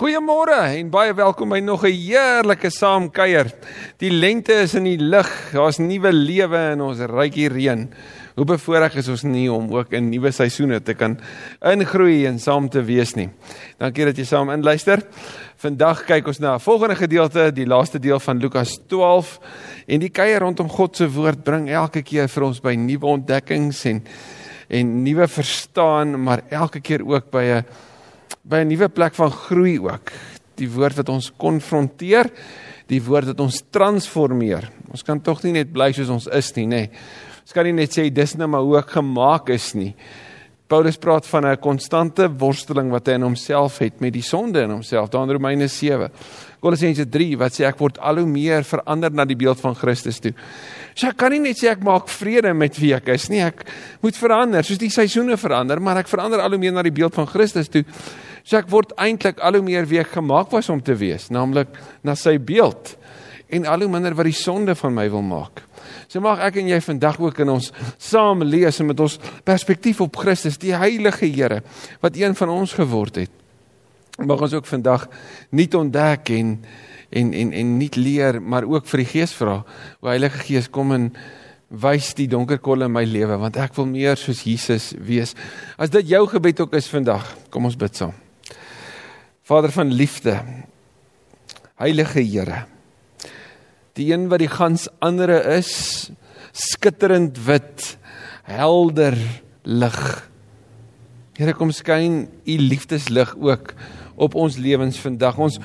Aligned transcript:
Goeiemôre 0.00 0.56
en 0.78 0.88
baie 0.88 1.12
welkom 1.12 1.50
by 1.52 1.58
nog 1.60 1.82
'n 1.84 1.92
heerlike 1.92 2.70
saamkuier. 2.70 3.52
Die 3.98 4.10
lente 4.10 4.54
is 4.62 4.74
in 4.74 4.84
die 4.84 4.96
lug. 4.96 5.28
Daar's 5.52 5.76
nuwe 5.76 6.10
lewe 6.12 6.72
in 6.72 6.80
ons 6.80 6.98
rykie 6.98 7.48
reën. 7.48 7.92
Hoe 8.34 8.44
bevoorreg 8.44 8.96
is 8.96 9.08
ons 9.08 9.22
nie 9.22 9.52
om 9.52 9.68
ook 9.70 9.92
in 9.92 10.08
nuwe 10.08 10.32
seisoene 10.32 10.80
te 10.80 10.94
kan 10.94 11.20
ingroei 11.60 12.26
en 12.26 12.38
saam 12.38 12.68
te 12.70 12.82
wees 12.82 13.14
nie. 13.14 13.28
Dankie 13.78 14.04
dat 14.06 14.16
jy 14.16 14.24
saam 14.24 14.50
inluister. 14.50 15.02
Vandag 15.56 16.06
kyk 16.06 16.26
ons 16.26 16.40
na 16.40 16.54
'n 16.54 16.60
volgende 16.60 16.96
gedeelte, 16.96 17.52
die 17.52 17.66
laaste 17.66 17.98
deel 17.98 18.20
van 18.20 18.38
Lukas 18.38 18.78
12 18.88 19.38
en 19.86 20.00
die 20.00 20.10
kuier 20.10 20.40
rondom 20.40 20.68
God 20.68 20.96
se 20.96 21.10
woord 21.10 21.44
bring 21.44 21.68
elke 21.68 22.02
keer 22.02 22.26
vir 22.26 22.42
ons 22.42 22.60
by 22.60 22.74
nuwe 22.74 23.06
ontdekkings 23.06 23.84
en 23.84 24.02
en 24.70 25.02
nuwe 25.02 25.28
verstaan, 25.28 26.22
maar 26.22 26.42
elke 26.48 26.80
keer 26.80 27.06
ook 27.06 27.30
by 27.30 27.42
'n 27.42 27.64
by 28.42 28.62
'n 28.62 28.68
nuwe 28.68 28.88
plek 28.88 29.14
van 29.14 29.30
groei 29.30 29.78
ook. 29.78 30.12
Die 30.56 30.70
woord 30.70 30.96
wat 30.96 31.08
ons 31.08 31.32
konfronteer, 31.36 32.30
die 32.86 33.02
woord 33.02 33.26
wat 33.26 33.40
ons 33.40 33.62
transformeer. 33.70 34.70
Ons 34.90 35.02
kan 35.02 35.20
tog 35.20 35.42
nie 35.42 35.52
net 35.52 35.72
bly 35.72 35.92
soos 35.92 36.08
ons 36.08 36.26
is 36.26 36.54
nie, 36.56 36.66
nê. 36.66 36.68
Nee. 36.68 36.90
Ons 37.42 37.52
kan 37.52 37.64
nie 37.64 37.72
net 37.72 37.90
sê 37.90 38.04
dis 38.12 38.36
nou 38.36 38.46
maar 38.46 38.62
hoe 38.62 38.78
ek 38.78 38.90
gemaak 38.90 39.48
is 39.50 39.74
nie. 39.74 39.94
Paulus 40.70 40.96
praat 40.96 41.26
van 41.26 41.46
'n 41.46 41.56
konstante 41.58 42.28
worsteling 42.38 42.90
wat 42.90 43.06
hy 43.06 43.14
in 43.14 43.22
homself 43.22 43.78
het 43.78 44.00
met 44.00 44.12
die 44.12 44.22
sonde 44.22 44.62
in 44.62 44.70
homself, 44.70 45.10
daar 45.10 45.24
in 45.24 45.32
Romeine 45.32 45.66
7. 45.66 46.10
Kolossense 46.60 47.08
3 47.08 47.36
wat 47.38 47.52
sê 47.52 47.66
ek 47.66 47.78
word 47.78 47.98
al 47.98 48.18
hoe 48.18 48.26
meer 48.26 48.62
verander 48.62 49.10
na 49.10 49.24
die 49.24 49.36
beeld 49.36 49.58
van 49.60 49.74
Christus 49.74 50.20
toe. 50.20 50.32
So 50.94 51.08
ek 51.10 51.18
kan 51.20 51.32
nie 51.34 51.42
net 51.42 51.60
sê 51.60 51.70
ek 51.72 51.84
maak 51.86 52.10
vrede 52.12 52.52
met 52.56 52.78
wie 52.80 52.92
ek 52.96 53.08
is 53.14 53.28
nie, 53.30 53.42
ek 53.44 53.62
moet 54.02 54.16
verander, 54.18 54.66
soos 54.66 54.80
die 54.80 54.90
seisoene 54.92 55.38
verander, 55.40 55.80
maar 55.82 56.02
ek 56.02 56.10
verander 56.10 56.42
al 56.42 56.56
hoe 56.56 56.60
meer 56.62 56.74
na 56.74 56.84
die 56.86 56.94
beeld 56.94 57.16
van 57.16 57.28
Christus 57.30 57.70
toe. 57.72 57.84
So 58.44 58.58
ek 58.58 58.70
word 58.72 58.94
eintlik 58.98 59.40
al 59.44 59.58
hoe 59.58 59.64
meer 59.64 59.88
wie 59.88 60.00
ek 60.02 60.16
gemaak 60.16 60.50
was 60.54 60.70
om 60.72 60.80
te 60.82 60.96
wees, 60.98 61.28
naamlik 61.30 61.72
na 62.06 62.16
sy 62.18 62.36
beeld 62.38 62.96
en 63.50 63.66
al 63.66 63.82
hoe 63.82 63.90
minder 63.90 64.14
wat 64.14 64.28
die 64.28 64.36
sonde 64.36 64.76
van 64.78 64.94
my 64.94 65.08
wil 65.10 65.24
maak. 65.26 65.64
So 66.10 66.22
mag 66.22 66.42
ek 66.46 66.60
en 66.62 66.70
jy 66.70 66.78
vandag 66.82 67.18
ook 67.22 67.40
in 67.42 67.52
ons 67.56 67.70
saam 67.98 68.44
lees 68.46 68.80
en 68.82 68.90
met 68.90 69.00
ons 69.02 69.18
perspektief 69.46 70.00
op 70.04 70.20
Christus, 70.22 70.58
die 70.58 70.74
heilige 70.76 71.26
Here 71.26 71.60
wat 72.02 72.18
een 72.18 72.36
van 72.38 72.52
ons 72.54 72.74
geword 72.78 73.22
het. 73.24 73.32
Mag 74.20 74.42
ons 74.44 74.54
ook 74.54 74.68
vandag 74.68 75.06
nuut 75.56 75.74
ontdek 75.74 76.32
en 76.36 76.56
en 77.10 77.34
en 77.34 77.52
en 77.52 77.76
nuut 77.78 77.96
leer, 77.96 78.40
maar 78.42 78.66
ook 78.68 78.86
vir 78.86 79.04
die 79.04 79.10
Gees 79.12 79.34
vra. 79.34 79.60
O 80.00 80.10
Heilige 80.10 80.44
Gees, 80.46 80.70
kom 80.70 80.92
en 80.94 81.10
wys 81.70 82.12
die 82.18 82.26
donker 82.30 82.58
kolle 82.58 82.88
in 82.90 82.94
my 82.94 83.04
lewe 83.06 83.36
want 83.38 83.58
ek 83.62 83.76
wil 83.76 83.86
meer 83.86 84.18
soos 84.18 84.42
Jesus 84.46 84.90
wees. 84.98 85.36
As 85.78 85.92
dit 85.94 86.10
jou 86.10 86.24
gebed 86.30 86.62
ook 86.64 86.74
is 86.74 86.90
vandag, 86.90 87.26
kom 87.50 87.68
ons 87.68 87.78
bid 87.78 87.94
saam. 87.94 88.14
Vader 89.46 89.72
van 89.74 89.90
liefde, 89.94 90.36
Heilige 91.80 92.20
Here. 92.22 92.64
Die 93.98 94.10
een 94.12 94.28
wat 94.30 94.42
die 94.42 94.50
gans 94.50 94.86
andere 95.02 95.40
is, 95.56 96.10
skitterend 96.52 97.38
wit, 97.46 97.96
helder 98.46 99.16
lig. 99.64 100.00
Here 101.38 101.54
kom 101.56 101.72
skyn 101.72 102.26
u 102.44 102.56
liefdeslig 102.60 103.32
ook 103.40 103.72
op 104.20 104.36
ons 104.36 104.58
lewens 104.60 104.98
vandag. 105.00 105.38
Ons 105.40 105.58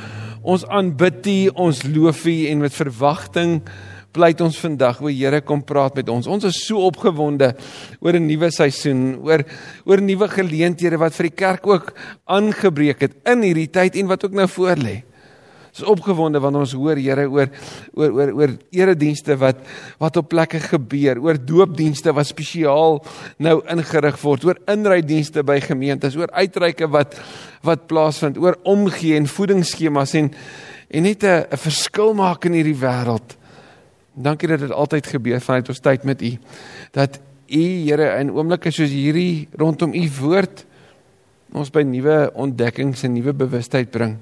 ons 0.45 0.65
aanbid 0.69 1.25
u, 1.27 1.37
ons 1.67 1.83
loof 1.89 2.25
u 2.29 2.35
en 2.51 2.63
met 2.63 2.73
verwagting 2.73 3.59
pleit 4.15 4.39
ons 4.39 4.57
vandag, 4.61 5.01
o 5.03 5.11
Here, 5.11 5.41
kom 5.43 5.59
praat 5.65 5.97
met 5.99 6.09
ons. 6.11 6.27
Ons 6.31 6.47
is 6.47 6.61
so 6.63 6.85
opgewonde 6.87 7.51
oor 7.99 8.13
'n 8.15 8.27
nuwe 8.27 8.49
seisoen, 8.51 9.19
oor 9.19 9.43
oor 9.85 10.01
nuwe 10.01 10.27
geleenthede 10.29 10.97
wat 10.97 11.13
vir 11.13 11.29
die 11.29 11.35
kerk 11.35 11.67
ook 11.67 11.93
aangebreek 12.25 13.01
het 13.01 13.13
in 13.25 13.41
hierdie 13.41 13.67
tyd 13.67 13.95
en 13.95 14.07
wat 14.07 14.23
ook 14.23 14.31
nou 14.31 14.47
voor 14.47 14.77
lê. 14.77 15.03
Ons 15.03 15.14
is 15.75 15.83
opgewonde 15.83 16.39
want 16.39 16.55
ons 16.55 16.73
hoor 16.77 16.99
Here 16.99 17.25
oor 17.27 17.49
oor 17.93 18.13
oor 18.15 18.31
oor 18.39 18.53
eredienste 18.71 19.35
wat 19.39 19.59
wat 19.99 20.19
op 20.21 20.29
plekke 20.31 20.61
gebeur, 20.63 21.19
oor 21.23 21.39
doopdienste 21.39 22.13
wat 22.15 22.29
spesiaal 22.29 23.01
nou 23.43 23.57
ingerig 23.71 24.19
word, 24.21 24.45
oor 24.47 24.61
inrydienste 24.71 25.43
by 25.43 25.59
gemeentes, 25.63 26.15
oor 26.15 26.31
uitreike 26.31 26.87
wat 26.91 27.17
wat 27.65 27.87
plaasvind, 27.89 28.37
oor 28.39 28.59
omgee 28.63 29.17
en 29.19 29.27
voedingsskemas 29.27 30.15
en 30.21 30.31
en 30.89 31.03
net 31.03 31.23
'n 31.23 31.43
'n 31.51 31.57
verskil 31.57 32.13
maak 32.13 32.45
in 32.45 32.53
hierdie 32.53 32.79
wêreld. 32.79 33.35
Dankie 34.15 34.47
dat 34.47 34.59
dit 34.59 34.71
altyd 34.71 35.07
gebeur 35.07 35.41
vanuit 35.41 35.69
ons 35.69 35.79
tyd 35.79 36.03
met 36.03 36.21
U. 36.21 36.37
Dat 36.91 37.19
U 37.49 37.63
Here 37.85 38.19
in 38.19 38.31
oomblikke 38.31 38.71
soos 38.71 38.89
hierdie 38.89 39.47
rondom 39.51 39.93
U 39.93 40.09
woord 40.21 40.65
ons 41.53 41.69
by 41.69 41.81
nuwe 41.81 42.31
ontdekkings 42.33 43.03
en 43.03 43.13
nuwe 43.13 43.33
bewustheid 43.33 43.91
bring 43.91 44.17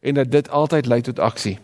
en 0.00 0.14
dat 0.14 0.30
dit 0.30 0.48
altyd 0.48 0.86
lei 0.86 1.00
tot 1.04 1.18
aksie. 1.18 1.58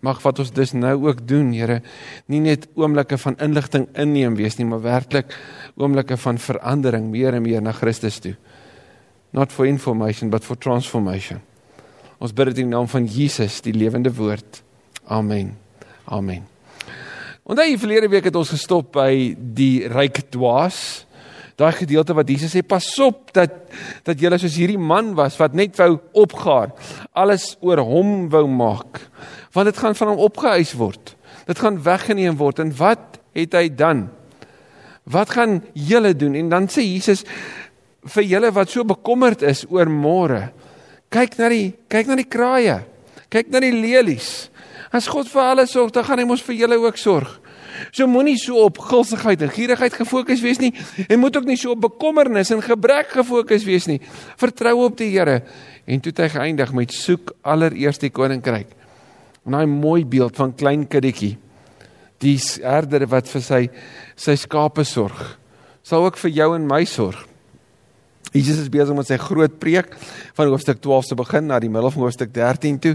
Mag 0.00 0.22
wat 0.24 0.38
ons 0.40 0.52
dus 0.52 0.72
nou 0.72 0.94
ook 1.08 1.26
doen, 1.28 1.52
Here, 1.52 1.82
nie 2.26 2.40
net 2.40 2.66
oomblikke 2.74 3.18
van 3.20 3.36
inligting 3.36 3.88
inneem 3.92 4.36
wees 4.38 4.56
nie, 4.56 4.66
maar 4.66 4.80
werklik 4.80 5.36
oomblikke 5.76 6.16
van 6.16 6.38
verandering 6.40 7.10
meer 7.12 7.36
en 7.36 7.44
meer 7.44 7.62
na 7.62 7.72
Christus 7.76 8.18
toe. 8.18 8.34
Not 9.30 9.52
for 9.52 9.66
information 9.66 10.30
but 10.30 10.44
for 10.44 10.58
transformation. 10.58 11.40
Ons 12.18 12.32
bid 12.32 12.50
dit 12.50 12.62
in 12.64 12.70
die 12.70 12.76
naam 12.76 12.88
van 12.88 13.06
Jesus, 13.08 13.60
die 13.64 13.76
lewende 13.76 14.12
woord. 14.12 14.62
Amen. 15.08 15.54
Amen. 16.04 16.46
Onthou 17.42 17.78
verlede 17.78 18.08
week 18.08 18.28
het 18.28 18.36
ons 18.36 18.52
gestop 18.52 18.92
by 18.94 19.34
die 19.36 19.88
ryk 19.88 20.20
dwaas. 20.32 21.04
Daai 21.60 21.74
gedeelte 21.76 22.14
wat 22.16 22.30
Jesus 22.30 22.54
sê 22.54 22.62
pas 22.64 22.86
op 23.04 23.34
dat 23.36 23.52
dat 24.06 24.20
jy 24.20 24.30
soos 24.40 24.56
hierdie 24.56 24.80
man 24.80 25.12
was 25.18 25.36
wat 25.40 25.56
net 25.56 25.76
wou 25.76 25.98
opgaar, 26.22 26.72
alles 27.12 27.52
oor 27.60 27.82
hom 27.84 28.30
wou 28.32 28.46
maak. 28.48 29.02
Want 29.52 29.68
dit 29.68 29.80
gaan 29.82 29.98
van 29.98 30.14
hom 30.14 30.22
opgeëis 30.24 30.72
word. 30.80 31.14
Dit 31.44 31.60
gaan 31.60 31.82
weggeneem 31.84 32.38
word 32.40 32.62
en 32.64 32.72
wat 32.78 33.20
het 33.36 33.56
hy 33.58 33.68
dan? 33.68 34.06
Wat 35.10 35.34
gaan 35.36 35.60
julle 35.74 36.14
doen? 36.16 36.38
En 36.38 36.48
dan 36.48 36.70
sê 36.72 36.86
Jesus 36.86 37.26
vir 38.08 38.24
julle 38.24 38.52
wat 38.56 38.72
so 38.72 38.86
bekommerd 38.88 39.44
is 39.44 39.66
oor 39.68 39.90
môre, 39.92 40.48
kyk 41.12 41.36
na 41.36 41.50
die 41.52 41.66
kyk 41.92 42.08
na 42.08 42.16
die 42.16 42.30
kraaie. 42.30 42.78
Kyk 43.30 43.52
na 43.52 43.60
die 43.62 43.74
lelies. 43.74 44.48
As 44.90 45.06
God 45.06 45.28
vir 45.30 45.44
alles 45.44 45.70
sorg, 45.76 45.92
dan 45.94 46.06
gaan 46.06 46.18
hy 46.18 46.26
mos 46.26 46.42
vir 46.42 46.56
julle 46.64 46.80
ook 46.82 46.96
sorg. 46.98 47.36
So 47.90 48.06
moenie 48.10 48.36
so 48.38 48.64
op 48.64 48.78
gulsigheid 48.90 49.42
en 49.42 49.52
gierigheid 49.54 49.94
gefokus 49.94 50.42
wees 50.44 50.60
nie 50.62 50.72
en 51.06 51.18
moet 51.22 51.36
ook 51.36 51.48
nie 51.48 51.58
so 51.60 51.74
op 51.76 51.80
bekommernis 51.86 52.50
en 52.54 52.62
gebrek 52.64 53.14
gefokus 53.14 53.64
wees 53.68 53.86
nie. 53.90 54.00
Vertrou 54.40 54.76
op 54.86 54.98
die 54.98 55.12
Here 55.14 55.40
en 55.86 56.00
toe 56.00 56.12
het 56.12 56.24
hy 56.24 56.28
geëindig 56.36 56.74
met 56.76 56.92
soek 56.94 57.34
allereerst 57.42 58.04
die 58.04 58.12
koninkryk. 58.14 58.76
'n 59.46 59.50
Daai 59.50 59.66
mooi 59.66 60.04
beeld 60.04 60.36
van 60.36 60.54
klein 60.54 60.86
kindertjie. 60.86 61.38
Die 62.20 62.36
herder 62.62 63.06
wat 63.08 63.28
vir 63.28 63.42
sy 63.42 63.62
sy 64.16 64.36
skape 64.36 64.84
sorg, 64.84 65.38
sal 65.82 66.04
ook 66.04 66.18
vir 66.20 66.30
jou 66.30 66.54
en 66.54 66.66
my 66.66 66.84
sorg. 66.84 67.29
Jesus 68.30 68.60
is 68.62 68.70
besig 68.70 68.94
met 68.94 69.08
sy 69.08 69.16
groot 69.18 69.56
preek 69.58 69.96
van 70.38 70.50
hoofstuk 70.52 70.78
12 70.84 71.08
se 71.08 71.16
begin 71.18 71.48
na 71.50 71.56
die 71.58 71.70
middel 71.72 71.90
van 71.90 72.04
hoofstuk 72.04 72.30
13 72.30 72.76
toe. 72.78 72.92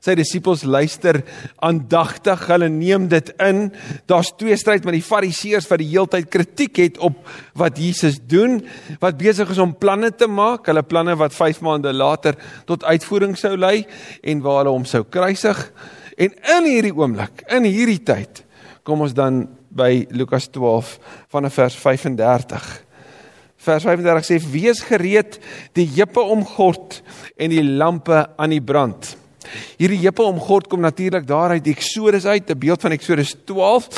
Sy 0.00 0.14
disippels 0.16 0.62
luister 0.64 1.18
aandagtig, 1.60 2.46
hulle 2.48 2.70
neem 2.72 3.04
dit 3.12 3.28
in. 3.44 3.66
Daar's 4.08 4.32
twee 4.40 4.56
stryd 4.56 4.88
met 4.88 4.96
die 4.96 5.04
Fariseërs 5.04 5.68
wat 5.68 5.84
die 5.84 5.90
heeltyd 5.90 6.32
kritiek 6.32 6.80
het 6.80 7.00
op 7.04 7.20
wat 7.60 7.76
Jesus 7.76 8.22
doen, 8.24 8.62
wat 9.04 9.20
besig 9.20 9.52
is 9.52 9.60
om 9.60 9.76
planne 9.76 10.14
te 10.16 10.30
maak, 10.32 10.64
hulle 10.72 10.86
planne 10.86 11.18
wat 11.20 11.36
5 11.36 11.60
maande 11.66 11.92
later 11.92 12.40
tot 12.64 12.88
uitvoering 12.88 13.36
sou 13.36 13.52
lei 13.60 13.82
en 14.24 14.40
waar 14.40 14.62
hulle 14.62 14.78
hom 14.80 14.88
sou 14.88 15.04
kruisig. 15.04 15.60
En 16.16 16.32
in 16.56 16.72
hierdie 16.72 16.96
oomblik, 16.96 17.44
in 17.52 17.68
hierdie 17.68 18.00
tyd, 18.00 18.46
kom 18.80 19.04
ons 19.04 19.12
dan 19.12 19.44
by 19.68 20.06
Lukas 20.16 20.48
12 20.48 20.96
vanaf 21.28 21.60
vers 21.60 21.76
35. 21.76 22.78
Vers 23.60 23.84
35 23.84 24.24
sê 24.24 24.38
wees 24.52 24.80
gereed 24.88 25.36
die 25.76 25.88
heupe 25.98 26.22
omgord 26.22 27.02
en 27.36 27.52
die 27.52 27.64
lampe 27.64 28.22
aan 28.40 28.54
die 28.54 28.62
brand. 28.64 29.16
Hierdie 29.80 29.98
heupe 30.04 30.24
omgord 30.24 30.68
kom 30.70 30.80
natuurlik 30.84 31.26
daar 31.28 31.54
uit 31.56 31.68
Eksodus 31.68 32.26
uit, 32.26 32.50
'n 32.50 32.58
beeld 32.58 32.80
van 32.80 32.92
Eksodus 32.92 33.34
12 33.44 33.88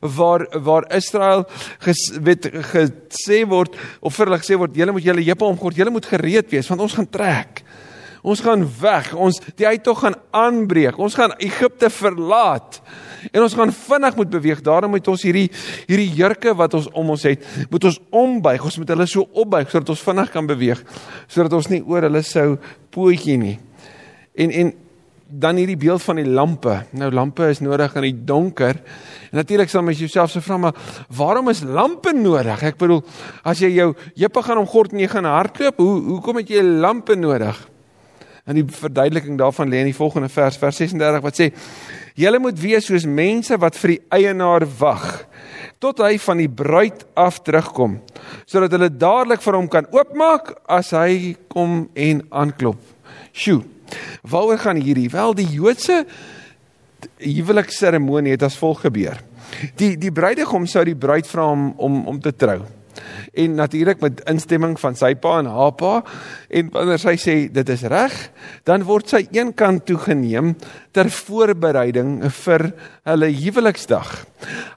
waar 0.00 0.46
waar 0.62 0.84
Israel 0.94 1.46
ges, 1.78 2.12
weet 2.22 2.46
gesê 2.46 3.46
word 3.46 3.74
of 4.00 4.14
vir 4.14 4.26
hulle 4.26 4.38
gesê 4.38 4.58
word 4.58 4.76
julle 4.76 4.92
moet 4.92 5.04
julle 5.04 5.22
heupe 5.22 5.44
omgord, 5.44 5.76
julle 5.76 5.90
moet 5.90 6.06
gereed 6.06 6.50
wees 6.50 6.68
want 6.68 6.80
ons 6.80 6.94
gaan 6.94 7.10
trek. 7.10 7.62
Ons 8.22 8.40
gaan 8.44 8.64
weg. 8.80 9.12
Ons 9.14 9.40
die 9.58 9.66
uittog 9.66 10.02
gaan 10.02 10.16
aanbreek. 10.30 10.98
Ons 10.98 11.14
gaan 11.18 11.34
Egipte 11.38 11.90
verlaat. 11.90 12.80
En 13.32 13.42
ons 13.42 13.54
gaan 13.54 13.72
vinnig 13.72 14.16
moet 14.16 14.30
beweeg. 14.30 14.64
Daarom 14.64 14.90
moet 14.94 15.08
ons 15.08 15.22
hierdie 15.26 15.48
hierdie 15.86 16.10
jurke 16.18 16.54
wat 16.56 16.74
ons 16.78 16.90
om 16.92 17.14
ons 17.14 17.28
het, 17.28 17.44
moet 17.70 17.88
ons 17.90 18.00
ombuig. 18.10 18.64
Ons 18.64 18.80
moet 18.80 18.92
hulle 18.94 19.06
so 19.10 19.28
opbuig 19.32 19.70
sodat 19.70 19.94
ons 19.94 20.04
vinnig 20.10 20.34
kan 20.34 20.48
beweeg, 20.48 20.82
sodat 21.30 21.56
ons 21.58 21.70
nie 21.72 21.80
oor 21.86 22.06
hulle 22.08 22.22
sou 22.26 22.50
pootjie 22.94 23.38
nie. 23.40 23.56
En 24.38 24.54
en 24.62 24.76
dan 25.28 25.58
hierdie 25.60 25.76
beeld 25.76 26.00
van 26.02 26.16
die 26.16 26.28
lampe. 26.28 26.74
Nou 26.96 27.10
lampe 27.12 27.50
is 27.52 27.60
nodig 27.60 27.92
in 28.00 28.06
die 28.06 28.16
donker. 28.24 28.78
En 29.28 29.36
natuurlik 29.42 29.68
sal 29.68 29.84
mens 29.84 30.00
jouself 30.00 30.32
se 30.32 30.40
vra 30.40 30.56
maar 30.56 30.78
waarom 31.12 31.50
is 31.52 31.60
lampe 31.60 32.14
nodig? 32.16 32.62
Ek 32.64 32.78
bedoel, 32.80 33.02
as 33.44 33.60
jy 33.60 33.74
jou 33.76 33.90
jeppa 34.16 34.42
gaan 34.46 34.62
omgord 34.62 34.94
en 34.94 35.02
jy 35.04 35.10
gaan 35.12 35.28
hardloop, 35.28 35.82
hoe 35.84 35.98
hoekom 36.14 36.40
het 36.40 36.54
jy 36.54 36.64
lampe 36.64 37.16
nodig? 37.18 37.60
En 38.48 38.56
die 38.56 38.64
verduideliking 38.64 39.36
daarvan 39.38 39.68
lê 39.68 39.82
in 39.82 39.90
die 39.90 39.96
volgende 39.96 40.30
vers, 40.32 40.56
vers 40.56 40.80
36 40.80 41.24
wat 41.24 41.36
sê: 41.36 41.50
"Julle 42.16 42.40
moet 42.40 42.60
wees 42.60 42.88
soos 42.88 43.04
mense 43.04 43.56
wat 43.60 43.76
vir 43.76 43.96
die 43.96 44.02
eienaar 44.08 44.64
wag 44.78 45.26
tot 45.78 46.00
hy 46.02 46.16
van 46.18 46.40
die 46.40 46.48
bruid 46.48 47.04
af 47.14 47.42
terugkom, 47.44 48.00
sodat 48.46 48.72
hulle 48.74 48.88
dadelik 48.90 49.44
vir 49.44 49.54
hom 49.54 49.68
kan 49.68 49.86
oopmaak 49.92 50.56
as 50.66 50.90
hy 50.96 51.36
kom 51.52 51.90
en 51.94 52.24
aanklop." 52.30 52.80
Sjoe. 53.32 53.62
Waaroor 54.22 54.58
gaan 54.58 54.80
hierdie? 54.80 55.10
Wel, 55.10 55.34
die 55.34 55.48
Joodse 55.52 56.06
huwelikseremonie 57.18 58.32
het 58.34 58.42
as 58.42 58.56
volg 58.58 58.80
gebeur. 58.80 59.20
Die 59.76 59.96
die 59.96 60.12
bruidegom 60.12 60.66
sou 60.66 60.84
die 60.84 60.96
bruid 60.96 61.26
vra 61.26 61.50
om 61.52 61.72
om 61.76 62.06
om 62.06 62.20
te 62.20 62.32
trou 62.32 62.62
en 63.32 63.54
natuurlik 63.54 64.00
met 64.00 64.22
instemming 64.30 64.76
van 64.80 64.96
sy 64.98 65.14
pa 65.14 65.38
en 65.38 65.50
haar 65.52 65.74
pa 65.78 66.02
en 66.48 66.70
wanneer 66.74 67.02
sy 67.02 67.16
sê 67.20 67.36
dit 67.52 67.68
is 67.68 67.84
reg, 67.90 68.14
dan 68.64 68.86
word 68.88 69.08
sy 69.08 69.26
eenkant 69.32 69.86
toegeneem 69.88 70.54
ter 70.92 71.10
voorbereiding 71.10 72.22
vir 72.44 72.70
hulle 73.08 73.28
huweliksdag. 73.32 74.14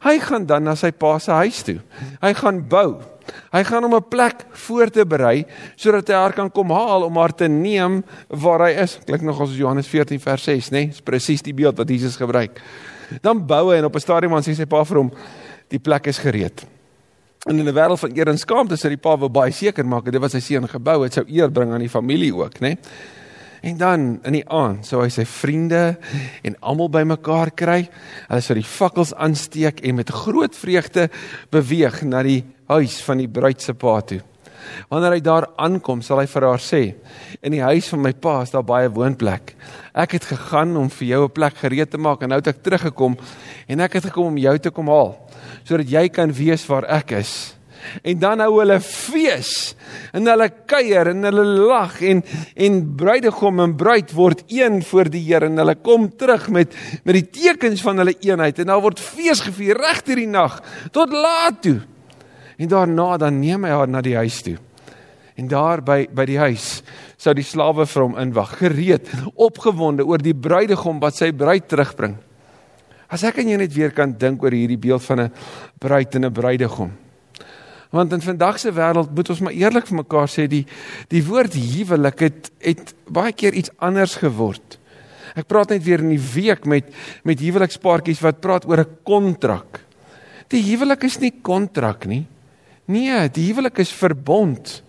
Hy 0.01 0.17
gaan 0.19 0.45
dan 0.49 0.65
na 0.65 0.75
sy 0.75 0.91
pa 0.91 1.17
se 1.19 1.31
huis 1.43 1.63
toe. 1.65 1.79
Hy 2.21 2.33
gaan 2.37 2.61
bou. 2.69 3.01
Hy 3.51 3.63
gaan 3.63 3.83
om 3.83 3.95
'n 3.95 4.07
plek 4.09 4.45
voor 4.51 4.89
te 4.89 5.05
berei 5.05 5.45
sodat 5.75 6.07
hy 6.07 6.13
haar 6.13 6.33
kan 6.33 6.51
kom 6.51 6.71
haal 6.71 7.03
om 7.03 7.17
haar 7.17 7.35
te 7.35 7.47
neem 7.47 8.03
waar 8.27 8.59
hy 8.59 8.81
is. 8.81 8.99
Klink 9.05 9.21
nog 9.21 9.41
as 9.41 9.55
Johannes 9.55 9.87
14 9.87 10.19
vers 10.19 10.43
6, 10.43 10.69
né? 10.69 10.77
Nee? 10.77 10.87
Dis 10.87 11.01
presies 11.01 11.41
die 11.41 11.53
beeld 11.53 11.77
wat 11.77 11.89
Jesus 11.89 12.15
gebruik. 12.15 12.61
Dan 13.21 13.45
bou 13.45 13.71
hy 13.71 13.77
en 13.77 13.85
op 13.85 13.95
'n 13.95 13.99
stadium 13.99 14.31
dan 14.31 14.43
sê 14.43 14.55
sy 14.55 14.65
pa 14.65 14.83
vir 14.83 14.97
hom 14.97 15.11
die 15.69 15.79
plek 15.79 16.07
is 16.07 16.17
gereed. 16.17 16.65
En 17.49 17.57
in 17.57 17.65
'n 17.65 17.73
wêreld 17.73 17.99
van 17.99 18.11
eer 18.13 18.27
en 18.27 18.37
skaamte 18.37 18.75
sê 18.77 18.87
die 18.87 19.01
pa 19.01 19.17
wou 19.17 19.29
baie 19.29 19.51
seker 19.51 19.85
maak 19.85 20.03
dat 20.03 20.13
dit 20.13 20.21
wat 20.21 20.31
sy 20.31 20.39
seun 20.39 20.67
gebou 20.67 21.03
het 21.03 21.13
sou 21.13 21.25
eer 21.27 21.49
bring 21.49 21.73
aan 21.73 21.79
die 21.79 21.89
familie 21.89 22.35
ook, 22.35 22.59
né? 22.59 22.77
En 23.61 23.77
dan 23.77 24.19
in 24.23 24.33
die 24.33 24.49
aand 24.49 24.85
sou 24.85 25.01
hy 25.01 25.09
sy 25.09 25.25
vriende 25.25 25.97
en 26.43 26.55
almal 26.59 26.89
bymekaar 26.89 27.51
kry. 27.51 27.89
Hulle 28.27 28.41
sou 28.41 28.53
die 28.53 28.65
fakkels 28.65 29.13
aansteek 29.13 29.81
en 29.81 29.95
met 29.95 30.09
groot 30.09 30.55
vreugde 30.55 31.09
beweeg 31.49 32.01
na 32.01 32.21
die 32.23 32.43
huis 32.65 33.01
van 33.01 33.17
die 33.17 33.29
bruid 33.29 33.61
se 33.61 33.73
pa 33.73 34.01
toe. 34.01 34.21
Wanneer 34.89 35.11
hy 35.11 35.21
daar 35.21 35.47
aankom, 35.57 36.01
sal 36.01 36.19
hy 36.19 36.27
vir 36.27 36.45
haar 36.45 36.61
sê: 36.61 36.95
"In 37.41 37.51
die 37.51 37.61
huis 37.61 37.89
van 37.89 38.01
my 38.01 38.13
pa 38.13 38.41
is 38.41 38.51
daar 38.51 38.63
baie 38.63 38.89
woonplek. 38.89 39.55
Ek 39.93 40.11
het 40.11 40.25
gegaan 40.25 40.77
om 40.77 40.89
vir 40.89 41.07
jou 41.07 41.23
'n 41.25 41.31
plek 41.31 41.55
gereed 41.57 41.89
te 41.89 41.97
maak 41.97 42.21
en 42.21 42.29
nou 42.29 42.37
het 42.37 42.47
ek 42.47 42.63
teruggekom 42.63 43.17
en 43.67 43.79
ek 43.79 43.93
het 43.93 44.05
gekom 44.05 44.25
om 44.25 44.37
jou 44.37 44.59
te 44.59 44.69
kom 44.69 44.87
haal." 44.87 45.30
Sodat 45.63 45.89
jy 45.89 46.07
kan 46.13 46.33
weet 46.33 46.63
waar 46.69 46.87
ek 47.01 47.17
is. 47.21 47.33
En 48.05 48.19
dan 48.21 48.41
hou 48.43 48.59
hulle 48.59 48.77
fees 48.83 49.73
en 50.15 50.27
hulle 50.29 50.47
kuier 50.69 51.11
en 51.11 51.25
hulle 51.25 51.45
lag 51.65 51.97
en 52.05 52.21
en 52.67 52.79
bruidegom 52.97 53.61
en 53.63 53.75
bruid 53.77 54.13
word 54.13 54.43
een 54.51 54.81
voor 54.85 55.09
die 55.11 55.23
Here 55.25 55.49
en 55.49 55.57
hulle 55.61 55.75
kom 55.81 56.09
terug 56.17 56.49
met 56.53 56.75
met 57.03 57.17
die 57.17 57.27
tekens 57.41 57.81
van 57.85 58.01
hulle 58.01 58.17
eenheid 58.21 58.59
en 58.61 58.69
daar 58.71 58.83
word 58.83 59.01
fees 59.01 59.41
gevier 59.45 59.79
reg 59.81 60.03
deur 60.05 60.21
die 60.21 60.29
nag 60.29 60.59
tot 60.93 61.13
laat 61.13 61.61
toe. 61.65 61.79
En 62.57 62.69
daarna 62.69 63.15
dan 63.17 63.39
neem 63.41 63.65
hy 63.65 63.73
haar 63.73 63.89
na 63.89 64.01
die 64.05 64.17
huis 64.19 64.41
toe. 64.45 64.57
En 65.35 65.47
daar 65.49 65.81
by 65.81 66.05
by 66.13 66.27
die 66.29 66.37
huis 66.41 66.81
sou 67.21 67.33
die 67.37 67.45
slawe 67.45 67.85
vir 67.85 68.03
hom 68.03 68.17
inwag, 68.17 68.55
gereed, 68.57 69.09
opgewonde 69.37 70.05
oor 70.05 70.21
die 70.21 70.33
bruidegom 70.37 70.99
wat 71.01 71.19
sy 71.19 71.31
bruid 71.31 71.67
terugbring. 71.69 72.15
As 73.11 73.25
ek 73.27 73.41
en 73.41 73.49
jy 73.51 73.57
net 73.59 73.73
weer 73.75 73.91
kan 73.91 74.13
dink 74.15 74.43
oor 74.43 74.55
hierdie 74.55 74.79
beeld 74.79 75.03
van 75.03 75.19
'n 75.19 75.31
bruid 75.79 76.15
en 76.15 76.25
'n 76.25 76.31
bruidegom. 76.31 76.91
Want 77.91 78.13
in 78.13 78.21
vandag 78.21 78.59
se 78.59 78.71
wêreld 78.71 79.11
moet 79.15 79.29
ons 79.29 79.39
maar 79.39 79.53
eerlik 79.53 79.87
vir 79.87 79.97
mekaar 79.97 80.27
sê 80.27 80.47
die 80.47 80.65
die 81.09 81.23
woord 81.23 81.53
huwelik 81.53 82.19
het 82.19 82.51
het 82.59 82.93
baie 83.09 83.33
keer 83.33 83.53
iets 83.53 83.69
anders 83.79 84.15
geword. 84.15 84.79
Ek 85.35 85.47
praat 85.47 85.69
net 85.69 85.83
weer 85.83 85.99
in 85.99 86.09
die 86.09 86.31
week 86.33 86.65
met 86.65 86.85
met 87.23 87.39
huwelikspaartjies 87.39 88.21
wat 88.21 88.39
praat 88.39 88.65
oor 88.65 88.79
'n 88.79 88.97
kontrak. 89.03 89.81
Die 90.47 90.63
huwelik 90.63 91.03
is 91.03 91.19
nie 91.19 91.33
kontrak 91.41 92.05
nie. 92.05 92.25
Nee, 92.85 93.29
die 93.29 93.47
huwelik 93.47 93.79
is 93.79 93.91
verbond. 93.91 94.83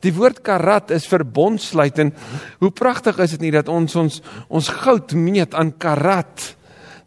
Die 0.00 0.12
woord 0.12 0.42
karat 0.42 0.90
is 0.90 1.06
verbondsluit 1.06 1.98
en 1.98 2.14
hoe 2.58 2.70
pragtig 2.70 3.18
is 3.18 3.30
dit 3.30 3.40
nie 3.40 3.50
dat 3.50 3.68
ons 3.68 3.96
ons 3.96 4.22
ons 4.48 4.68
goud 4.68 5.12
meet 5.12 5.54
aan 5.54 5.78
karat 5.78 6.57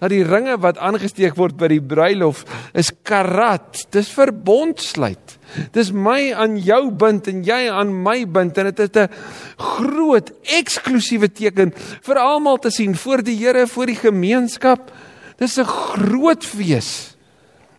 dat 0.02 0.10
die 0.10 0.24
ringe 0.26 0.58
wat 0.64 0.80
aangesteek 0.82 1.36
word 1.38 1.60
by 1.62 1.70
die 1.76 1.84
bruilof 1.84 2.42
is 2.78 2.90
karat. 3.06 3.84
Dis 3.94 4.10
verbondsluit. 4.16 5.38
Dis 5.76 5.92
my 5.94 6.32
aan 6.34 6.58
jou 6.58 6.88
bind 6.90 7.30
en 7.30 7.44
jy 7.46 7.60
aan 7.70 7.94
my 8.04 8.24
bind 8.26 8.58
en 8.58 8.72
dit 8.72 8.80
is 8.80 8.90
'n 8.98 9.10
groot 9.58 10.32
eksklusiewe 10.58 11.30
teken 11.30 11.74
vir 12.02 12.18
almal 12.18 12.58
te 12.58 12.72
sien 12.72 12.96
voor 12.96 13.22
die 13.22 13.38
Here, 13.38 13.68
voor 13.68 13.86
die 13.86 13.96
gemeenskap. 13.96 14.92
Dis 15.38 15.58
'n 15.58 15.66
groot 15.66 16.44
fees. 16.44 17.16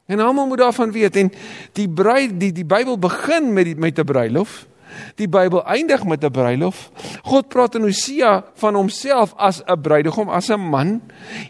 En 0.06 0.20
almal 0.20 0.46
moet 0.46 0.58
daarvan 0.58 0.92
weet 0.92 1.16
en 1.16 1.32
die 1.72 1.88
bruid 1.88 2.38
die 2.40 2.52
die 2.52 2.64
Bybel 2.64 2.98
begin 2.98 3.52
met 3.52 3.64
die, 3.64 3.76
met 3.76 3.98
'n 3.98 4.04
bruilof. 4.04 4.66
Die 5.16 5.28
Bybel 5.28 5.64
eindig 5.64 6.04
met 6.04 6.24
'n 6.24 6.30
bruilof. 6.30 6.90
God 7.22 7.48
praat 7.48 7.74
in 7.74 7.82
Hosea 7.82 8.44
van 8.54 8.74
homself 8.74 9.34
as 9.36 9.62
'n 9.66 9.80
bruidegom, 9.80 10.28
as 10.28 10.48
'n 10.48 10.60
man. 10.60 11.00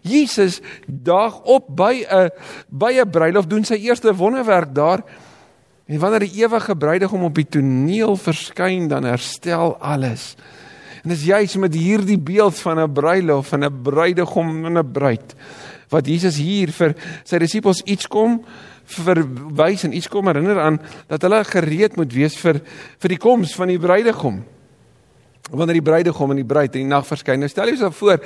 Jesus 0.03 0.61
daag 0.87 1.43
op 1.43 1.77
by 1.77 2.05
'n 2.09 2.31
by 2.69 2.93
'n 3.01 3.11
bruilof 3.11 3.47
doen 3.47 3.65
sy 3.65 3.75
eerste 3.75 4.15
wonderwerk 4.15 4.75
daar. 4.75 5.03
En 5.87 5.99
wanneer 5.99 6.21
die 6.21 6.45
ewige 6.45 6.77
bruidegom 6.77 7.23
op 7.23 7.35
die 7.35 7.49
toneel 7.49 8.17
verskyn, 8.17 8.89
dan 8.89 9.05
herstel 9.05 9.77
alles. 9.77 10.37
En 11.03 11.09
dis 11.09 11.25
juis 11.25 11.57
met 11.57 11.75
hierdie 11.75 12.19
beeld 12.19 12.59
van 12.59 12.79
'n 12.79 12.93
bruilof, 12.93 13.49
van 13.49 13.65
'n 13.65 13.83
bruidegom 13.83 14.65
en 14.65 14.79
'n 14.79 14.93
bruid 14.93 15.35
wat 15.93 16.09
Jesus 16.09 16.41
hier 16.41 16.73
vir 16.75 16.97
sy 17.29 17.41
disippels 17.43 17.83
iets 17.85 18.09
kom 18.11 18.41
verwys 18.95 19.85
en 19.87 19.95
iets 19.97 20.09
kom 20.11 20.29
herinner 20.31 20.61
aan 20.61 20.81
dat 21.11 21.23
hulle 21.27 21.43
gereed 21.49 21.97
moet 21.97 22.13
wees 22.15 22.37
vir 22.41 22.61
vir 23.03 23.15
die 23.15 23.21
koms 23.21 23.55
van 23.59 23.73
die 23.73 23.81
bruidegom. 23.83 24.43
Wanneer 25.53 25.81
die 25.81 25.85
bruidegom 25.85 26.31
en 26.33 26.41
die 26.41 26.49
bruid 26.49 26.77
in 26.77 26.87
die 26.87 26.93
nag 26.93 27.07
verskyn. 27.07 27.43
Nou 27.43 27.51
stel 27.51 27.73
jouself 27.73 27.97
voor 27.97 28.23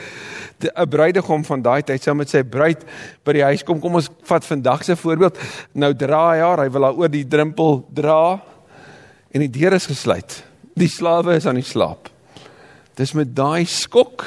'n 0.61 0.89
bruidegom 0.89 1.45
van 1.45 1.63
daai 1.63 1.83
tyd 1.83 2.03
sou 2.03 2.15
met 2.15 2.29
sy 2.29 2.43
bruid 2.43 2.85
by 3.25 3.33
die 3.33 3.43
huis 3.43 3.65
kom. 3.65 3.81
Kom 3.81 3.95
ons 3.95 4.11
vat 4.23 4.45
vandag 4.45 4.85
se 4.85 4.97
voorbeeld. 4.97 5.39
Nou 5.75 5.93
dra 5.95 6.31
hy 6.33 6.39
haar, 6.39 6.59
hy 6.59 6.71
wil 6.71 6.83
haar 6.83 6.97
oor 6.97 7.09
die 7.09 7.27
drempel 7.27 7.87
dra 7.93 8.41
en 9.33 9.41
die 9.41 9.61
deur 9.61 9.73
is 9.73 9.87
gesluit. 9.87 10.45
Die 10.77 10.89
slawe 10.89 11.37
is 11.37 11.47
aan 11.47 11.61
die 11.61 11.63
slaap. 11.63 12.09
Dis 12.97 13.13
met 13.13 13.35
daai 13.37 13.65
skok 13.65 14.25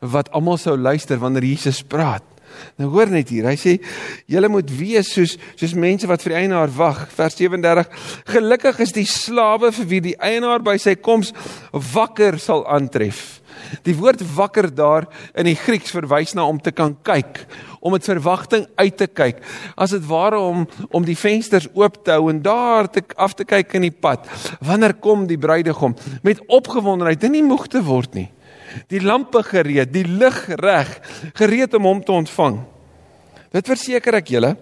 wat 0.00 0.30
almal 0.36 0.58
sou 0.60 0.76
luister 0.76 1.18
wanneer 1.18 1.44
Jesus 1.44 1.82
praat. 1.82 2.27
Nou 2.78 2.90
hoor 2.92 3.10
net 3.12 3.30
hier. 3.32 3.48
Hy 3.50 3.56
sê 3.58 3.76
julle 4.30 4.50
moet 4.52 4.70
wees 4.78 5.10
soos 5.14 5.36
soos 5.58 5.74
mense 5.78 6.08
wat 6.10 6.22
vir 6.24 6.34
die 6.34 6.40
eienaar 6.44 6.72
wag. 6.76 7.06
Vers 7.16 7.38
37. 7.38 7.90
Gelukkig 8.32 8.80
is 8.84 8.94
die 8.96 9.06
slawe 9.08 9.72
vir 9.74 9.90
wie 9.90 10.04
die 10.10 10.16
eienaar 10.18 10.64
by 10.64 10.76
sy 10.80 10.96
koms 10.96 11.34
wakker 11.72 12.38
sal 12.42 12.66
aantref. 12.68 13.40
Die 13.82 13.96
woord 13.98 14.22
wakker 14.36 14.68
daar 14.74 15.08
in 15.34 15.48
die 15.48 15.58
Grieks 15.58 15.90
verwys 15.94 16.34
na 16.36 16.46
om 16.46 16.60
te 16.62 16.72
kan 16.72 16.94
kyk, 17.02 17.42
om 17.80 17.92
met 17.94 18.06
verwagting 18.06 18.66
uit 18.78 18.96
te 18.96 19.08
kyk. 19.10 19.42
As 19.74 19.94
dit 19.96 20.04
ware 20.06 20.38
om 20.38 20.66
om 20.94 21.04
die 21.04 21.18
vensters 21.18 21.68
oop 21.74 22.00
te 22.04 22.14
hou 22.16 22.30
en 22.30 22.42
daar 22.42 22.88
te 22.90 23.02
af 23.16 23.34
te 23.34 23.46
kyk 23.48 23.74
in 23.78 23.88
die 23.88 23.94
pad. 23.94 24.26
Wanneer 24.64 24.94
kom 25.02 25.26
die 25.26 25.40
bruidegom 25.40 25.96
met 26.22 26.42
opgewondenheid 26.46 27.24
en 27.24 27.34
nie 27.34 27.46
moeg 27.46 27.66
te 27.72 27.82
word 27.84 28.14
nie 28.18 28.28
die 28.88 29.00
lampe 29.00 29.42
gereed, 29.42 29.92
die 29.92 30.04
lig 30.04 30.38
reg, 30.60 30.90
gereed 31.34 31.74
om 31.74 31.88
hom 31.88 32.02
te 32.04 32.12
ontvang. 32.12 32.60
Dit 33.54 33.68
verseker 33.70 34.18
ek 34.20 34.32
julle, 34.34 34.54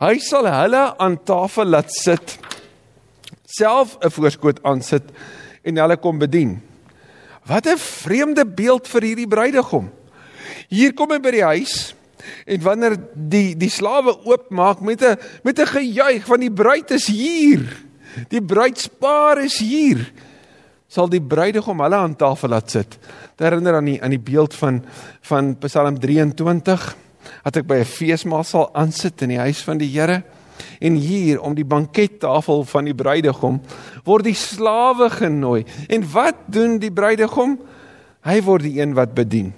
hy 0.00 0.14
sal 0.22 0.48
hulle 0.50 0.84
aan 1.00 1.18
tafel 1.26 1.70
laat 1.70 1.92
sit, 1.94 2.38
self 3.46 3.98
'n 4.02 4.10
voorskoot 4.10 4.62
aansit 4.64 5.04
en 5.64 5.76
hulle 5.76 5.96
kom 5.96 6.18
bedien. 6.18 6.60
Wat 7.46 7.66
'n 7.66 7.78
vreemde 7.78 8.44
beeld 8.44 8.88
vir 8.88 9.02
hierdie 9.02 9.28
bruidegom. 9.28 9.90
Hier 10.68 10.92
kom 10.94 11.10
hy 11.10 11.18
by 11.18 11.30
die 11.30 11.44
huis 11.44 11.94
en 12.46 12.60
wanneer 12.60 12.96
die 13.14 13.54
die 13.54 13.70
slawe 13.70 14.16
oopmaak 14.24 14.80
met 14.80 15.02
'n 15.02 15.18
met 15.44 15.58
'n 15.58 15.66
gejuig 15.66 16.24
van 16.24 16.40
die 16.40 16.52
bruid 16.52 16.90
is 16.90 17.06
hier. 17.06 17.62
Die 18.28 18.42
bruidspaar 18.42 19.38
is 19.38 19.58
hier 19.58 20.12
sal 20.94 21.10
die 21.10 21.22
bruidegom 21.22 21.82
hulle 21.82 21.98
aan 21.98 22.14
tafel 22.18 22.54
laat 22.54 22.70
sit. 22.70 22.98
Dit 23.34 23.42
herinner 23.42 23.80
aan 23.80 23.90
die 23.90 23.98
aan 24.02 24.14
die 24.14 24.22
beeld 24.22 24.54
van 24.54 24.82
van 25.26 25.54
Psalm 25.64 25.98
23 25.98 26.86
dat 27.42 27.56
ek 27.56 27.66
by 27.66 27.80
'n 27.82 27.88
feesmaal 27.88 28.44
sal 28.44 28.70
aansit 28.74 29.22
in 29.22 29.34
die 29.34 29.42
huis 29.42 29.62
van 29.64 29.78
die 29.78 29.90
Here. 29.90 30.22
En 30.80 30.94
hier 30.94 31.40
om 31.40 31.54
die 31.54 31.64
bankettafel 31.64 32.64
van 32.64 32.84
die 32.84 32.94
bruidegom 32.94 33.60
word 34.04 34.24
die 34.24 34.34
slawe 34.34 35.10
genooi. 35.10 35.64
En 35.88 36.04
wat 36.12 36.36
doen 36.46 36.78
die 36.78 36.92
bruidegom? 36.92 37.58
Hy 38.22 38.42
word 38.42 38.62
die 38.62 38.80
een 38.80 38.94
wat 38.94 39.14
bedien. 39.14 39.52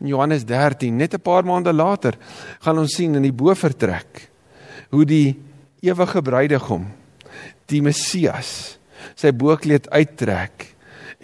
In 0.00 0.06
Johannes 0.06 0.44
13, 0.44 0.96
net 0.96 1.14
'n 1.14 1.20
paar 1.20 1.44
maande 1.44 1.72
later, 1.72 2.14
gaan 2.60 2.78
ons 2.78 2.94
sien 2.94 3.14
in 3.14 3.22
die 3.22 3.32
bovertrek 3.32 4.30
hoe 4.90 5.04
die 5.04 5.36
ewige 5.80 6.22
bruidegom, 6.22 6.86
die 7.66 7.82
Messias, 7.82 8.78
sy 9.14 9.32
boekleed 9.32 9.90
uittrek 9.90 10.74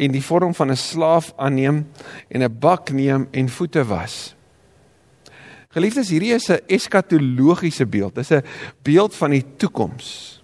en 0.01 0.13
die 0.13 0.25
vorm 0.25 0.55
van 0.55 0.71
'n 0.71 0.77
slaaf 0.77 1.33
aanneem 1.37 1.87
en 2.29 2.43
'n 2.43 2.59
bak 2.59 2.91
neem 2.91 3.29
en 3.31 3.49
voete 3.49 3.85
was. 3.85 4.35
Geliefdes, 5.71 6.09
hierdie 6.11 6.35
is 6.35 6.49
'n 6.51 6.59
eskatologiese 6.67 7.87
beeld. 7.87 8.15
Dit 8.15 8.31
is 8.31 8.37
'n 8.37 8.47
beeld 8.83 9.15
van 9.15 9.31
die 9.31 9.45
toekoms. 9.57 10.43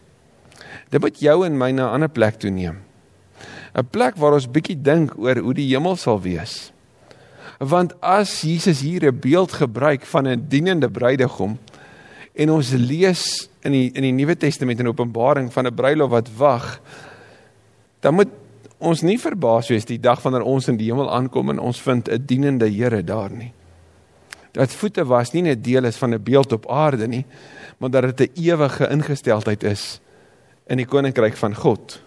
Dit 0.89 1.01
moet 1.01 1.19
jou 1.19 1.47
en 1.47 1.59
my 1.59 1.71
na 1.71 1.89
'n 1.89 1.93
ander 1.93 2.09
plek 2.09 2.39
toe 2.39 2.51
neem. 2.51 2.79
'n 3.75 3.89
Plek 3.91 4.17
waar 4.17 4.33
ons 4.33 4.51
bietjie 4.51 4.83
dink 4.83 5.19
oor 5.19 5.37
hoe 5.37 5.55
die 5.55 5.69
hemel 5.75 5.97
sal 5.97 6.21
wees. 6.21 6.73
Want 7.59 8.01
as 8.01 8.41
Jesus 8.41 8.81
hier 8.81 9.05
'n 9.05 9.21
beeld 9.21 9.53
gebruik 9.53 10.07
van 10.07 10.27
'n 10.27 10.47
dienende 10.49 10.91
bruidegom 10.91 11.59
en 12.35 12.51
ons 12.51 12.71
lees 12.71 13.49
in 13.61 13.73
die 13.73 13.91
in 13.95 14.03
die 14.03 14.13
Nuwe 14.13 14.37
Testament 14.37 14.81
en 14.81 14.89
Openbaring 14.89 15.53
van 15.53 15.67
'n 15.67 15.75
bruilof 15.75 16.11
wat 16.11 16.29
wag, 16.37 16.81
dan 18.07 18.15
moet 18.15 18.31
ons 18.79 19.03
nie 19.03 19.19
verbaas 19.19 19.71
wees 19.73 19.87
die 19.89 19.99
dag 19.99 20.21
wanneer 20.23 20.45
ons 20.47 20.69
in 20.71 20.79
die 20.79 20.87
hemel 20.93 21.09
aankom 21.11 21.51
en 21.51 21.59
ons 21.59 21.81
vind 21.83 22.09
'n 22.09 22.23
dienende 22.27 22.69
Here 22.71 23.03
daar 23.03 23.31
nie. 23.31 23.53
Dat 24.53 24.71
voete 24.71 25.05
was 25.05 25.33
nie 25.33 25.43
net 25.43 25.65
deel 25.65 25.85
is 25.85 25.97
van 25.97 26.15
'n 26.15 26.23
beeld 26.23 26.53
op 26.53 26.71
aarde 26.71 27.09
nie, 27.09 27.25
maar 27.79 27.91
dat 27.91 28.17
dit 28.17 28.31
'n 28.31 28.41
ewige 28.43 28.89
ingesteldheid 28.89 29.63
is 29.65 30.01
in 30.67 30.77
die 30.77 30.87
koninkryk 30.87 31.37
van 31.37 31.55
God. 31.55 32.01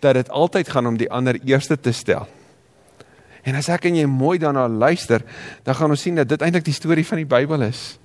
Dat 0.00 0.14
dit 0.14 0.30
altyd 0.30 0.68
gaan 0.68 0.86
om 0.86 0.96
die 0.96 1.10
ander 1.10 1.38
eerste 1.44 1.80
te 1.80 1.92
stel. 1.92 2.26
En 3.42 3.54
as 3.54 3.68
ek 3.68 3.84
en 3.84 3.94
jy 3.96 4.06
mooi 4.06 4.38
daarna 4.38 4.68
luister, 4.68 5.22
dan 5.62 5.74
gaan 5.74 5.90
ons 5.90 6.00
sien 6.00 6.14
dat 6.14 6.28
dit 6.28 6.42
eintlik 6.42 6.64
die 6.64 6.74
storie 6.74 7.06
van 7.06 7.16
die 7.16 7.26
Bybel 7.26 7.62
is. 7.62 7.98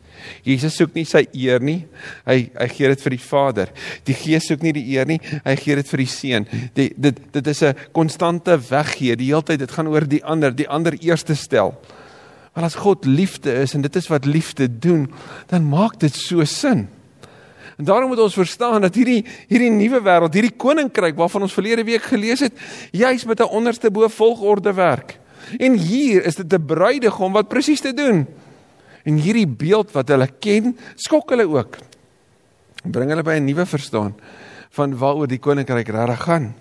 Jesus 0.44 0.76
soek 0.76 0.94
nie 0.96 1.06
sy 1.06 1.26
eer 1.34 1.60
nie. 1.60 1.86
Hy 2.26 2.50
hy 2.58 2.68
gee 2.68 2.88
dit 2.88 3.02
vir 3.02 3.16
die 3.16 3.24
Vader. 3.24 3.72
Die 4.08 4.16
Gees 4.18 4.48
soek 4.48 4.62
nie 4.62 4.74
die 4.74 4.86
eer 4.96 5.06
nie. 5.06 5.20
Hy 5.46 5.56
gee 5.56 5.76
dit 5.76 5.88
vir 5.88 6.04
die 6.04 6.10
Seun. 6.12 6.48
Dit 6.74 6.94
dit 6.98 7.20
dit 7.34 7.48
is 7.48 7.64
'n 7.64 7.76
konstante 7.92 8.58
weggee. 8.58 9.16
Die 9.16 9.32
hele 9.32 9.44
tyd 9.44 9.60
dit 9.60 9.72
gaan 9.72 9.88
oor 9.88 10.08
die 10.08 10.24
ander, 10.24 10.56
die 10.56 10.70
ander 10.70 10.94
eerste 10.94 11.36
stel. 11.36 11.74
Want 12.54 12.66
as 12.66 12.76
God 12.76 13.06
liefde 13.06 13.54
is 13.54 13.74
en 13.74 13.82
dit 13.82 13.96
is 13.96 14.08
wat 14.08 14.26
liefde 14.26 14.68
doen, 14.68 15.12
dan 15.48 15.70
maak 15.70 16.00
dit 16.00 16.16
so 16.16 16.44
sin. 16.44 16.88
En 17.78 17.86
daarom 17.86 18.10
moet 18.10 18.20
ons 18.20 18.34
verstaan 18.34 18.82
dat 18.82 18.96
hierdie 18.96 19.26
hierdie 19.48 19.72
nuwe 19.72 20.02
wêreld, 20.04 20.34
hierdie 20.34 20.58
koninkryk 20.58 21.16
waarvan 21.16 21.48
ons 21.48 21.56
verlede 21.56 21.84
week 21.84 22.04
gelees 22.04 22.40
het, 22.40 22.54
juis 22.92 23.26
met 23.26 23.40
'n 23.40 23.50
onderste 23.50 23.92
bo 23.92 24.08
volgorde 24.08 24.74
werk. 24.74 25.20
En 25.58 25.74
hier 25.74 26.26
is 26.26 26.36
dit 26.36 26.54
'n 26.54 26.66
bruidegom 26.66 27.32
wat 27.34 27.48
presies 27.48 27.82
dit 27.82 27.98
doen. 27.98 28.28
En 29.04 29.18
hierdie 29.18 29.48
beeld 29.48 29.92
wat 29.92 30.10
hulle 30.14 30.28
ken, 30.40 30.76
skok 30.96 31.34
hulle 31.34 31.48
ook. 31.50 31.78
Bring 32.84 33.10
hulle 33.10 33.24
by 33.24 33.38
'n 33.40 33.46
nuwe 33.46 33.66
verstaan 33.66 34.16
van 34.72 34.98
waaroor 34.98 35.28
die 35.28 35.40
koninkryk 35.40 35.88
regtig 35.88 36.24
gaan. 36.24 36.54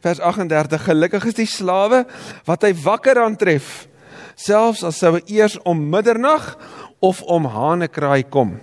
Vers 0.00 0.20
38: 0.20 0.84
Gelukkig 0.84 1.24
is 1.24 1.34
die 1.34 1.46
slawe 1.46 2.06
wat 2.44 2.62
hy 2.62 2.72
wakker 2.74 3.20
aantref, 3.22 3.88
selfs 4.34 4.82
al 4.82 4.92
sou 4.92 5.14
hy 5.18 5.22
eers 5.26 5.58
om 5.68 5.90
middernag 5.90 6.56
of 7.00 7.22
om 7.22 7.44
hanekraai 7.44 8.24
kom. 8.28 8.58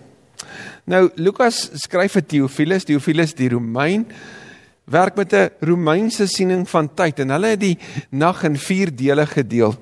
Nou 0.88 1.10
Lukas 1.16 1.70
skryf 1.84 2.18
vir 2.18 2.26
Theophilus, 2.26 2.86
Theophilus 2.88 3.34
die 3.38 3.50
Romein 3.50 4.06
werk 4.88 5.18
met 5.18 5.34
'n 5.34 5.50
Romeinse 5.60 6.28
siening 6.28 6.70
van 6.70 6.88
tyd 6.88 7.20
en 7.20 7.30
hulle 7.30 7.48
het 7.48 7.60
die 7.60 7.78
nag 8.10 8.44
in 8.44 8.56
4 8.56 8.96
dele 8.96 9.26
gedeel. 9.26 9.76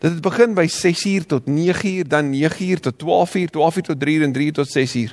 Dit 0.00 0.14
het 0.16 0.22
begin 0.24 0.54
by 0.56 0.64
6uur 0.64 1.26
tot 1.28 1.44
9uur, 1.44 2.06
dan 2.08 2.30
9uur 2.32 2.80
tot 2.80 2.96
12uur, 3.04 3.50
12uur 3.52 3.86
tot 3.92 3.98
3uur 4.00 4.22
en 4.24 4.32
3uur 4.32 4.54
tot 4.62 4.70
6uur. 4.72 5.12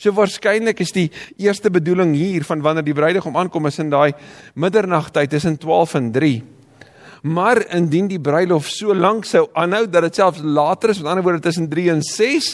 So 0.00 0.10
waarskynlik 0.16 0.80
is 0.82 0.90
die 0.96 1.10
eerste 1.38 1.70
bedoeling 1.70 2.16
hier 2.18 2.42
van 2.48 2.64
wanneer 2.64 2.88
die 2.88 2.96
bruidegom 2.96 3.36
aankom 3.38 3.68
is 3.70 3.78
in 3.78 3.92
daai 3.92 4.16
middernagtyd 4.58 5.30
tussen 5.30 5.60
12 5.60 5.94
en 5.94 6.10
3. 6.16 6.32
Maar 7.22 7.62
indien 7.76 8.08
die 8.10 8.18
bruilof 8.18 8.66
so 8.72 8.96
lank 8.96 9.28
sou 9.28 9.44
aanhou 9.52 9.84
dat 9.86 10.08
dit 10.08 10.18
selfs 10.18 10.42
later 10.42 10.90
is, 10.90 11.04
met 11.04 11.12
ander 11.12 11.26
woorde 11.28 11.44
tussen 11.46 11.68
3 11.70 11.90
en 11.94 12.02
6, 12.02 12.52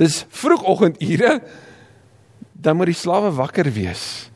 dis 0.00 0.24
vroegoggendure, 0.30 1.40
dan 2.52 2.78
moet 2.78 2.94
die 2.94 3.00
slawe 3.02 3.34
wakker 3.36 3.68
wees. 3.74 4.30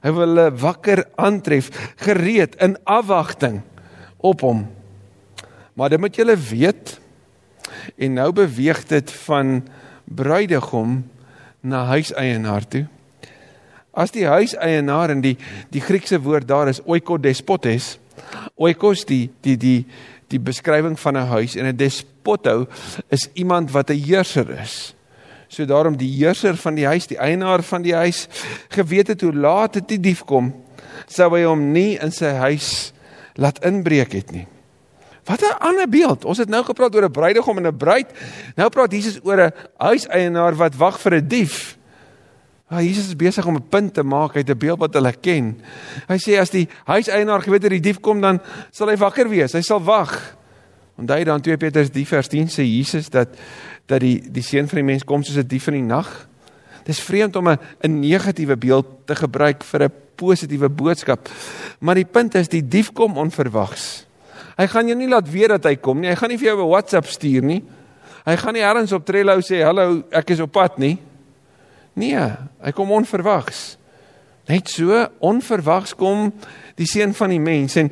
Hy 0.00 0.14
wil 0.16 0.30
hulle 0.30 0.50
wakker 0.62 1.04
aantref, 1.20 1.68
gereed 2.00 2.56
in 2.62 2.78
afwagting 2.88 3.60
op 4.16 4.46
hom. 4.46 4.68
Maar 5.80 5.88
dit 5.88 6.00
moet 6.00 6.16
julle 6.16 6.36
weet 6.36 6.98
en 7.96 8.12
nou 8.12 8.32
beweeg 8.36 8.82
dit 8.84 9.12
van 9.24 9.62
bruidegom 10.04 10.98
na 11.60 11.86
huiseienaar 11.88 12.66
toe. 12.68 12.82
As 13.96 14.12
die 14.12 14.26
huiseienaar 14.28 15.14
in 15.14 15.22
die 15.24 15.38
die 15.72 15.80
Griekse 15.80 16.20
woord 16.20 16.44
daar 16.48 16.68
is 16.68 16.82
oikodespotes. 16.84 17.94
Oikos 18.60 19.06
die 19.08 19.30
die 19.40 19.56
die 19.56 19.78
die 20.28 20.42
beskrywing 20.50 21.00
van 21.00 21.16
'n 21.16 21.32
huis 21.32 21.56
en 21.56 21.64
'n 21.64 21.76
despoto 21.76 22.68
is 23.08 23.30
iemand 23.32 23.72
wat 23.72 23.90
'n 23.90 24.04
heerser 24.04 24.50
is. 24.60 24.94
So 25.48 25.64
daarom 25.64 25.96
die 25.96 26.12
heerser 26.12 26.56
van 26.56 26.74
die 26.74 26.86
huis, 26.86 27.06
die 27.06 27.18
eienaar 27.18 27.62
van 27.62 27.82
die 27.82 27.94
huis, 27.94 28.28
geweet 28.68 29.06
het 29.06 29.20
hoe 29.20 29.34
laat 29.34 29.72
dit 29.72 29.88
die 29.88 30.00
dief 30.00 30.24
kom, 30.24 30.54
sou 31.06 31.34
hy 31.34 31.44
hom 31.44 31.72
nie 31.72 31.98
in 31.98 32.12
sy 32.12 32.36
huis 32.36 32.92
laat 33.34 33.64
inbreek 33.64 34.12
het 34.12 34.30
nie. 34.32 34.46
Wat 35.30 35.40
'n 35.40 35.58
ander 35.58 35.88
beeld. 35.88 36.24
Ons 36.24 36.38
het 36.38 36.48
nou 36.48 36.64
gepraat 36.64 36.94
oor 36.94 37.04
'n 37.04 37.10
bruidegom 37.10 37.56
en 37.56 37.66
'n 37.66 37.76
bruid. 37.76 38.08
Nou 38.56 38.68
praat 38.68 38.92
Jesus 38.92 39.20
oor 39.22 39.40
'n 39.40 39.52
huiseienaar 39.76 40.54
wat 40.54 40.74
wag 40.76 41.00
vir 41.00 41.14
'n 41.14 41.28
dief. 41.28 41.78
Ah, 42.68 42.82
Jesus 42.82 43.06
is 43.06 43.16
besig 43.16 43.46
om 43.46 43.54
'n 43.54 43.68
punt 43.68 43.94
te 43.94 44.02
maak 44.02 44.36
uit 44.36 44.48
'n 44.48 44.58
beeld 44.58 44.78
wat 44.78 44.94
hulle 44.94 45.12
ken. 45.12 45.60
Hy 46.08 46.18
sê 46.18 46.38
as 46.38 46.50
die 46.50 46.68
huiseienaar 46.84 47.42
geweet 47.42 47.62
het 47.62 47.70
die 47.70 47.80
dief 47.80 48.00
kom, 48.00 48.20
dan 48.20 48.40
sal 48.70 48.88
hy 48.88 48.96
wakker 48.96 49.28
wees. 49.28 49.52
Hy 49.52 49.60
sal 49.60 49.82
wag. 49.82 50.36
Onthou 50.98 51.24
dan 51.24 51.40
2 51.40 51.56
Petrus 51.56 51.90
3 51.90 52.06
vers 52.06 52.28
10 52.28 52.48
sê 52.48 52.62
Jesus 52.62 53.08
dat 53.08 53.28
dat 53.86 54.00
die 54.00 54.30
die 54.30 54.42
seun 54.42 54.68
van 54.68 54.76
die 54.76 54.84
mens 54.84 55.04
kom 55.04 55.22
soos 55.22 55.36
'n 55.36 55.46
dief 55.46 55.66
in 55.66 55.74
die 55.74 55.82
nag. 55.82 56.28
Dis 56.84 57.00
vreemd 57.00 57.36
om 57.36 57.48
'n 57.48 57.58
'n 57.80 58.00
negatiewe 58.00 58.56
beeld 58.56 58.86
te 59.06 59.14
gebruik 59.14 59.64
vir 59.64 59.82
'n 59.82 59.92
positiewe 60.16 60.68
boodskap. 60.68 61.28
Maar 61.78 61.94
die 61.94 62.04
punt 62.04 62.34
is 62.34 62.48
die 62.48 62.68
dief 62.68 62.92
kom 62.92 63.16
onverwags. 63.16 64.09
Hy 64.56 64.66
gaan 64.66 64.88
jou 64.88 64.96
nie 64.98 65.08
laat 65.08 65.28
weet 65.30 65.48
dat 65.48 65.64
hy 65.64 65.76
kom 65.76 66.00
nie. 66.00 66.08
Hy 66.08 66.16
gaan 66.16 66.28
nie 66.28 66.38
vir 66.38 66.52
jou 66.52 66.62
'n 66.62 66.70
WhatsApp 66.70 67.06
stuur 67.06 67.42
nie. 67.42 67.62
Hy 68.24 68.36
gaan 68.36 68.54
nie 68.54 68.62
ergens 68.62 68.92
op 68.92 69.04
Trello 69.04 69.40
sê 69.40 69.62
hallo, 69.64 70.02
ek 70.12 70.30
is 70.30 70.40
op 70.40 70.52
pad 70.52 70.78
nie. 70.78 70.98
Nee, 71.94 72.20
hy 72.62 72.72
kom 72.72 72.90
onverwags. 72.92 73.76
Net 74.48 74.68
so 74.68 75.06
onverwags 75.18 75.94
kom 75.94 76.32
die 76.80 76.88
seun 76.88 77.12
van 77.16 77.32
die 77.32 77.40
mens. 77.40 77.76
En 77.80 77.90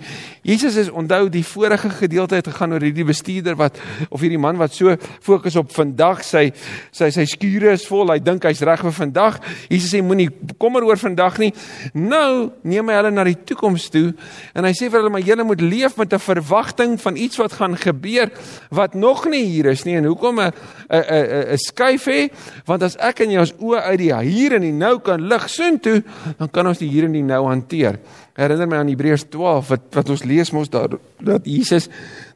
Jesus 0.49 0.79
is 0.81 0.89
onthou 0.91 1.29
die 1.33 1.45
vorige 1.45 1.91
gedeelte 1.93 2.39
het 2.39 2.49
gegaan 2.49 2.73
oor 2.73 2.85
hierdie 2.87 3.07
bestuurder 3.09 3.57
wat 3.59 3.77
of 4.09 4.23
hierdie 4.25 4.41
man 4.41 4.57
wat 4.61 4.75
so 4.77 4.95
fokus 5.25 5.59
op 5.61 5.73
vandag 5.77 6.23
sy 6.25 6.49
sy 6.95 7.11
sy 7.15 7.27
skure 7.29 7.75
is 7.77 7.85
vol 7.89 8.09
hy 8.13 8.19
dink 8.25 8.47
hy's 8.49 8.63
reg 8.65 8.83
vir 8.87 8.97
vandag. 8.97 9.41
Jesus 9.69 9.93
sê 9.93 10.03
moenie 10.05 10.31
kommer 10.61 10.87
oor 10.89 11.01
vandag 11.01 11.39
nie. 11.43 11.51
Nou 11.95 12.51
neem 12.65 12.89
hy 12.89 12.99
hulle 13.01 13.13
na 13.13 13.27
die 13.29 13.37
toekoms 13.51 13.91
toe 13.93 14.07
en 14.55 14.69
hy 14.69 14.73
sê 14.77 14.89
vir 14.89 15.03
hulle 15.03 15.13
maar 15.13 15.27
julle 15.27 15.47
moet 15.49 15.65
leef 15.65 15.99
met 16.01 16.13
'n 16.13 16.25
verwagting 16.25 16.99
van 17.01 17.17
iets 17.17 17.37
wat 17.37 17.53
gaan 17.61 17.77
gebeur 17.77 18.31
wat 18.71 18.95
nog 18.95 19.27
nie 19.29 19.45
hier 19.45 19.67
is 19.67 19.85
nie. 19.85 19.97
En 19.97 20.05
hoekom 20.05 20.41
'n 20.41 20.53
'n 20.89 21.05
'n 21.05 21.53
'n 21.53 21.59
skuif 21.59 22.07
hê? 22.07 22.31
Want 22.65 22.83
as 22.83 22.97
ek 22.97 23.21
en 23.21 23.31
jy 23.31 23.39
ons 23.39 23.55
oë 23.61 23.83
uit 23.83 23.99
die 23.99 24.15
hier 24.15 24.55
en 24.55 24.63
die 24.63 24.73
nou 24.73 24.99
kan 25.01 25.21
lig 25.21 25.49
soontoe 25.49 26.03
dan 26.39 26.51
kan 26.51 26.67
ons 26.67 26.79
die 26.79 26.89
hier 26.89 27.05
en 27.05 27.13
die 27.13 27.23
nou 27.23 27.45
hanteer 27.47 27.99
herinner 28.39 28.71
my 28.71 28.79
aan 28.79 28.91
Hebreërs 28.93 29.27
12 29.33 29.71
wat 29.73 29.87
wat 29.99 30.11
ons 30.15 30.25
lees 30.29 30.53
mos 30.55 30.71
daar 30.71 30.95
dat 31.19 31.47
Jesus 31.49 31.89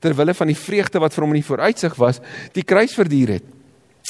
ter 0.02 0.16
wille 0.18 0.35
van 0.35 0.50
die 0.50 0.59
vreugde 0.59 1.02
wat 1.02 1.14
vir 1.14 1.25
hom 1.25 1.35
in 1.37 1.42
die 1.42 1.47
vooruitsig 1.47 1.94
was, 2.00 2.18
die 2.56 2.66
kruis 2.66 2.97
verduur 2.99 3.37
het. 3.38 3.50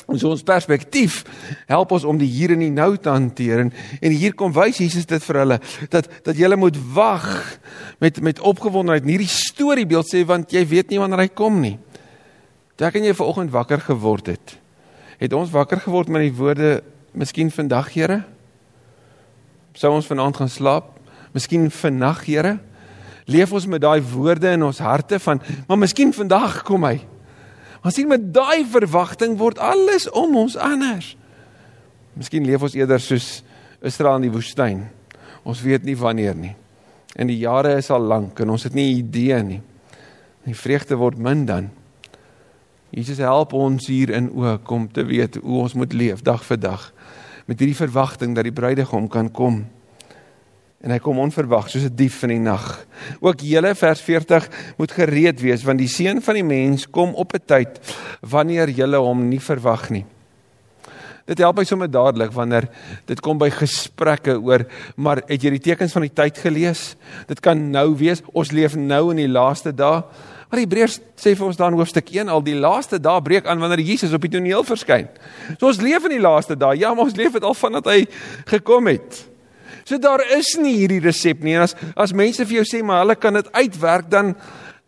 Ons 0.09 0.25
ons 0.25 0.45
perspektief 0.47 1.21
help 1.69 1.93
ons 1.93 2.07
om 2.09 2.17
die 2.19 2.31
hier 2.33 2.55
en 2.55 2.63
die 2.65 2.73
nou 2.73 2.95
te 2.97 3.13
hanteer 3.13 3.67
en 3.67 3.73
en 4.01 4.17
hier 4.17 4.33
kom 4.35 4.55
wys 4.57 4.81
Jesus 4.81 5.07
dit 5.09 5.25
vir 5.29 5.43
hulle 5.43 5.59
dat 5.93 6.09
dat 6.25 6.39
jy 6.39 6.49
moet 6.57 6.79
wag 6.97 7.29
met 8.01 8.23
met 8.25 8.41
opgewondenheid. 8.41 9.05
Hierdie 9.05 9.29
storiebeeld 9.29 10.09
sê 10.09 10.25
want 10.27 10.53
jy 10.53 10.65
weet 10.67 10.91
nie 10.91 11.03
wanneer 11.03 11.27
hy 11.27 11.29
kom 11.29 11.61
nie. 11.61 11.77
Dalk 12.81 12.97
kan 12.97 13.05
jy 13.05 13.13
vanoggend 13.15 13.53
wakker 13.53 13.85
geword 13.85 14.33
het. 14.33 14.57
Het 15.21 15.37
ons 15.37 15.53
wakker 15.53 15.85
geword 15.85 16.09
met 16.09 16.25
die 16.25 16.35
woorde 16.35 16.81
miskien 17.13 17.53
vandag 17.53 17.93
Here? 17.93 18.23
Sou 19.77 19.93
ons 19.93 20.09
vanaand 20.09 20.41
gaan 20.41 20.51
slaap? 20.51 21.02
Miskien 21.33 21.71
vannag, 21.71 22.25
Here, 22.27 22.59
leef 23.31 23.53
ons 23.53 23.67
met 23.71 23.81
daai 23.83 24.03
woorde 24.13 24.51
in 24.53 24.65
ons 24.67 24.83
harte 24.83 25.19
van, 25.23 25.41
maar 25.69 25.81
miskien 25.81 26.13
vandag 26.13 26.63
kom 26.67 26.85
hy. 26.85 26.99
Maar 27.83 27.95
sien 27.95 28.11
met 28.11 28.29
daai 28.35 28.65
verwagting 28.69 29.37
word 29.41 29.59
alles 29.59 30.09
om 30.11 30.37
ons 30.45 30.57
anders. 30.57 31.15
Miskien 32.15 32.47
leef 32.47 32.63
ons 32.63 32.77
eerder 32.79 33.01
soos 33.03 33.41
Israel 33.83 34.21
in 34.21 34.29
die 34.29 34.35
woestyn. 34.35 34.85
Ons 35.43 35.63
weet 35.65 35.87
nie 35.87 35.97
wanneer 35.99 36.37
nie. 36.39 36.55
En 37.19 37.29
die 37.29 37.41
jare 37.41 37.75
is 37.81 37.91
al 37.93 38.05
lank 38.07 38.39
en 38.41 38.53
ons 38.55 38.67
het 38.69 38.77
nie 38.77 39.01
idee 39.01 39.41
nie. 39.45 39.61
Die 40.47 40.57
vreugde 40.57 40.99
word 41.01 41.19
min 41.19 41.47
dan. 41.49 41.71
Jesus 42.93 43.23
help 43.25 43.55
ons 43.57 43.89
hier 43.89 44.13
in 44.13 44.29
ook 44.37 44.71
om 44.71 44.87
te 44.93 45.05
weet 45.09 45.41
hoe 45.43 45.63
ons 45.65 45.75
moet 45.75 45.95
leef 45.97 46.23
dag 46.23 46.45
vir 46.45 46.61
dag 46.61 46.91
met 47.49 47.59
hierdie 47.59 47.77
verwagting 47.77 48.37
dat 48.37 48.47
die 48.47 48.55
bruidegom 48.55 49.09
kan 49.11 49.31
kom. 49.35 49.65
En 50.83 50.91
hy 50.91 50.99
kom 51.03 51.21
onverwag 51.23 51.69
soos 51.71 51.85
'n 51.87 51.95
dief 51.95 52.23
in 52.23 52.35
die 52.35 52.39
nag. 52.43 52.87
Ook 53.21 53.41
julle 53.41 53.75
vers 53.75 54.01
40 54.01 54.49
moet 54.79 54.93
gereed 54.93 55.41
wees 55.41 55.63
want 55.63 55.79
die 55.79 55.89
seun 55.89 56.23
van 56.23 56.35
die 56.35 56.45
mens 56.45 56.91
kom 56.91 57.15
op 57.15 57.35
'n 57.35 57.47
tyd 57.47 57.79
wanneer 58.21 58.69
julle 58.69 58.99
hom 58.99 59.29
nie 59.29 59.41
verwag 59.41 59.91
nie. 59.91 60.05
Dit 61.27 61.39
help 61.39 61.57
my 61.57 61.65
sommer 61.65 61.91
dadelik 61.91 62.33
wanneer 62.33 62.69
dit 63.07 63.21
kom 63.21 63.39
by 63.39 63.51
gesprekke 63.51 64.41
oor 64.43 64.67
maar 64.97 65.23
het 65.29 65.43
jy 65.43 65.51
die 65.51 65.71
tekens 65.71 65.93
van 65.93 66.03
die 66.03 66.15
tyd 66.15 66.39
gelees? 66.39 66.97
Dit 67.29 67.41
kan 67.41 67.71
nou 67.71 67.97
wees. 67.97 68.23
Ons 68.35 68.51
leef 68.51 68.75
nou 68.75 69.11
in 69.11 69.17
die 69.17 69.29
laaste 69.29 69.73
dae. 69.73 70.03
Maar 70.51 70.61
Hebreërs 70.61 70.99
sê 71.17 71.37
vir 71.37 71.47
ons 71.47 71.57
dan 71.57 71.73
hoofstuk 71.73 72.11
1 72.13 72.29
al 72.29 72.43
die 72.43 72.59
laaste 72.59 72.99
dae 73.01 73.23
breek 73.23 73.47
aan 73.47 73.59
wanneer 73.59 73.81
Jesus 73.81 74.13
op 74.13 74.21
die 74.21 74.35
toneel 74.35 74.65
verskyn. 74.65 75.09
So 75.59 75.67
ons 75.67 75.81
leef 75.81 76.05
in 76.05 76.19
die 76.19 76.21
laaste 76.21 76.57
dae. 76.57 76.77
Ja, 76.77 76.93
maar 76.93 77.05
ons 77.05 77.17
leef 77.17 77.33
dit 77.33 77.43
al 77.43 77.55
vandat 77.55 77.87
hy 77.87 78.05
gekom 78.51 78.87
het. 78.87 79.32
So 79.85 79.99
daar 79.99 80.23
is 80.37 80.55
nie 80.61 80.77
hierdie 80.81 81.01
resep 81.03 81.43
nie. 81.43 81.57
En 81.59 81.67
as 81.67 81.75
as 81.97 82.15
mense 82.17 82.45
vir 82.47 82.61
jou 82.61 82.67
sê 82.69 82.83
maar 82.85 83.03
hulle 83.03 83.17
kan 83.19 83.41
dit 83.41 83.49
uitwerk 83.53 84.11
dan 84.11 84.35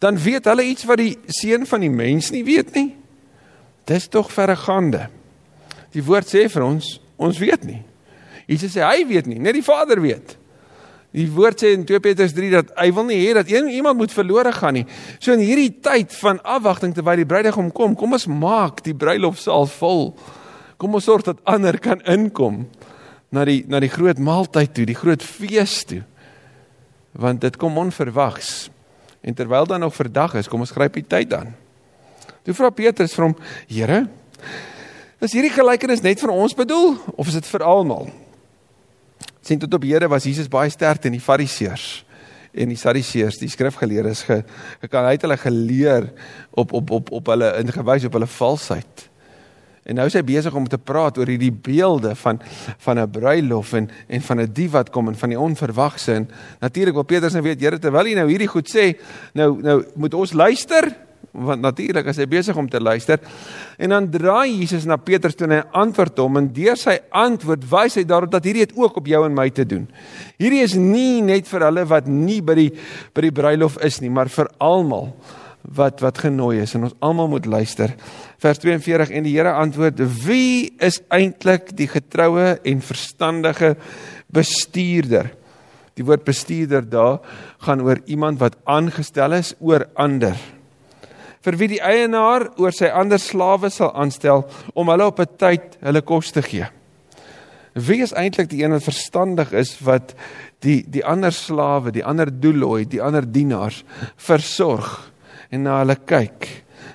dan 0.02 0.18
weet 0.20 0.44
hulle 0.50 0.66
iets 0.68 0.84
wat 0.84 1.00
die 1.00 1.14
seun 1.32 1.64
van 1.66 1.80
die 1.80 1.92
mens 1.92 2.30
nie 2.34 2.44
weet 2.44 2.74
nie. 2.76 2.90
Dis 3.88 4.08
tog 4.12 4.30
verregaande. 4.32 5.06
Die 5.94 6.02
woord 6.04 6.28
sê 6.28 6.44
vir 6.50 6.64
ons, 6.64 6.98
ons 7.16 7.38
weet 7.40 7.64
nie. 7.64 7.80
Jesus 8.50 8.74
sê 8.74 8.82
hy 8.84 9.06
weet 9.08 9.30
nie, 9.30 9.38
net 9.40 9.56
die 9.56 9.64
Vader 9.64 10.02
weet. 10.02 10.36
Die 11.14 11.28
woord 11.30 11.62
sê 11.62 11.70
in 11.76 11.84
2 11.86 12.02
Petrus 12.02 12.34
3 12.34 12.50
dat 12.52 12.72
hy 12.74 12.88
wil 12.92 13.06
nie 13.06 13.20
hê 13.22 13.34
dat 13.36 13.50
een, 13.50 13.68
iemand 13.70 14.00
moet 14.00 14.12
verlore 14.12 14.50
gaan 14.52 14.74
nie. 14.80 14.86
So 15.22 15.32
in 15.36 15.44
hierdie 15.44 15.70
tyd 15.84 16.12
van 16.18 16.40
afwagting 16.42 16.92
terwyl 16.96 17.22
die 17.22 17.28
bruidegom 17.30 17.70
kom, 17.72 17.94
kom 17.96 18.16
ons 18.18 18.26
maak 18.26 18.82
die 18.84 18.96
bruilofsaal 18.98 19.70
vol. 19.78 20.08
Kom 20.76 20.98
ons 20.98 21.06
sorg 21.06 21.24
dat 21.28 21.38
ander 21.48 21.78
kan 21.78 22.02
inkom 22.10 22.64
na 23.34 23.44
die 23.48 23.62
na 23.68 23.80
die 23.82 23.92
groot 23.92 24.20
maaltyd 24.22 24.74
toe, 24.76 24.86
die 24.88 24.98
groot 24.98 25.22
fees 25.22 25.82
toe. 25.90 26.02
Want 27.18 27.42
dit 27.44 27.58
kom 27.60 27.78
onverwags. 27.78 28.70
En 29.24 29.34
terwyl 29.34 29.66
dan 29.66 29.84
nog 29.84 29.94
verdag 29.94 30.34
is, 30.40 30.48
kom 30.50 30.64
ons 30.64 30.74
gryp 30.74 30.98
die 30.98 31.06
tyd 31.06 31.34
aan. 31.34 31.54
Toe 32.44 32.54
vra 32.54 32.70
Petrus 32.74 33.14
vir 33.16 33.28
hom: 33.28 33.36
"Here, 33.68 34.04
is 35.20 35.32
hierdie 35.32 35.54
gelykenis 35.54 36.02
net 36.04 36.20
vir 36.20 36.30
ons 36.30 36.54
bedoel 36.54 36.98
of 37.16 37.26
is 37.26 37.38
dit 37.40 37.46
vir 37.46 37.64
almal?" 37.64 38.10
Sien 39.44 39.58
tot 39.58 39.74
op 39.74 39.82
Here 39.82 40.08
was 40.08 40.24
Jesus 40.24 40.48
baie 40.48 40.70
sterk 40.70 41.00
teen 41.00 41.12
die 41.12 41.20
Fariseërs 41.20 42.04
en 42.54 42.70
die 42.70 42.78
Sadduseërs, 42.78 43.40
die 43.42 43.50
skrifgeleerdes 43.50 44.22
ge, 44.28 44.36
kan 44.86 45.08
hy 45.08 45.16
het 45.16 45.24
hulle 45.26 45.38
geleer 45.40 46.06
op 46.54 46.72
op 46.76 46.92
op 46.94 47.10
op 47.18 47.30
hulle 47.32 47.50
ingewys 47.58 48.06
op 48.06 48.14
hulle 48.14 48.30
valsheid. 48.30 49.08
En 49.84 49.98
nou 49.98 50.06
is 50.08 50.16
hy 50.16 50.22
besig 50.24 50.54
om 50.56 50.64
te 50.68 50.80
praat 50.80 51.18
oor 51.20 51.28
hierdie 51.28 51.52
beelde 51.52 52.14
van 52.16 52.40
van 52.86 52.98
'n 52.98 53.10
bruilof 53.10 53.72
en 53.72 53.90
en 54.08 54.20
van 54.20 54.40
'n 54.40 54.52
dief 54.52 54.70
wat 54.70 54.90
kom 54.90 55.08
en 55.08 55.16
van 55.16 55.28
die 55.28 55.40
onverwagse. 55.40 56.12
En 56.12 56.28
natuurlik 56.60 56.94
wil 56.94 57.04
Petrus 57.04 57.32
nou 57.32 57.42
weet 57.42 57.60
Here 57.60 57.78
terwyl 57.78 58.04
hy 58.04 58.14
nou 58.14 58.28
hierdie 58.28 58.48
goed 58.48 58.68
sê, 58.68 58.98
nou 59.34 59.60
nou 59.62 59.84
moet 59.94 60.14
ons 60.14 60.32
luister. 60.32 60.96
Want 61.32 61.60
natuurlik 61.60 62.06
as 62.06 62.16
hy 62.16 62.26
besig 62.26 62.56
om 62.56 62.68
te 62.68 62.80
luister. 62.80 63.18
En 63.78 63.88
dan 63.88 64.10
draai 64.10 64.58
Jesus 64.58 64.84
na 64.84 64.96
Petrus 64.96 65.34
toe 65.34 65.46
en 65.46 65.52
hy 65.52 65.62
antwoord 65.72 66.18
hom 66.18 66.36
en 66.36 66.52
deur 66.52 66.76
sy 66.76 66.98
antwoord 67.10 67.64
wys 67.70 67.94
hy 67.94 68.04
daarop 68.04 68.30
dat 68.30 68.44
hierdie 68.44 68.62
het 68.62 68.76
ook 68.76 68.96
op 68.96 69.06
jou 69.06 69.24
en 69.26 69.34
my 69.34 69.50
te 69.50 69.66
doen. 69.66 69.88
Hierdie 70.38 70.62
is 70.62 70.74
nie 70.74 71.20
net 71.22 71.48
vir 71.48 71.60
hulle 71.60 71.84
wat 71.84 72.06
nie 72.06 72.40
by 72.40 72.54
die 72.54 72.70
by 73.12 73.20
die 73.20 73.32
bruilof 73.32 73.78
is 73.82 74.00
nie, 74.00 74.10
maar 74.10 74.28
vir 74.28 74.48
almal 74.58 75.14
wat 75.72 76.02
wat 76.04 76.18
genooi 76.20 76.60
is 76.62 76.74
en 76.76 76.88
ons 76.88 76.96
almal 77.04 77.30
moet 77.32 77.46
luister. 77.46 77.94
Vers 78.42 78.60
42 78.60 79.10
en 79.16 79.24
die 79.24 79.36
Here 79.36 79.54
antwoord: 79.56 80.02
Wie 80.24 80.74
is 80.78 81.00
eintlik 81.08 81.72
die 81.76 81.88
getroue 81.88 82.58
en 82.62 82.84
verstandige 82.84 83.74
bestuurder? 84.32 85.32
Die 85.94 86.04
woord 86.04 86.24
bestuurder 86.26 86.82
daar 86.82 87.20
gaan 87.64 87.80
oor 87.80 88.00
iemand 88.10 88.40
wat 88.42 88.58
aangestel 88.64 89.38
is 89.38 89.54
oor 89.60 89.86
ander. 89.94 90.36
Vir 91.44 91.58
wie 91.60 91.68
die 91.76 91.82
eienaar 91.84 92.48
oor 92.60 92.72
sy 92.72 92.88
ander 92.88 93.20
slawe 93.20 93.70
sal 93.70 93.92
aanstel 93.94 94.46
om 94.74 94.88
hulle 94.88 95.06
op 95.06 95.20
'n 95.20 95.36
tyd 95.38 95.78
hulle 95.80 96.02
kos 96.02 96.32
te 96.32 96.42
gee. 96.42 96.66
Wie 97.74 98.02
is 98.02 98.12
eintlik 98.12 98.50
die 98.50 98.62
een 98.62 98.70
wat 98.70 98.82
verstandig 98.82 99.52
is 99.52 99.78
wat 99.80 100.14
die 100.60 100.84
die 100.88 101.04
ander 101.04 101.32
slawe, 101.32 101.90
die 101.90 102.04
ander 102.04 102.30
doeloi, 102.30 102.84
die 102.88 103.02
ander 103.02 103.26
dienaars 103.26 103.84
versorg? 104.16 105.13
En 105.54 105.66
na 105.68 105.78
hulle 105.82 105.96
kyk 106.08 106.48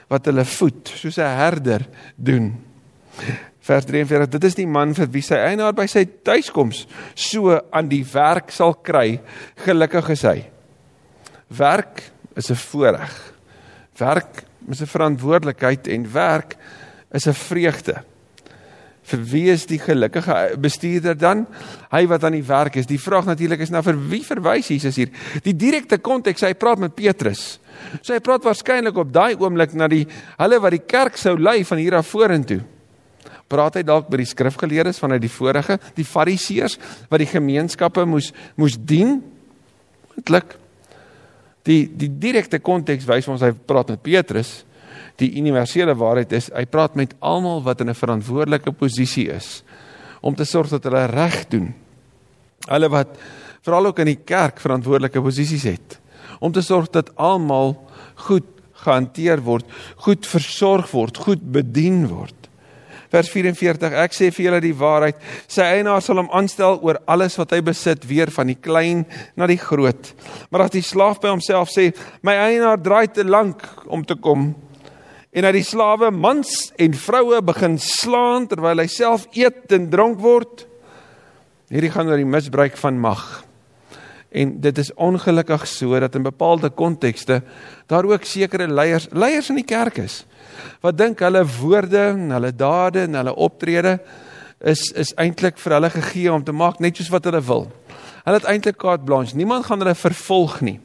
wat 0.09 0.27
hulle 0.29 0.45
voed 0.45 0.91
soos 0.99 1.17
'n 1.17 1.37
herder 1.39 1.85
doen. 2.15 2.51
Vers 3.59 3.85
43 3.85 4.29
dit 4.29 4.43
is 4.43 4.55
die 4.55 4.67
man 4.67 4.93
vir 4.93 5.07
wie 5.13 5.21
sy 5.21 5.37
eienaar 5.37 5.73
by 5.73 5.85
sy 5.87 6.05
tuiskoms 6.25 6.87
so 7.15 7.59
aan 7.71 7.89
die 7.89 8.03
werk 8.13 8.51
sal 8.51 8.73
kry 8.73 9.21
gelukkig 9.65 10.09
is 10.09 10.23
hy. 10.23 10.39
Werk 11.47 12.03
is 12.35 12.49
'n 12.49 12.55
voorreg. 12.55 13.15
Werk 13.97 14.43
is 14.69 14.81
'n 14.81 14.93
verantwoordelikheid 14.95 15.87
en 15.87 16.11
werk 16.13 16.57
is 17.11 17.27
'n 17.27 17.33
vreugde. 17.33 18.03
Vir 19.09 19.23
wie 19.31 19.47
is 19.51 19.65
die 19.65 19.79
gelukkige 19.79 20.57
bestuurder 20.61 21.17
dan? 21.17 21.47
Hy 21.91 22.07
wat 22.07 22.23
aan 22.23 22.37
die 22.37 22.45
werk 22.45 22.75
is. 22.75 22.85
Die 22.85 23.01
vraag 23.01 23.25
natuurlik 23.25 23.59
is 23.59 23.69
nou 23.69 23.81
vir 23.83 23.97
wie 24.09 24.21
verwys 24.25 24.67
Jesus 24.67 24.95
hier? 24.95 25.09
Die 25.43 25.55
direkte 25.55 25.97
konteks, 25.97 26.41
hy 26.41 26.53
praat 26.53 26.79
met 26.79 26.95
Petrus. 26.95 27.59
So 28.01 28.13
hy 28.13 28.19
praat 28.23 28.45
waarskynlik 28.45 28.97
op 28.97 29.11
daai 29.13 29.35
oomblik 29.39 29.73
na 29.77 29.87
die 29.91 30.05
hulle 30.37 30.59
wat 30.61 30.75
die 30.75 30.85
kerk 30.85 31.17
sou 31.17 31.35
lei 31.37 31.63
van 31.67 31.81
hier 31.81 31.97
af 31.99 32.09
vorentoe. 32.11 32.61
Praat 33.49 33.79
hy 33.79 33.83
dalk 33.85 34.09
by 34.11 34.19
die 34.21 34.29
skrifgeleerdes 34.29 35.01
vanuit 35.01 35.23
die 35.23 35.31
vorige, 35.33 35.79
die 35.97 36.05
fariseërs 36.05 36.77
wat 37.09 37.21
die 37.23 37.29
gemeenskappe 37.29 38.05
moes 38.05 38.31
moes 38.59 38.77
dien? 38.77 39.19
Moontlik. 40.13 40.55
Die 41.65 41.83
die 41.89 42.11
direkte 42.21 42.61
konteks 42.61 43.07
wys 43.09 43.29
ons 43.31 43.43
hy 43.45 43.51
praat 43.53 43.95
met 43.95 44.03
Petrus. 44.05 44.59
Die 45.19 45.33
universele 45.41 45.95
waarheid 45.97 46.31
is 46.37 46.51
hy 46.53 46.65
praat 46.69 46.95
met 46.99 47.15
almal 47.19 47.63
wat 47.65 47.81
in 47.81 47.89
'n 47.89 47.97
verantwoordelike 47.97 48.71
posisie 48.71 49.29
is 49.29 49.63
om 50.21 50.35
te 50.35 50.45
sorg 50.45 50.69
dat 50.69 50.83
hulle 50.83 51.05
reg 51.07 51.47
doen. 51.47 51.73
Hulle 52.67 52.89
wat 52.89 53.17
veral 53.61 53.85
ook 53.85 53.99
in 53.99 54.05
die 54.05 54.23
kerk 54.25 54.59
verantwoordelike 54.59 55.21
posisies 55.21 55.63
het 55.63 55.99
om 56.39 56.53
te 56.55 56.63
sorg 56.65 56.91
dat 56.95 57.11
almal 57.15 57.75
goed 58.27 58.47
gehanteer 58.83 59.41
word, 59.43 59.67
goed 60.05 60.27
versorg 60.27 60.91
word, 60.95 61.17
goed 61.19 61.43
bedien 61.51 62.05
word. 62.11 62.35
Vers 63.09 63.31
44 63.33 63.95
Ek 64.03 64.13
sê 64.13 64.29
vir 64.29 64.45
julle 64.45 64.61
die 64.61 64.75
waarheid, 64.77 65.17
sy 65.49 65.65
eienaar 65.65 66.03
sal 66.05 66.21
hom 66.21 66.29
aanstel 66.35 66.77
oor 66.85 66.99
alles 67.09 67.39
wat 67.39 67.55
hy 67.55 67.63
besit, 67.65 68.05
weer 68.05 68.29
van 68.33 68.51
die 68.51 68.57
klein 68.59 69.03
na 69.39 69.49
die 69.49 69.59
groot. 69.59 70.11
Maar 70.53 70.67
as 70.67 70.75
die 70.77 70.85
slaaf 70.85 71.17
by 71.23 71.33
homself 71.33 71.73
sê, 71.73 71.89
my 72.21 72.37
eienaar 72.37 72.81
draai 72.81 73.09
te 73.13 73.25
lank 73.25 73.65
om 73.89 74.05
te 74.05 74.17
kom, 74.21 74.51
en 75.29 75.45
hy 75.45 75.53
die 75.57 75.65
slawe 75.65 76.09
mans 76.13 76.71
en 76.81 76.95
vroue 76.97 77.41
begin 77.45 77.77
slaan 77.81 78.47
terwyl 78.49 78.81
hy 78.81 78.87
self 78.89 79.27
eet 79.37 79.73
en 79.77 79.89
dronk 79.89 80.21
word, 80.21 80.65
hierdie 81.69 81.93
gaan 81.93 82.09
oor 82.09 82.21
die 82.21 82.29
misbruik 82.29 82.77
van 82.81 82.97
mag. 83.01 83.25
En 84.29 84.59
dit 84.61 84.77
is 84.77 84.93
ongelukkig 84.93 85.67
so 85.67 85.99
dat 85.99 86.15
in 86.15 86.23
bepaalde 86.23 86.69
kontekste 86.69 87.41
daar 87.85 88.05
ook 88.05 88.23
sekere 88.23 88.67
leiers, 88.67 89.07
leiers 89.11 89.49
in 89.49 89.55
die 89.55 89.65
kerk 89.65 89.97
is 89.97 90.25
wat 90.83 90.97
dink 90.97 91.19
hulle 91.19 91.41
woorde 91.59 91.99
en 92.11 92.29
hulle 92.31 92.51
dade 92.55 93.07
en 93.07 93.17
hulle 93.19 93.35
optrede 93.35 93.97
is 94.59 94.91
is 94.91 95.13
eintlik 95.15 95.57
vir 95.57 95.77
hulle 95.77 95.89
gegee 95.89 96.31
om 96.31 96.43
te 96.43 96.55
maak 96.55 96.79
net 96.79 96.99
soos 96.99 97.11
wat 97.11 97.25
hulle 97.25 97.41
wil. 97.41 97.67
Hulle 98.29 98.37
het 98.43 98.49
eintlik 98.51 98.75
carte 98.77 99.03
blanche. 99.03 99.35
Niemand 99.35 99.65
gaan 99.65 99.79
hulle 99.81 99.95
vervolg 99.97 100.59
nie. 100.61 100.75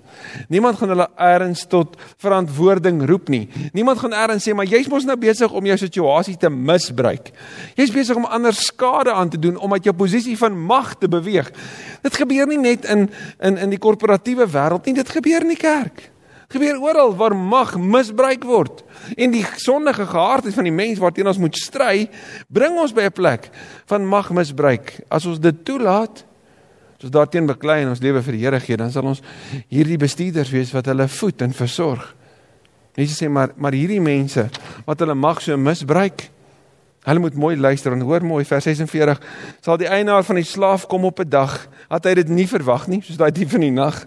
Niemand 0.49 0.79
gaan 0.81 0.89
hulle 0.89 1.05
eers 1.21 1.67
tot 1.69 1.99
verantwoording 2.17 3.03
roep 3.05 3.29
nie. 3.29 3.43
Niemand 3.77 4.01
gaan 4.01 4.17
eers 4.17 4.47
sê 4.47 4.55
maar 4.57 4.65
jy's 4.65 4.89
mos 4.89 5.05
nou 5.05 5.19
besig 5.21 5.53
om 5.53 5.69
jou 5.69 5.77
situasie 5.77 6.39
te 6.41 6.49
misbruik. 6.49 7.29
Jy's 7.77 7.93
besig 7.93 8.17
om 8.17 8.25
ander 8.25 8.57
skade 8.57 9.13
aan 9.13 9.29
te 9.29 9.43
doen 9.45 9.61
om 9.61 9.77
uit 9.77 9.85
jou 9.85 9.93
posisie 9.93 10.39
van 10.41 10.57
mag 10.57 10.95
te 10.97 11.13
beweeg. 11.13 11.53
Dit 12.01 12.17
gebeur 12.17 12.49
nie 12.49 12.63
net 12.65 12.89
in 12.89 13.11
in 13.45 13.61
in 13.61 13.77
die 13.77 13.83
korporatiewe 13.83 14.49
wêreld 14.49 14.89
nie, 14.89 14.97
dit 14.97 15.17
gebeur 15.21 15.45
in 15.45 15.53
die 15.53 15.61
kerk. 15.61 16.09
Dit 16.49 16.57
gebeur 16.63 16.81
oral 16.81 17.17
waar 17.21 17.37
mag 17.37 17.77
misbruik 17.77 18.49
word. 18.49 18.87
En 19.21 19.37
die 19.37 19.45
sondige 19.61 20.09
gehardheid 20.09 20.55
van 20.57 20.65
die 20.65 20.79
mens 20.81 20.99
waarteen 20.99 21.29
ons 21.29 21.45
moet 21.45 21.61
stry, 21.61 22.09
bring 22.49 22.81
ons 22.81 22.97
by 22.97 23.11
'n 23.13 23.13
plek 23.13 23.51
van 23.85 24.09
magmisbruik. 24.09 25.03
As 25.11 25.27
ons 25.27 25.41
dit 25.41 25.65
toelaat, 25.65 26.25
as 27.05 27.11
ons 27.11 27.13
daarteen 27.13 27.45
beklei 27.47 27.83
en 27.83 27.91
ons 27.93 28.01
lewe 28.01 28.23
vir 28.25 28.33
die 28.37 28.43
Here 28.47 28.61
gee, 28.63 28.77
dan 28.81 28.93
sal 28.93 29.05
ons 29.05 29.21
hierdie 29.69 29.99
bestuurders 30.01 30.53
wees 30.55 30.73
wat 30.73 30.87
hulle 30.89 31.05
voed 31.13 31.43
en 31.45 31.53
versorg. 31.53 32.15
Jesus 32.97 33.19
sê 33.21 33.29
maar 33.29 33.53
maar 33.61 33.75
hierdie 33.77 34.01
mense 34.01 34.47
wat 34.87 35.03
hulle 35.03 35.17
mag 35.19 35.43
so 35.43 35.57
misbruik, 35.61 36.31
hulle 37.05 37.21
moet 37.21 37.37
mooi 37.37 37.57
luister 37.61 37.93
en 37.93 38.05
hoor 38.07 38.25
mooi 38.25 38.45
vers 38.49 38.65
46. 38.65 39.21
Sal 39.61 39.77
die 39.83 39.91
eienaar 39.91 40.25
van 40.25 40.41
die 40.41 40.49
slaaf 40.49 40.87
kom 40.89 41.05
op 41.05 41.21
'n 41.21 41.29
dag 41.29 41.69
wat 41.91 42.05
hy 42.07 42.15
dit 42.15 42.29
nie 42.29 42.47
verwag 42.47 42.89
nie, 42.89 43.03
soos 43.03 43.21
daai 43.21 43.33
dief 43.33 43.53
in 43.55 43.61
die 43.61 43.71
nag. 43.71 44.07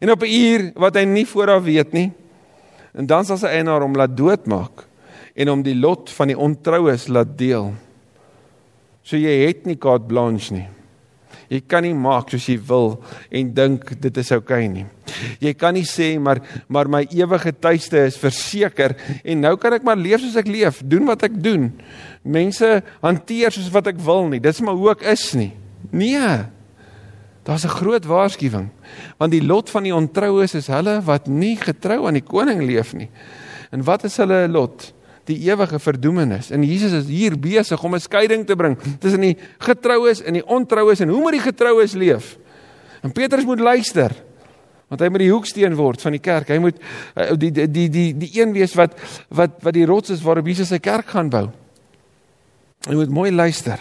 En 0.00 0.10
op 0.10 0.22
'n 0.22 0.30
uur 0.30 0.72
wat 0.76 0.94
hy 0.94 1.04
nie 1.04 1.26
vooraf 1.26 1.64
weet 1.64 1.92
nie. 1.92 2.12
En 2.94 3.06
dan 3.06 3.24
sal 3.24 3.36
sy 3.36 3.46
eienaar 3.46 3.82
hom 3.82 3.96
laat 3.96 4.16
doodmaak 4.16 4.86
en 5.34 5.48
hom 5.48 5.62
die 5.62 5.74
lot 5.74 6.10
van 6.10 6.28
die 6.28 6.38
ontroues 6.38 7.08
laat 7.08 7.36
deel. 7.38 7.74
So 9.02 9.16
jy 9.16 9.46
het 9.46 9.66
nie 9.66 9.76
carte 9.76 10.06
blanche 10.06 10.54
nie. 10.54 10.75
Jy 11.48 11.60
kan 11.68 11.84
nie 11.86 11.94
maak 11.94 12.30
soos 12.32 12.46
jy 12.48 12.56
wil 12.68 12.96
en 13.30 13.52
dink 13.54 13.92
dit 14.02 14.16
is 14.22 14.32
oukei 14.34 14.64
okay 14.64 14.68
nie. 14.72 14.86
Jy 15.40 15.52
kan 15.54 15.74
nie 15.76 15.86
sê 15.86 16.14
maar 16.18 16.40
maar 16.68 16.90
my 16.90 17.04
ewige 17.14 17.52
tuiste 17.52 18.02
is 18.06 18.18
verseker 18.18 18.96
en 19.22 19.40
nou 19.40 19.54
kan 19.60 19.76
ek 19.76 19.86
maar 19.86 19.98
leef 20.00 20.20
soos 20.24 20.36
ek 20.36 20.50
leef, 20.50 20.82
doen 20.82 21.06
wat 21.06 21.22
ek 21.28 21.38
doen. 21.42 21.70
Mense 22.22 22.82
hanteer 23.02 23.54
soos 23.54 23.70
wat 23.74 23.92
ek 23.94 24.02
wil 24.02 24.26
nie. 24.32 24.42
Dis 24.42 24.60
maar 24.60 24.74
hoe 24.74 24.92
ek 24.96 25.06
is 25.14 25.30
nie. 25.38 25.52
Nee. 25.92 26.50
Daar's 27.46 27.64
'n 27.64 27.78
groot 27.78 28.04
waarskuwing. 28.04 28.68
Want 29.18 29.30
die 29.30 29.44
lot 29.44 29.70
van 29.70 29.82
die 29.82 29.94
ontroues 29.94 30.54
is 30.54 30.66
hulle 30.66 31.00
wat 31.02 31.26
nie 31.26 31.56
getrou 31.56 32.06
aan 32.06 32.18
die 32.18 32.26
koning 32.26 32.62
leef 32.62 32.92
nie. 32.92 33.08
En 33.70 33.84
wat 33.84 34.04
is 34.04 34.16
hulle 34.16 34.48
lot? 34.48 34.92
Die 35.26 35.38
ewige 35.48 35.78
verdoemenis. 35.82 36.52
En 36.54 36.62
Jesus 36.62 36.92
is 36.92 37.08
hier 37.10 37.34
besig 37.38 37.82
om 37.82 37.94
'n 37.94 38.00
skeiding 38.00 38.46
te 38.46 38.56
bring 38.56 38.78
tussen 39.00 39.20
die 39.20 39.36
getroues 39.58 40.22
en 40.22 40.32
die 40.32 40.46
ontroues 40.46 41.00
en 41.00 41.08
hoe 41.08 41.20
moet 41.20 41.38
die 41.38 41.46
getroues 41.50 41.92
leef? 41.92 42.36
En 43.02 43.12
Petrus 43.12 43.44
moet 43.44 43.60
luister. 43.60 44.12
Want 44.86 45.00
hy 45.00 45.08
moet 45.10 45.24
die 45.24 45.32
hoeksteen 45.32 45.74
word 45.74 46.02
van 46.02 46.14
die 46.14 46.22
kerk. 46.22 46.48
Hy 46.48 46.58
moet 46.62 46.78
eh, 47.14 47.32
die 47.34 47.50
die 47.50 47.66
die 47.66 47.88
die, 47.90 48.10
die 48.14 48.30
een 48.40 48.52
wees 48.54 48.74
wat 48.78 48.94
wat 49.34 49.58
wat 49.62 49.74
die 49.74 49.86
rots 49.86 50.10
is 50.14 50.22
waarop 50.22 50.46
Jesus 50.46 50.68
sy 50.68 50.78
kerk 50.78 51.10
gaan 51.14 51.30
bou. 51.30 51.48
Hy 52.86 52.94
moet 52.94 53.10
mooi 53.10 53.32
luister. 53.34 53.80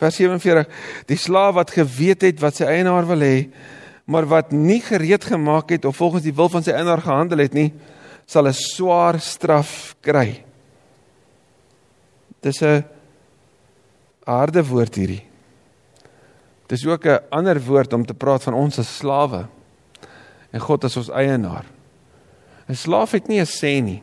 Vers 0.00 0.16
47: 0.16 0.68
Die 1.08 1.16
slaaf 1.20 1.54
wat 1.56 1.72
geweet 1.72 2.24
het 2.28 2.40
wat 2.40 2.60
sy 2.60 2.68
eienaar 2.68 3.08
wil 3.08 3.24
hê, 3.24 3.48
maar 4.08 4.28
wat 4.28 4.52
nie 4.52 4.80
gereed 4.84 5.24
gemaak 5.24 5.72
het 5.72 5.88
of 5.88 5.96
volgens 5.96 6.24
die 6.24 6.36
wil 6.36 6.48
van 6.52 6.64
sy 6.64 6.72
eienaar 6.72 7.00
gehandel 7.04 7.44
het 7.44 7.56
nie, 7.56 7.70
sal 8.26 8.48
'n 8.48 8.56
swaar 8.56 9.20
straf 9.20 9.96
kry. 10.00 10.44
Dis 12.40 12.62
'n 12.62 12.84
harde 14.24 14.64
woord 14.64 14.94
hierdie. 14.94 15.24
Dis 16.66 16.86
ook 16.86 17.04
'n 17.06 17.18
ander 17.30 17.60
woord 17.60 17.92
om 17.92 18.06
te 18.06 18.14
praat 18.14 18.42
van 18.42 18.54
ons 18.54 18.78
as 18.78 18.96
slawe 18.96 19.46
en 20.52 20.60
God 20.60 20.84
as 20.84 20.96
ons 20.96 21.10
eienaar. 21.10 21.64
'n 22.68 22.74
Slaaf 22.74 23.12
het 23.12 23.28
nie 23.28 23.40
'n 23.40 23.46
sê 23.46 23.82
nie. 23.82 24.02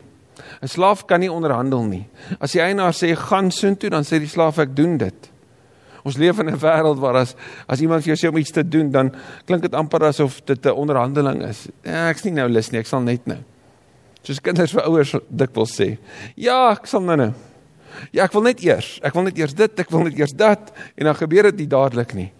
'n 0.61 0.67
Slaaf 0.67 1.05
kan 1.05 1.19
nie 1.19 1.31
onderhandel 1.31 1.83
nie. 1.83 2.05
As 2.39 2.51
die 2.51 2.61
eienaar 2.61 2.93
sê 2.93 3.15
gaan 3.15 3.51
soontoe, 3.51 3.89
dan 3.89 4.03
sê 4.03 4.19
die 4.19 4.27
slaaf 4.27 4.57
ek 4.59 4.75
doen 4.75 4.97
dit. 4.97 5.31
Ons 6.03 6.17
leef 6.17 6.39
in 6.39 6.49
'n 6.49 6.59
wêreld 6.59 6.99
waar 6.99 7.15
as 7.15 7.35
as 7.67 7.81
iemand 7.81 8.03
vir 8.03 8.15
jou 8.15 8.17
sê 8.17 8.29
om 8.29 8.37
iets 8.37 8.51
te 8.51 8.63
doen, 8.63 8.91
dan 8.91 9.11
klink 9.45 9.61
dit 9.61 9.73
amper 9.73 10.03
asof 10.03 10.41
dit 10.45 10.65
'n 10.65 10.71
onderhandeling 10.71 11.43
is. 11.43 11.67
Ja, 11.83 12.09
ek's 12.09 12.23
nie 12.23 12.33
nou 12.33 12.47
lus 12.49 12.71
nie, 12.71 12.79
ek 12.79 12.87
sal 12.87 13.01
net 13.01 13.25
nou. 13.25 13.39
Soos 14.23 14.39
kinders 14.41 14.71
vir 14.71 14.83
ouers 14.83 15.15
dikwels 15.29 15.79
sê. 15.79 15.97
Ja, 16.35 16.71
ek 16.71 16.85
sal 16.85 17.01
nou 17.01 17.15
nou. 17.15 17.33
Ja, 18.11 18.23
ek 18.23 18.33
wil 18.33 18.41
net 18.41 18.61
eers. 18.63 18.99
Ek 19.01 19.13
wil 19.13 19.23
net 19.23 19.37
eers 19.37 19.53
dit, 19.53 19.79
ek 19.79 19.89
wil 19.93 20.03
net 20.07 20.17
eers 20.19 20.35
dat 20.37 20.71
en 20.95 21.05
dan 21.05 21.15
gebeur 21.15 21.51
dit 21.51 21.63
nie 21.63 21.71
dadelik 21.71 22.13
nie. 22.13 22.31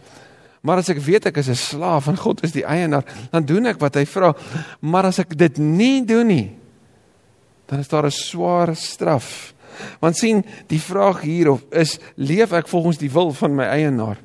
Maar 0.62 0.82
as 0.82 0.89
ek 0.91 1.00
weet 1.04 1.30
ek 1.30 1.38
is 1.38 1.50
'n 1.50 1.56
slaaf 1.56 2.08
en 2.08 2.17
God 2.17 2.43
is 2.43 2.52
die 2.52 2.65
eienaar, 2.65 3.06
dan 3.32 3.46
doen 3.46 3.65
ek 3.65 3.80
wat 3.80 3.96
hy 3.96 4.06
vra. 4.06 4.34
Maar 4.82 5.06
as 5.06 5.20
ek 5.20 5.38
dit 5.38 5.58
nie 5.58 6.06
doen 6.06 6.28
nie, 6.28 6.58
dan 7.67 7.80
is 7.80 7.88
daar 7.88 8.06
'n 8.06 8.12
swaar 8.12 8.76
straf. 8.76 9.54
Want 10.00 10.17
sien, 10.17 10.46
die 10.67 10.82
vraag 10.82 11.22
hier 11.22 11.52
of 11.52 11.63
is 11.72 12.00
leef 12.15 12.52
ek 12.52 12.67
volgens 12.67 12.98
die 12.98 13.12
wil 13.12 13.32
van 13.32 13.56
my 13.56 13.63
eienaar? 13.63 14.17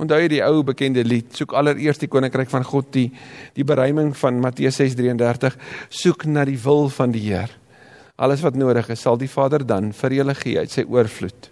Onthou 0.00 0.18
jy 0.20 0.28
die 0.28 0.44
ou 0.44 0.62
bekende 0.62 1.04
lied, 1.04 1.36
soek 1.36 1.52
allereers 1.52 1.98
die 1.98 2.08
koninkryk 2.08 2.48
van 2.48 2.64
God, 2.64 2.92
die 2.92 3.12
die 3.54 3.64
beruiming 3.64 4.16
van 4.16 4.40
Matteus 4.40 4.80
6:33, 4.80 5.56
soek 5.88 6.24
na 6.24 6.44
die 6.44 6.58
wil 6.58 6.88
van 6.88 7.10
die 7.10 7.20
Heer. 7.20 7.59
Alles 8.20 8.42
wat 8.44 8.58
nodig 8.58 8.90
is, 8.92 9.00
sal 9.00 9.16
die 9.16 9.30
Vader 9.30 9.64
dan 9.64 9.94
vir 9.96 10.12
julle 10.18 10.34
gee 10.36 10.60
uit 10.60 10.72
sy 10.72 10.84
oorvloed. 10.84 11.48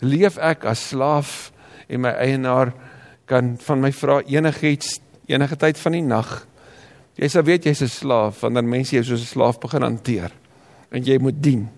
Leef 0.00 0.38
ek 0.40 0.64
as 0.68 0.88
slaaf 0.90 1.50
en 1.88 2.04
my 2.06 2.14
eienaar 2.16 2.72
kan 3.28 3.56
van 3.60 3.82
my 3.82 3.90
vra 3.92 4.22
enigiets 4.24 4.98
enige 5.28 5.58
tyd 5.60 5.80
van 5.80 5.96
die 5.98 6.04
nag. 6.04 6.30
Jy 7.18 7.28
sal 7.28 7.44
weet 7.44 7.66
jy's 7.68 7.82
'n 7.82 7.92
slaaf 7.92 8.40
wanneer 8.40 8.64
mense 8.64 8.94
jou 8.96 9.04
soos 9.04 9.20
'n 9.22 9.34
slaaf 9.34 9.60
begin 9.60 9.82
hanteer 9.82 10.32
en 10.90 11.04
jy 11.04 11.18
moet 11.18 11.42
dien 11.42 11.68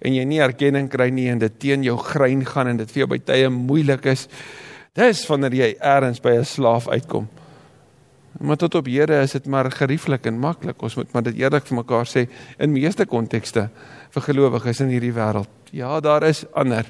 en 0.00 0.14
jy 0.14 0.24
nie 0.24 0.40
erkenning 0.40 0.88
kry 0.88 1.10
nie 1.10 1.28
en 1.28 1.38
dit 1.38 1.58
teen 1.58 1.82
jou 1.82 1.96
grein 1.96 2.44
gaan 2.46 2.68
en 2.68 2.76
dit 2.76 2.90
vir 2.90 3.00
jou 3.00 3.08
by 3.08 3.18
tye 3.18 3.48
moeilik 3.50 4.06
is. 4.06 4.28
Dis 4.94 5.26
wanneer 5.28 5.54
jy 5.54 5.76
eers 5.76 6.20
by 6.20 6.38
'n 6.38 6.44
slaaf 6.44 6.88
uitkom. 6.88 7.28
Maar 8.38 8.56
tot 8.56 8.74
op 8.78 8.86
Here 8.86 9.20
is 9.22 9.34
dit 9.34 9.46
maar 9.46 9.70
gerieflik 9.72 10.26
en 10.26 10.38
maklik. 10.38 10.82
Ons 10.82 10.94
moet 10.94 11.12
maar 11.12 11.24
dit 11.26 11.40
eerlik 11.40 11.66
vir 11.66 11.80
mekaar 11.80 12.06
sê 12.06 12.28
in 12.58 12.72
meeste 12.72 13.06
kontekste 13.06 13.66
vir 14.14 14.22
gelowiges 14.22 14.82
in 14.84 14.92
hierdie 14.94 15.12
wêreld. 15.16 15.50
Ja, 15.74 15.98
daar 16.00 16.22
is 16.28 16.44
ander. 16.54 16.86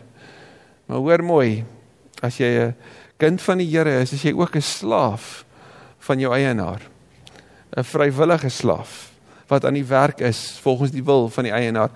Maar 0.87 1.01
hoor 1.05 1.25
mooi, 1.25 1.65
as 2.23 2.37
jy 2.37 2.69
'n 2.69 2.75
kind 3.17 3.41
van 3.41 3.59
die 3.59 3.67
Here 3.67 4.01
is, 4.01 4.13
is 4.13 4.23
jy 4.23 4.33
ook 4.33 4.57
'n 4.57 4.61
slaaf 4.61 5.45
van 5.99 6.21
jou 6.21 6.33
eienaar. 6.35 6.83
'n 7.77 7.85
Vrywillige 7.85 8.49
slaaf 8.49 9.13
wat 9.49 9.65
aan 9.65 9.75
die 9.75 9.85
werk 9.85 10.21
is 10.21 10.59
volgens 10.61 10.91
die 10.91 11.05
wil 11.05 11.29
van 11.29 11.45
die 11.45 11.53
eienaar. 11.53 11.91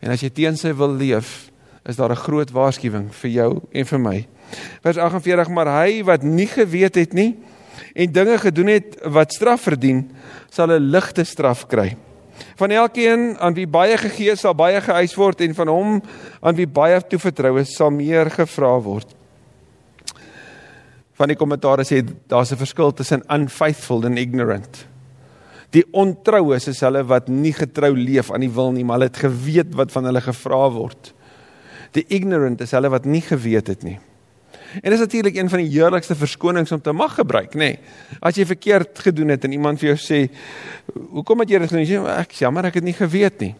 En 0.00 0.10
as 0.10 0.20
jy 0.20 0.30
teen 0.30 0.56
sy 0.56 0.72
wil 0.74 0.94
leef, 0.94 1.50
is 1.84 1.96
daar 1.96 2.10
'n 2.10 2.16
groot 2.16 2.50
waarskuwing 2.50 3.14
vir 3.14 3.30
jou 3.30 3.60
en 3.72 3.86
vir 3.86 4.00
my. 4.00 4.26
Vers 4.82 4.96
48: 4.96 5.48
Maar 5.48 5.66
hy 5.66 6.04
wat 6.04 6.22
nie 6.22 6.46
geweet 6.46 6.94
het 6.94 7.12
nie 7.12 7.36
en 7.94 8.12
dinge 8.12 8.38
gedoen 8.38 8.66
het 8.66 8.96
wat 9.04 9.32
straf 9.32 9.68
verdien, 9.68 10.10
sal 10.50 10.70
'n 10.70 10.90
ligte 10.90 11.24
straf 11.24 11.66
kry. 11.66 11.96
Van 12.56 12.70
elkeen 12.70 13.38
aan 13.38 13.54
wie 13.54 13.66
baie 13.66 13.96
gegee 13.96 14.36
sal 14.36 14.54
baie 14.54 14.80
geëis 14.80 15.14
word 15.14 15.40
en 15.40 15.54
van 15.54 15.68
hom 15.68 16.02
aan 16.40 16.56
wie 16.56 16.66
baie 16.66 17.00
toevertrou 17.00 17.58
is 17.60 17.74
sal 17.76 17.90
meer 17.90 18.30
gevra 18.30 18.80
word. 18.80 19.14
Van 21.12 21.28
die 21.28 21.36
kommentaare 21.36 21.84
sê 21.84 22.02
daar's 22.28 22.52
'n 22.52 22.56
verskil 22.56 22.92
tussen 22.92 23.22
unfaithful 23.28 24.04
en 24.04 24.16
ignorant. 24.16 24.86
Die 25.72 25.84
ontroues 25.92 26.68
is 26.68 26.80
hulle 26.80 27.02
wat 27.08 27.28
nie 27.28 27.52
getrou 27.52 27.94
leef 27.96 28.30
aan 28.30 28.40
die 28.40 28.52
wil 28.52 28.72
nie, 28.72 28.84
maar 28.84 28.98
hulle 28.98 29.08
het 29.08 29.24
geweet 29.24 29.74
wat 29.74 29.92
van 29.92 30.04
hulle 30.04 30.20
gevra 30.20 30.70
word. 30.70 31.14
Die 31.92 32.04
ignorant 32.08 32.60
is 32.60 32.70
hulle 32.70 32.90
wat 32.92 33.04
nie 33.04 33.22
geweet 33.24 33.66
het 33.66 33.82
nie. 33.82 33.98
En 34.80 34.90
dit 34.90 34.92
is 34.92 35.04
natuurlik 35.04 35.36
een 35.36 35.48
van 35.48 35.58
die 35.58 35.68
heerlikste 35.68 36.14
verskonings 36.14 36.72
om 36.72 36.80
te 36.80 36.92
mag 36.92 37.14
gebruik, 37.14 37.54
nê. 37.54 37.58
Nee. 37.58 37.78
As 38.20 38.36
jy 38.36 38.46
verkeerd 38.46 38.98
gedoen 38.98 39.34
het 39.34 39.44
en 39.44 39.52
iemand 39.52 39.78
vir 39.78 39.94
jou 39.94 39.98
sê, 39.98 40.30
"Hoekom 41.10 41.40
het 41.40 41.50
jy 41.50 41.58
dit 41.58 41.68
gedoen?" 41.68 41.86
Jy 41.86 41.98
sê, 41.98 42.18
"Ek 42.18 42.30
jammer, 42.32 42.64
ek 42.64 42.74
het 42.74 42.84
nie 42.84 42.96
geweet 42.96 43.40
nie." 43.40 43.54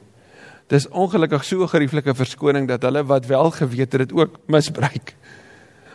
Dis 0.68 0.88
ongelukkig 0.88 1.44
so 1.44 1.62
'n 1.62 1.68
gerieflike 1.68 2.14
verskoning 2.14 2.68
dat 2.68 2.83
hulle 2.83 3.05
wat 3.05 3.27
wel 3.27 3.51
geweet 3.51 3.92
het 3.92 4.09
dit 4.09 4.12
ook 4.12 4.40
misbruik. 4.46 5.14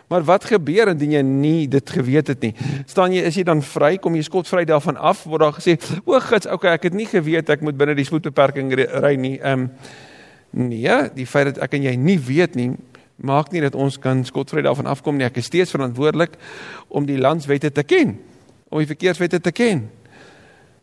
Maar 0.08 0.24
wat 0.24 0.46
gebeur 0.46 0.88
indien 0.88 1.12
jy 1.12 1.22
nie 1.22 1.68
dit 1.68 1.90
geweet 1.90 2.28
het 2.28 2.42
nie? 2.42 2.54
Staan 2.86 3.12
jy 3.12 3.26
is 3.28 3.36
jy 3.36 3.44
dan 3.44 3.62
vry? 3.62 3.98
Kom 3.98 4.16
jy 4.16 4.22
skotvry 4.22 4.64
daarvan 4.66 4.98
af? 4.98 5.26
Word 5.28 5.42
daar 5.42 5.54
gesê, 5.54 5.76
"O, 6.06 6.20
gits, 6.20 6.48
okay, 6.48 6.74
ek 6.74 6.84
het 6.84 6.94
nie 6.94 7.06
geweet 7.06 7.50
ek 7.50 7.62
moet 7.62 7.78
binne 7.78 7.96
die 7.96 8.06
spoedbeperking 8.06 8.74
ry 8.74 9.16
nie." 9.16 9.40
Ehm 9.40 9.60
um, 9.60 9.72
nee, 10.50 11.10
die 11.14 11.26
feit 11.26 11.46
dat 11.46 11.58
ek 11.58 11.74
en 11.74 11.84
jy 11.84 11.96
nie 11.96 12.20
weet 12.20 12.56
nie, 12.56 12.72
maak 13.18 13.52
nie 13.52 13.62
dat 13.62 13.76
ons 13.76 13.98
kan 14.00 14.24
skotvry 14.26 14.62
daarvan 14.62 14.88
afkom 14.88 15.18
nie. 15.18 15.26
Ek 15.26 15.38
is 15.38 15.50
steeds 15.50 15.74
verantwoordelik 15.74 16.38
om 16.88 17.06
die 17.06 17.18
landswette 17.18 17.72
te 17.72 17.84
ken, 17.84 18.18
om 18.70 18.80
die 18.80 18.90
verkeerswette 18.90 19.40
te 19.40 19.52
ken. 19.52 19.90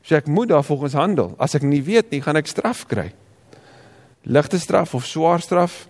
So 0.02 0.16
ek 0.16 0.26
moet 0.26 0.48
daar 0.48 0.64
volgens 0.64 0.94
handel. 0.98 1.34
As 1.38 1.54
ek 1.54 1.62
nie 1.62 1.82
weet 1.82 2.10
nie, 2.10 2.20
gaan 2.20 2.36
ek 2.36 2.50
straf 2.50 2.84
kry. 2.86 3.12
Ligte 4.24 4.58
straf 4.58 4.94
of 4.94 5.06
swaar 5.06 5.40
straf? 5.40 5.86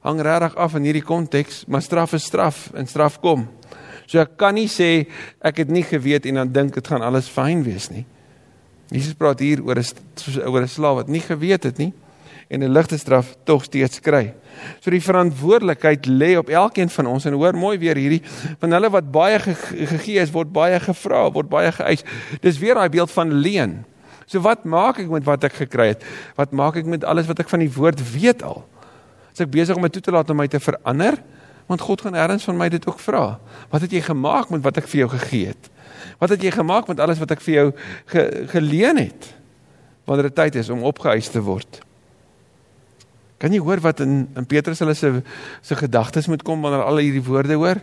hang 0.00 0.20
regtig 0.22 0.54
af 0.56 0.76
in 0.78 0.86
hierdie 0.86 1.04
konteks, 1.04 1.64
maar 1.66 1.82
straf 1.82 2.14
is 2.16 2.26
straf 2.28 2.68
en 2.78 2.86
straf 2.86 3.18
kom. 3.22 3.48
So 4.08 4.20
ek 4.22 4.38
kan 4.40 4.56
nie 4.56 4.68
sê 4.72 5.08
ek 5.44 5.64
het 5.64 5.72
nie 5.72 5.84
geweet 5.84 6.28
en 6.30 6.40
dan 6.42 6.52
dink 6.54 6.78
dit 6.78 6.86
gaan 6.86 7.04
alles 7.04 7.28
fyn 7.28 7.64
wees 7.66 7.90
nie. 7.92 8.06
Jesus 8.88 9.18
praat 9.18 9.42
hier 9.44 9.60
oor 9.60 9.76
'n 9.76 9.84
oor 10.48 10.62
'n 10.62 10.68
slaaf 10.68 10.94
wat 11.04 11.08
nie 11.08 11.20
geweet 11.20 11.64
het 11.64 11.78
nie 11.78 11.92
en 12.48 12.62
'n 12.62 12.72
ligte 12.72 12.98
straf 12.98 13.36
tog 13.44 13.64
steeds 13.64 14.00
kry. 14.00 14.34
So 14.80 14.90
die 14.90 15.02
verantwoordelikheid 15.02 16.06
lê 16.06 16.36
op 16.38 16.48
elkeen 16.48 16.88
van 16.88 17.06
ons 17.06 17.24
en 17.24 17.32
hoor 17.32 17.56
mooi 17.56 17.78
weer 17.78 17.96
hierdie 17.96 18.22
van 18.58 18.72
hulle 18.72 18.90
wat 18.90 19.10
baie 19.10 19.38
gegee 19.38 20.20
is 20.20 20.30
word 20.30 20.52
baie 20.52 20.80
gevra, 20.80 21.30
word 21.30 21.48
baie 21.48 21.72
geëis. 21.72 22.04
Dis 22.40 22.58
weer 22.58 22.74
daai 22.74 22.88
beeld 22.88 23.10
van 23.10 23.32
leen. 23.32 23.84
So 24.26 24.40
wat 24.40 24.64
maak 24.64 24.98
ek 24.98 25.08
met 25.08 25.24
wat 25.24 25.44
ek 25.44 25.52
gekry 25.52 25.88
het? 25.94 26.04
Wat 26.36 26.52
maak 26.52 26.76
ek 26.76 26.86
met 26.86 27.04
alles 27.04 27.26
wat 27.26 27.38
ek 27.38 27.48
van 27.48 27.64
die 27.64 27.72
woord 27.72 28.00
weet 28.12 28.42
al? 28.42 28.64
Is 29.32 29.40
ek 29.40 29.50
besig 29.50 29.76
om 29.76 29.82
my 29.82 29.88
toe 29.88 30.02
te 30.02 30.12
laat 30.12 30.30
om 30.30 30.36
my 30.36 30.48
te 30.48 30.60
verander? 30.60 31.16
Want 31.68 31.80
God 31.80 32.00
gaan 32.00 32.14
ergens 32.16 32.44
van 32.44 32.56
my 32.56 32.68
dit 32.68 32.86
ook 32.88 33.00
vra. 33.00 33.38
Wat 33.70 33.80
het 33.80 33.92
jy 33.92 34.00
gemaak 34.00 34.50
met 34.50 34.62
wat 34.64 34.76
ek 34.76 34.88
vir 34.88 35.04
jou 35.04 35.10
gegee 35.16 35.52
het? 35.52 35.70
Wat 36.18 36.32
het 36.32 36.42
jy 36.42 36.50
gemaak 36.50 36.88
met 36.88 37.00
alles 37.00 37.20
wat 37.20 37.30
ek 37.30 37.40
vir 37.44 37.54
jou 37.54 37.66
ge, 38.12 38.24
geleen 38.52 38.96
het? 38.96 39.34
Wanneer 40.08 40.30
dit 40.30 40.34
tyd 40.34 40.54
is 40.60 40.72
om 40.72 40.84
opgeëis 40.88 41.28
te 41.28 41.40
word. 41.44 41.87
Kan 43.38 43.54
jy 43.54 43.60
hoor 43.62 43.80
wat 43.82 44.02
in 44.02 44.26
in 44.36 44.46
Petrus 44.50 44.82
hulle 44.82 44.94
se 44.98 45.22
se 45.62 45.78
gedagtes 45.78 46.26
moet 46.26 46.42
kom 46.42 46.62
wanneer 46.62 46.82
al 46.82 47.02
hierdie 47.02 47.24
woorde 47.24 47.54
hoor? 47.54 47.80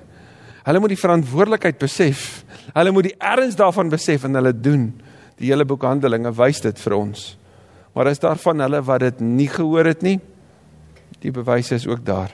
Hulle 0.66 0.80
moet 0.82 0.96
die 0.96 1.00
verantwoordelikheid 1.00 1.78
besef. 1.80 2.44
Hulle 2.74 2.92
moet 2.92 3.12
die 3.12 3.18
erns 3.22 3.56
daarvan 3.56 3.90
besef 3.90 4.24
en 4.26 4.36
hulle 4.36 4.54
doen. 4.54 4.88
Die 5.38 5.52
hele 5.52 5.66
boek 5.66 5.84
Handelinge 5.86 6.32
wys 6.36 6.62
dit 6.64 6.80
vir 6.82 6.96
ons. 6.98 7.36
Maar 7.96 8.10
is 8.12 8.20
daar 8.20 8.40
van 8.42 8.64
hulle 8.66 8.82
wat 8.84 9.06
dit 9.06 9.22
nie 9.24 9.48
gehoor 9.52 9.88
het 9.88 10.02
nie? 10.04 10.18
Die 11.24 11.32
bewyse 11.32 11.78
is 11.78 11.88
ook 11.88 12.04
daar. 12.06 12.34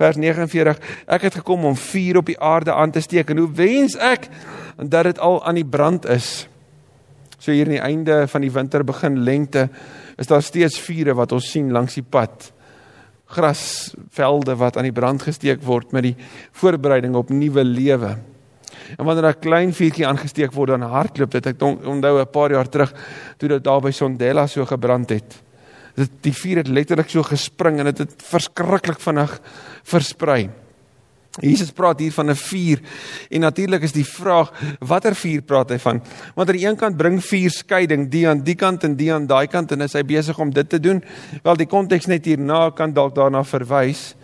Vers 0.00 0.16
49: 0.16 0.78
Ek 1.06 1.26
het 1.28 1.40
gekom 1.42 1.64
om 1.68 1.76
vuur 1.76 2.22
op 2.22 2.30
die 2.30 2.38
aarde 2.40 2.72
aan 2.72 2.90
te 2.90 3.02
steek 3.04 3.30
en 3.30 3.42
hoe 3.44 3.50
wens 3.52 3.96
ek 3.96 4.28
dat 4.76 5.10
dit 5.10 5.18
al 5.18 5.42
aan 5.44 5.58
die 5.60 5.66
brand 5.66 6.06
is. 6.08 6.46
So 7.38 7.52
hier 7.52 7.66
aan 7.66 7.76
die 7.76 7.84
einde 7.84 8.28
van 8.28 8.44
die 8.44 8.52
winter 8.52 8.84
begin 8.84 9.18
lente 9.24 9.68
is 10.16 10.26
daar 10.26 10.42
steeds 10.42 10.78
vure 10.80 11.14
wat 11.14 11.32
ons 11.36 11.50
sien 11.50 11.72
langs 11.72 11.98
die 11.98 12.04
pad. 12.04 12.52
Grasvelde 13.26 14.56
wat 14.56 14.76
aan 14.76 14.88
die 14.88 14.94
brand 14.94 15.22
gesteek 15.22 15.62
word 15.66 15.92
met 15.92 16.02
die 16.02 16.16
voorbereiding 16.56 17.16
op 17.18 17.30
nuwe 17.30 17.64
lewe. 17.64 18.16
En 18.96 19.04
wanneer 19.04 19.28
'n 19.34 19.40
klein 19.40 19.72
vuurtjie 19.72 20.06
aangesteek 20.06 20.52
word 20.52 20.68
dan 20.68 20.82
hardloop 20.82 21.30
dit. 21.30 21.46
Ek 21.46 21.62
onthou 21.62 22.20
'n 22.20 22.30
paar 22.30 22.50
jaar 22.50 22.68
terug 22.68 22.94
toe 23.36 23.48
dit 23.48 23.64
daar 23.64 23.80
by 23.80 23.90
Sondela 23.90 24.46
so 24.46 24.64
gebrand 24.64 25.10
het. 25.10 25.42
Dit 25.94 26.10
die 26.20 26.32
vuur 26.32 26.56
het 26.56 26.68
letterlik 26.68 27.10
so 27.10 27.22
gespring 27.22 27.78
en 27.78 27.84
dit 27.84 27.98
het, 27.98 28.10
het 28.10 28.22
verskriklik 28.22 29.00
vinnig 29.00 29.40
versprei. 29.82 30.50
Jesus 31.40 31.70
praat 31.70 32.00
hier 32.00 32.12
van 32.12 32.30
'n 32.30 32.34
vuur 32.34 32.80
en 33.30 33.40
natuurlik 33.40 33.82
is 33.82 33.92
die 33.92 34.04
vraag 34.04 34.52
watter 34.78 35.14
vuur 35.14 35.42
praat 35.42 35.70
hy 35.70 35.78
van? 35.78 36.02
Want 36.34 36.48
aan 36.48 36.56
die 36.56 36.66
een 36.66 36.76
kant 36.76 36.96
bring 36.96 37.24
vuur 37.24 37.50
skeiding, 37.50 38.10
die 38.10 38.28
aan 38.28 38.42
die 38.42 38.54
kant 38.54 38.84
en 38.84 38.96
die 38.96 39.12
aan 39.12 39.26
daai 39.26 39.46
kant 39.46 39.72
en 39.72 39.80
is 39.80 39.92
hy 39.92 40.02
besig 40.02 40.38
om 40.38 40.50
dit 40.50 40.68
te 40.68 40.80
doen. 40.80 41.04
Wel 41.42 41.56
die 41.56 41.66
konteks 41.66 42.06
net 42.06 42.24
hierna 42.24 42.70
kan 42.70 42.92
dalk 42.92 43.14
daarna 43.14 43.44
verwys. 43.44 44.14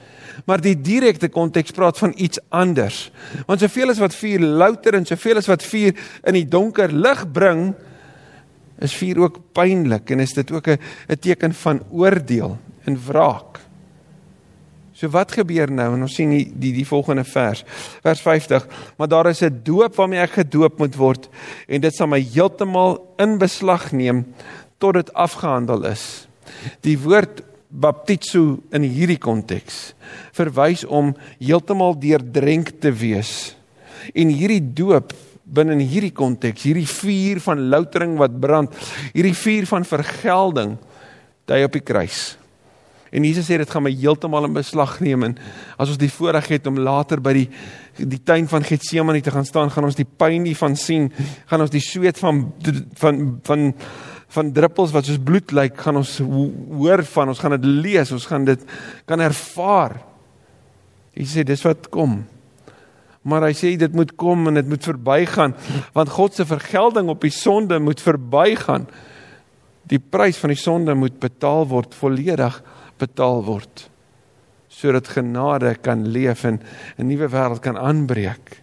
Maar 0.45 0.61
die 0.61 0.81
direkte 0.81 1.29
konteks 1.29 1.71
praat 1.71 1.99
van 1.99 2.13
iets 2.17 2.39
anders. 2.49 3.11
Want 3.47 3.61
soveel 3.61 3.91
as 3.91 3.99
wat 3.99 4.15
vuur 4.15 4.41
louter 4.41 4.95
en 4.95 5.07
soveel 5.07 5.37
as 5.37 5.47
wat 5.47 5.63
vuur 5.63 5.93
in 6.25 6.33
die 6.33 6.49
donker 6.49 6.93
lig 6.93 7.27
bring, 7.33 7.75
is 8.83 8.95
vuur 8.95 9.19
ook 9.19 9.41
pynlik 9.53 10.11
en 10.11 10.21
is 10.21 10.33
dit 10.33 10.53
ook 10.53 10.69
'n 10.69 10.79
'n 11.09 11.19
teken 11.21 11.55
van 11.55 11.83
oordeel 11.91 12.59
en 12.85 12.99
wraak. 13.07 13.61
So 14.93 15.09
wat 15.09 15.33
gebeur 15.33 15.71
nou? 15.73 15.89
En 15.97 16.05
ons 16.05 16.15
sien 16.15 16.31
die 16.31 16.45
die 16.53 16.73
die 16.77 16.87
volgende 16.87 17.25
vers. 17.25 17.65
Vers 18.05 18.21
50. 18.21 18.67
Maar 18.97 19.09
daar 19.09 19.31
is 19.31 19.43
'n 19.43 19.61
doop 19.65 19.97
waarmee 19.97 20.21
ek 20.21 20.45
gedoop 20.45 20.79
moet 20.79 20.97
word 20.97 21.29
en 21.69 21.81
dit 21.81 21.95
sal 21.95 22.07
my 22.07 22.21
heeltemal 22.21 23.15
in 23.19 23.39
beslag 23.39 23.93
neem 23.93 24.27
tot 24.79 24.95
dit 24.95 25.13
afgehandel 25.15 25.85
is. 25.85 26.29
Die 26.81 26.99
woord 26.99 27.43
baptizo 27.69 28.61
in 28.71 28.83
hierdie 28.83 29.19
konteks 29.19 29.95
verwys 30.37 30.85
om 30.85 31.15
heeltemal 31.39 31.99
deurdrenk 31.99 32.81
te 32.81 32.93
wees. 32.93 33.57
En 34.15 34.29
hierdie 34.29 34.73
doop 34.75 35.13
binne 35.45 35.73
in 35.73 35.85
hierdie 35.87 36.13
konteks, 36.13 36.63
hierdie 36.63 36.89
vuur 36.89 37.41
van 37.41 37.69
loutering 37.73 38.17
wat 38.21 38.41
brand, 38.41 38.75
hierdie 39.13 39.37
vuur 39.37 39.67
van 39.67 39.85
vergelding, 39.85 40.77
dui 41.47 41.65
op 41.65 41.73
die 41.73 41.85
kruis. 41.85 42.37
En 43.13 43.25
Jesus 43.29 43.45
sê 43.45 43.59
dit 43.61 43.69
gaan 43.69 43.85
my 43.85 43.93
heeltemal 43.93 44.49
in 44.49 44.55
beslag 44.57 44.97
neem 45.05 45.27
en 45.27 45.35
as 45.77 45.91
ons 45.93 46.01
die 46.01 46.11
voorreg 46.13 46.49
het 46.55 46.69
om 46.71 46.81
later 46.81 47.21
by 47.21 47.35
die 47.43 47.49
die 48.09 48.23
tuin 48.25 48.47
van 48.49 48.65
Getsemane 48.65 49.21
te 49.21 49.31
gaan 49.35 49.45
staan, 49.45 49.69
gaan 49.71 49.85
ons 49.85 49.99
die 49.99 50.09
pyn 50.09 50.47
hiervan 50.49 50.79
sien, 50.81 51.11
gaan 51.51 51.61
ons 51.61 51.75
die 51.75 51.83
sweet 51.85 52.17
van 52.23 52.47
van 52.97 53.21
van 53.45 53.73
van 54.33 54.53
druppels 54.57 54.95
wat 54.95 55.05
soos 55.05 55.21
bloed 55.21 55.53
lyk, 55.53 55.77
gaan 55.77 55.99
ons 56.01 56.15
hoor 56.25 57.03
van, 57.05 57.29
ons 57.29 57.41
gaan 57.43 57.53
dit 57.59 57.67
lees, 57.85 58.13
ons 58.17 58.29
gaan 58.31 58.47
dit 58.49 58.63
kan 59.05 59.21
ervaar. 59.21 59.99
Jesus 61.13 61.37
sê 61.37 61.45
dis 61.45 61.65
wat 61.67 61.91
kom. 61.93 62.23
Maar 63.29 63.51
hy 63.51 63.53
sê 63.55 63.75
dit 63.77 63.93
moet 63.93 64.17
kom 64.17 64.49
en 64.49 64.57
dit 64.57 64.71
moet 64.73 64.89
verbygaan 64.89 65.53
want 65.93 66.15
God 66.17 66.35
se 66.35 66.49
vergelding 66.49 67.13
op 67.13 67.21
die 67.23 67.35
sonde 67.35 67.77
moet 67.79 68.01
verbygaan. 68.01 68.89
Die 69.93 70.01
prys 70.01 70.41
van 70.41 70.55
die 70.55 70.59
sonde 70.59 70.97
moet 70.97 71.21
betaal 71.21 71.69
word 71.69 71.93
volledig 71.95 72.57
betaal 73.03 73.43
word 73.45 73.89
sodat 74.73 75.11
genade 75.13 75.75
kan 75.85 76.07
leef 76.09 76.45
en 76.49 76.61
'n 76.97 77.07
nuwe 77.07 77.29
wêreld 77.29 77.61
kan 77.61 77.77
aanbreek. 77.77 78.63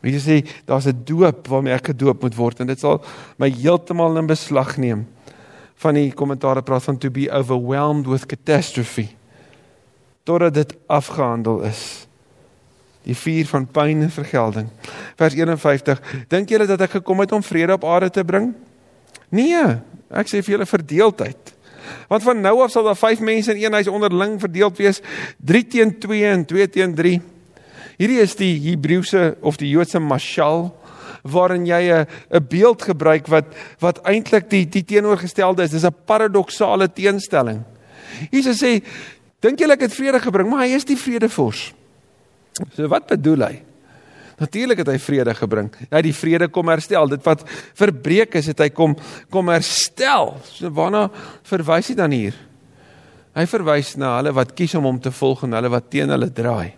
Wie 0.00 0.20
sê 0.20 0.46
daar's 0.64 0.86
'n 0.86 1.02
doop 1.04 1.48
waarmee 1.48 1.74
ek 1.74 1.86
gedoop 1.86 2.22
moet 2.22 2.34
word 2.34 2.60
en 2.60 2.66
dit 2.66 2.78
sal 2.78 3.04
my 3.38 3.50
heeltemal 3.50 4.16
in 4.16 4.26
beslag 4.26 4.76
neem. 4.76 5.06
Van 5.76 5.94
die 5.94 6.12
kommentaare 6.12 6.62
praat 6.62 6.82
van 6.82 6.98
to 6.98 7.10
be 7.10 7.30
overwhelmed 7.30 8.06
with 8.06 8.26
catastrophe. 8.26 9.08
Totdat 10.22 10.54
dit 10.54 10.74
afgehandel 10.86 11.62
is. 11.62 12.06
Die 13.02 13.14
vuur 13.14 13.46
van 13.46 13.66
pyn 13.66 14.02
en 14.02 14.10
vergelding. 14.10 14.68
Vers 15.16 15.34
51. 15.34 16.00
Dink 16.28 16.48
julle 16.48 16.66
dat 16.66 16.80
ek 16.80 16.90
gekom 16.90 17.20
het 17.20 17.32
om 17.32 17.42
vrede 17.42 17.72
op 17.72 17.84
aarde 17.84 18.10
te 18.10 18.24
bring? 18.24 18.54
Nee, 19.28 19.78
ek 20.10 20.26
sê 20.26 20.42
vir 20.42 20.56
julle 20.56 20.66
verdeeldheid. 20.66 21.45
Want 22.08 22.22
van 22.22 22.40
nou 22.40 22.62
af 22.62 22.70
sal 22.70 22.84
daar 22.84 22.96
5 22.96 23.20
mense 23.20 23.54
in 23.54 23.64
een 23.64 23.72
huis 23.72 23.88
onderling 23.88 24.40
verdeel 24.40 24.72
wees, 24.76 25.00
3 25.38 25.66
teen 25.66 25.98
2 25.98 26.24
en 26.24 26.44
2 26.44 26.68
teen 26.68 26.94
3. 26.94 27.20
Hierdie 27.96 28.20
is 28.20 28.36
die 28.36 28.54
Hebreëse 28.70 29.36
of 29.40 29.56
die 29.56 29.70
Joodse 29.72 29.98
mashal 29.98 30.70
waarin 31.26 31.66
jy 31.66 31.82
'n 31.90 32.06
'n 32.30 32.46
beeld 32.48 32.82
gebruik 32.82 33.26
wat 33.26 33.44
wat 33.80 34.00
eintlik 34.04 34.50
die 34.50 34.66
die 34.68 34.84
teenoorgestelde 34.84 35.62
is. 35.62 35.70
Dis 35.70 35.84
'n 35.84 35.94
paradoksale 36.06 36.92
teenstelling. 36.92 37.64
Jesus 38.30 38.62
sê, 38.62 38.82
dink 39.40 39.58
julle 39.58 39.72
ek 39.72 39.80
het 39.80 39.94
vrede 39.94 40.20
gebring, 40.20 40.48
maar 40.48 40.64
hy 40.64 40.74
is 40.74 40.84
die 40.84 40.96
vredevors. 40.96 41.74
So 42.74 42.88
wat 42.88 43.06
bedoel 43.06 43.44
hy? 43.44 43.65
Natuurlik 44.36 44.82
het 44.82 44.90
hy 44.92 44.98
vrede 45.00 45.32
gebring. 45.36 45.70
Hy 45.88 45.94
het 45.94 46.04
die 46.04 46.16
vrede 46.16 46.48
kom 46.52 46.68
herstel. 46.68 47.08
Dit 47.08 47.22
wat 47.24 47.44
verbreek 47.76 48.36
is, 48.36 48.50
het 48.52 48.60
hy 48.60 48.68
kom 48.74 48.96
kom 49.32 49.48
herstel. 49.48 50.34
So 50.50 50.68
waarna 50.76 51.06
verwys 51.48 51.88
hy 51.92 51.96
dan 51.96 52.12
hier? 52.12 52.36
Hy 53.36 53.44
verwys 53.48 53.94
na 54.00 54.16
hulle 54.18 54.34
wat 54.36 54.52
kies 54.56 54.74
om 54.76 54.88
hom 54.88 54.98
te 55.00 55.12
volg 55.12 55.46
en 55.46 55.56
hulle 55.56 55.70
wat 55.72 55.88
teen 55.92 56.12
hulle 56.12 56.28
draai. 56.32 56.74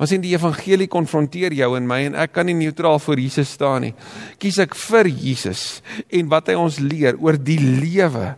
Ons 0.00 0.10
sien 0.10 0.22
die 0.24 0.32
evangelie 0.32 0.88
konfronteer 0.90 1.52
jou 1.54 1.68
en 1.76 1.84
my 1.86 2.00
en 2.08 2.16
ek 2.24 2.32
kan 2.34 2.48
nie 2.48 2.56
neutraal 2.56 2.98
voor 3.04 3.20
Jesus 3.20 3.52
staan 3.58 3.84
nie. 3.86 3.92
Kies 4.40 4.58
ek 4.64 4.72
vir 4.88 5.10
Jesus 5.12 5.82
en 6.08 6.32
wat 6.32 6.48
hy 6.48 6.56
ons 6.58 6.80
leer 6.80 7.20
oor 7.20 7.36
die 7.36 7.60
lewe, 7.60 8.32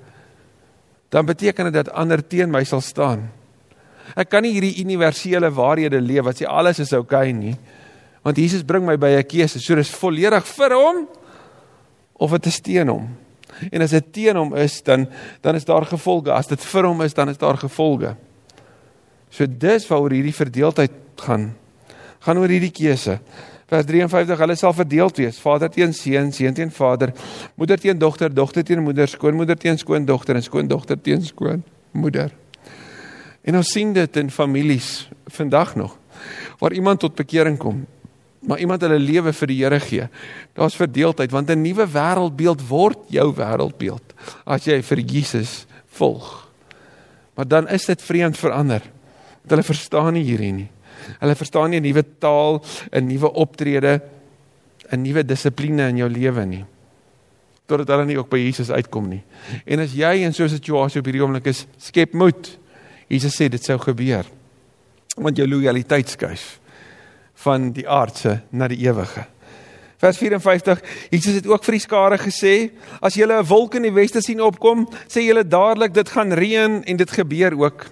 dan 1.14 1.26
beteken 1.26 1.70
dit 1.70 1.78
dat 1.78 1.94
ander 1.94 2.18
teen 2.26 2.50
my 2.50 2.64
sal 2.66 2.82
staan. 2.82 3.28
Ek 4.18 4.28
kan 4.30 4.42
nie 4.42 4.52
hierdie 4.56 4.82
universele 4.82 5.48
waarhede 5.54 6.02
leef 6.02 6.26
wat 6.26 6.42
sê 6.42 6.50
alles 6.50 6.82
is 6.82 6.92
oukei 6.98 7.30
okay 7.30 7.38
nie 7.38 7.54
want 8.24 8.38
Jesus 8.40 8.64
bring 8.64 8.86
my 8.86 8.96
by 8.96 9.16
'n 9.20 9.26
keuse. 9.28 9.60
So 9.60 9.74
dis 9.74 9.90
volledig 9.90 10.44
vir 10.44 10.72
hom 10.72 11.08
of 12.16 12.30
dit 12.30 12.46
is 12.46 12.60
teen 12.60 12.88
hom. 12.88 13.08
En 13.70 13.82
as 13.82 13.90
dit 13.90 14.12
teen 14.12 14.36
hom 14.36 14.56
is, 14.56 14.82
dan 14.82 15.06
dan 15.42 15.54
is 15.54 15.64
daar 15.64 15.84
gevolge. 15.84 16.32
As 16.32 16.46
dit 16.46 16.60
vir 16.60 16.84
hom 16.86 17.02
is, 17.02 17.14
dan 17.14 17.28
is 17.28 17.38
daar 17.38 17.56
gevolge. 17.56 18.16
So 19.30 19.46
dis 19.46 19.86
waaroor 19.86 20.10
hierdie 20.10 20.34
verdeeldheid 20.34 20.92
gaan. 21.16 21.54
Gaan 22.20 22.38
oor 22.38 22.48
hierdie 22.48 22.72
keuse. 22.72 23.20
Vers 23.66 23.84
53: 23.86 24.38
Hulle 24.38 24.56
sal 24.56 24.72
verdeeld 24.72 25.16
wees. 25.16 25.38
Vader 25.38 25.70
teen 25.70 25.92
seun, 25.92 26.32
seun 26.32 26.54
teen 26.54 26.70
vader, 26.70 27.12
moeder 27.56 27.78
teen 27.78 27.98
dogter, 27.98 28.34
dogter 28.34 28.64
teen 28.64 28.82
moeder, 28.82 29.08
skoonmoeder 29.08 29.56
teen 29.56 29.78
skoondogter 29.78 30.36
en 30.36 30.42
skoondogter 30.42 31.00
teen 31.00 31.22
skoonmoeder. 31.22 32.32
En 33.44 33.56
ons 33.56 33.70
sien 33.70 33.92
dit 33.92 34.16
in 34.16 34.30
families 34.30 35.08
vandag 35.26 35.74
nog 35.76 35.98
waar 36.58 36.72
iemand 36.72 37.00
tot 37.00 37.14
bekering 37.14 37.58
kom 37.58 37.84
maar 38.46 38.60
iemand 38.60 38.82
hulle 38.84 38.98
lewe 39.00 39.32
vir 39.32 39.50
die 39.50 39.58
Here 39.62 39.80
gee. 39.80 40.08
Daar's 40.56 40.76
verdeeldheid 40.76 41.32
want 41.32 41.50
'n 41.50 41.62
nuwe 41.62 41.86
wêreldbeeld 41.86 42.60
word 42.68 42.98
jou 43.08 43.32
wêreldbeeld 43.34 44.14
as 44.44 44.64
jy 44.64 44.82
vir 44.82 45.00
Jesus 45.00 45.66
volg. 45.86 46.48
Maar 47.34 47.48
dan 47.48 47.68
is 47.68 47.86
dit 47.86 48.02
vreemd 48.02 48.38
verander. 48.38 48.82
Want 49.42 49.50
hulle 49.50 49.62
verstaan 49.62 50.12
nie 50.12 50.24
hierdie 50.24 50.52
nie. 50.52 50.68
Hulle 51.20 51.34
verstaan 51.34 51.70
nie 51.70 51.80
'n 51.80 51.82
nuwe 51.82 52.04
taal, 52.18 52.62
'n 52.92 53.06
nuwe 53.06 53.32
optrede, 53.32 54.00
'n 54.92 55.02
nuwe 55.02 55.24
dissipline 55.24 55.88
in 55.88 55.96
jou 55.96 56.08
lewe 56.08 56.44
nie. 56.44 56.64
Totdat 57.66 57.88
hulle 57.88 58.04
nie 58.04 58.18
ook 58.18 58.28
by 58.28 58.38
Jesus 58.38 58.70
uitkom 58.70 59.08
nie. 59.08 59.22
En 59.66 59.80
as 59.80 59.92
jy 59.92 60.22
in 60.22 60.32
so 60.32 60.44
'n 60.44 60.48
situasie 60.48 61.00
op 61.00 61.06
hierdie 61.06 61.22
oomblik 61.22 61.46
is, 61.46 61.66
skep 61.78 62.12
moed. 62.12 62.58
Jesus 63.08 63.34
sê 63.34 63.48
dit 63.48 63.64
sou 63.64 63.78
gebeur. 63.78 64.24
Want 65.16 65.36
jou 65.36 65.48
lojaliteit 65.48 66.08
skuif 66.08 66.60
van 67.34 67.72
die 67.72 67.88
aardse 67.88 68.40
na 68.50 68.68
die 68.68 68.78
ewige. 68.86 69.26
Vers 70.04 70.18
54. 70.18 70.80
Jesus 71.10 71.34
het 71.34 71.46
ook 71.48 71.64
vir 71.64 71.78
die 71.78 71.84
skare 71.84 72.18
gesê: 72.20 72.70
As 73.00 73.14
julle 73.14 73.40
'n 73.40 73.46
wolk 73.46 73.74
in 73.74 73.82
die 73.82 73.94
weste 73.94 74.20
sien 74.20 74.40
opkom, 74.40 74.88
sê 75.08 75.24
julle 75.24 75.44
dadelik 75.44 75.94
dit 75.94 76.08
gaan 76.08 76.32
reën 76.32 76.82
en 76.84 76.96
dit 76.96 77.10
gebeur 77.10 77.56
ook. 77.58 77.86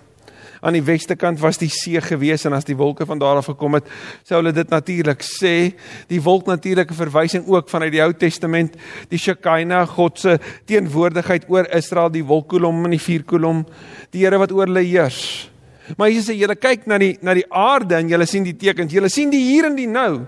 Aan 0.61 0.73
die 0.73 0.83
weste 0.83 1.17
kant 1.17 1.41
was 1.41 1.59
die 1.59 1.69
see 1.69 2.01
gewees 2.01 2.45
en 2.45 2.53
as 2.53 2.65
die 2.65 2.77
wolke 2.77 3.07
van 3.07 3.19
daar 3.19 3.37
af 3.37 3.47
gekom 3.47 3.75
het, 3.75 3.85
sou 4.23 4.37
hulle 4.39 4.53
dit 4.53 4.69
natuurlik 4.71 5.23
sê. 5.23 5.75
Die 6.07 6.23
wolk 6.23 6.47
natuurlike 6.47 6.95
verwysing 6.95 7.49
ook 7.49 7.69
vanuit 7.69 7.93
die 7.93 8.03
Ou 8.03 8.13
Testament, 8.13 8.77
die 9.09 9.19
Shekinah, 9.19 9.89
God 9.89 10.19
se 10.19 10.39
teenwoordigheid 10.67 11.49
oor 11.49 11.67
Israel, 11.75 12.11
die 12.11 12.25
wolkkolom 12.25 12.85
en 12.85 12.91
die 12.91 13.03
vuurkolom, 13.03 13.67
die 14.11 14.23
Here 14.23 14.39
wat 14.39 14.53
oor 14.53 14.67
hulle 14.67 14.85
heers. 14.87 15.52
Maar 15.97 16.13
Jesus 16.13 16.31
sê 16.31 16.37
julle 16.39 16.57
kyk 16.59 16.87
na 16.91 16.99
die 17.01 17.17
na 17.23 17.35
die 17.35 17.47
aarde 17.49 17.99
en 17.99 18.11
julle 18.11 18.27
sien 18.31 18.47
die 18.47 18.57
tekens. 18.59 18.93
Julle 18.95 19.11
sien 19.11 19.33
die 19.33 19.43
hier 19.43 19.67
en 19.69 19.77
die 19.79 19.89
nou. 19.91 20.25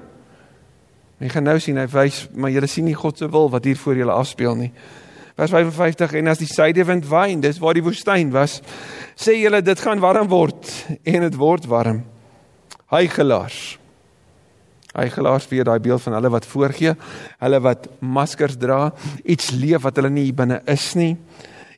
Jy 1.22 1.30
gaan 1.30 1.46
nou 1.46 1.58
sien 1.62 1.78
hy 1.78 1.86
wys, 1.92 2.24
maar 2.34 2.52
julle 2.52 2.68
sien 2.68 2.88
nie 2.88 2.96
God 2.98 3.20
se 3.20 3.28
wil 3.30 3.46
wat 3.52 3.64
hier 3.68 3.78
voor 3.78 4.00
julle 4.00 4.16
afspeel 4.16 4.58
nie. 4.58 4.72
Vers 5.38 5.50
55 5.50 6.12
en 6.20 6.30
as 6.30 6.42
die 6.42 6.50
suidewind 6.50 7.06
waai, 7.10 7.34
dis 7.42 7.58
waar 7.62 7.74
die 7.74 7.82
woestyn 7.82 8.30
was. 8.34 8.60
Sê 9.18 9.38
julle 9.38 9.62
dit 9.66 9.80
gaan 9.82 10.02
warm 10.02 10.28
word 10.30 10.68
en 11.02 11.26
dit 11.26 11.38
word 11.38 11.66
warm. 11.70 12.04
Hygelaars. 12.92 13.78
Hygelaars 14.94 15.48
weer 15.50 15.66
daai 15.66 15.80
beeld 15.82 16.02
van 16.04 16.14
hulle 16.18 16.30
wat 16.30 16.46
voorgee, 16.46 16.94
hulle 17.42 17.60
wat 17.64 17.88
maskers 17.98 18.54
dra, 18.62 18.92
iets 19.26 19.50
leef 19.50 19.82
wat 19.82 19.98
hulle 19.98 20.12
nie 20.14 20.28
binne 20.32 20.60
is 20.70 20.92
nie. 20.98 21.16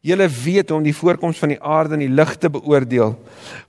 Julle 0.06 0.28
weet 0.30 0.70
hoe 0.70 0.78
om 0.78 0.84
die 0.86 0.94
voorkoms 0.94 1.40
van 1.42 1.50
die 1.54 1.58
aarde 1.58 1.96
en 1.96 2.04
die 2.04 2.12
lig 2.12 2.36
te 2.38 2.50
beoordeel. 2.52 3.16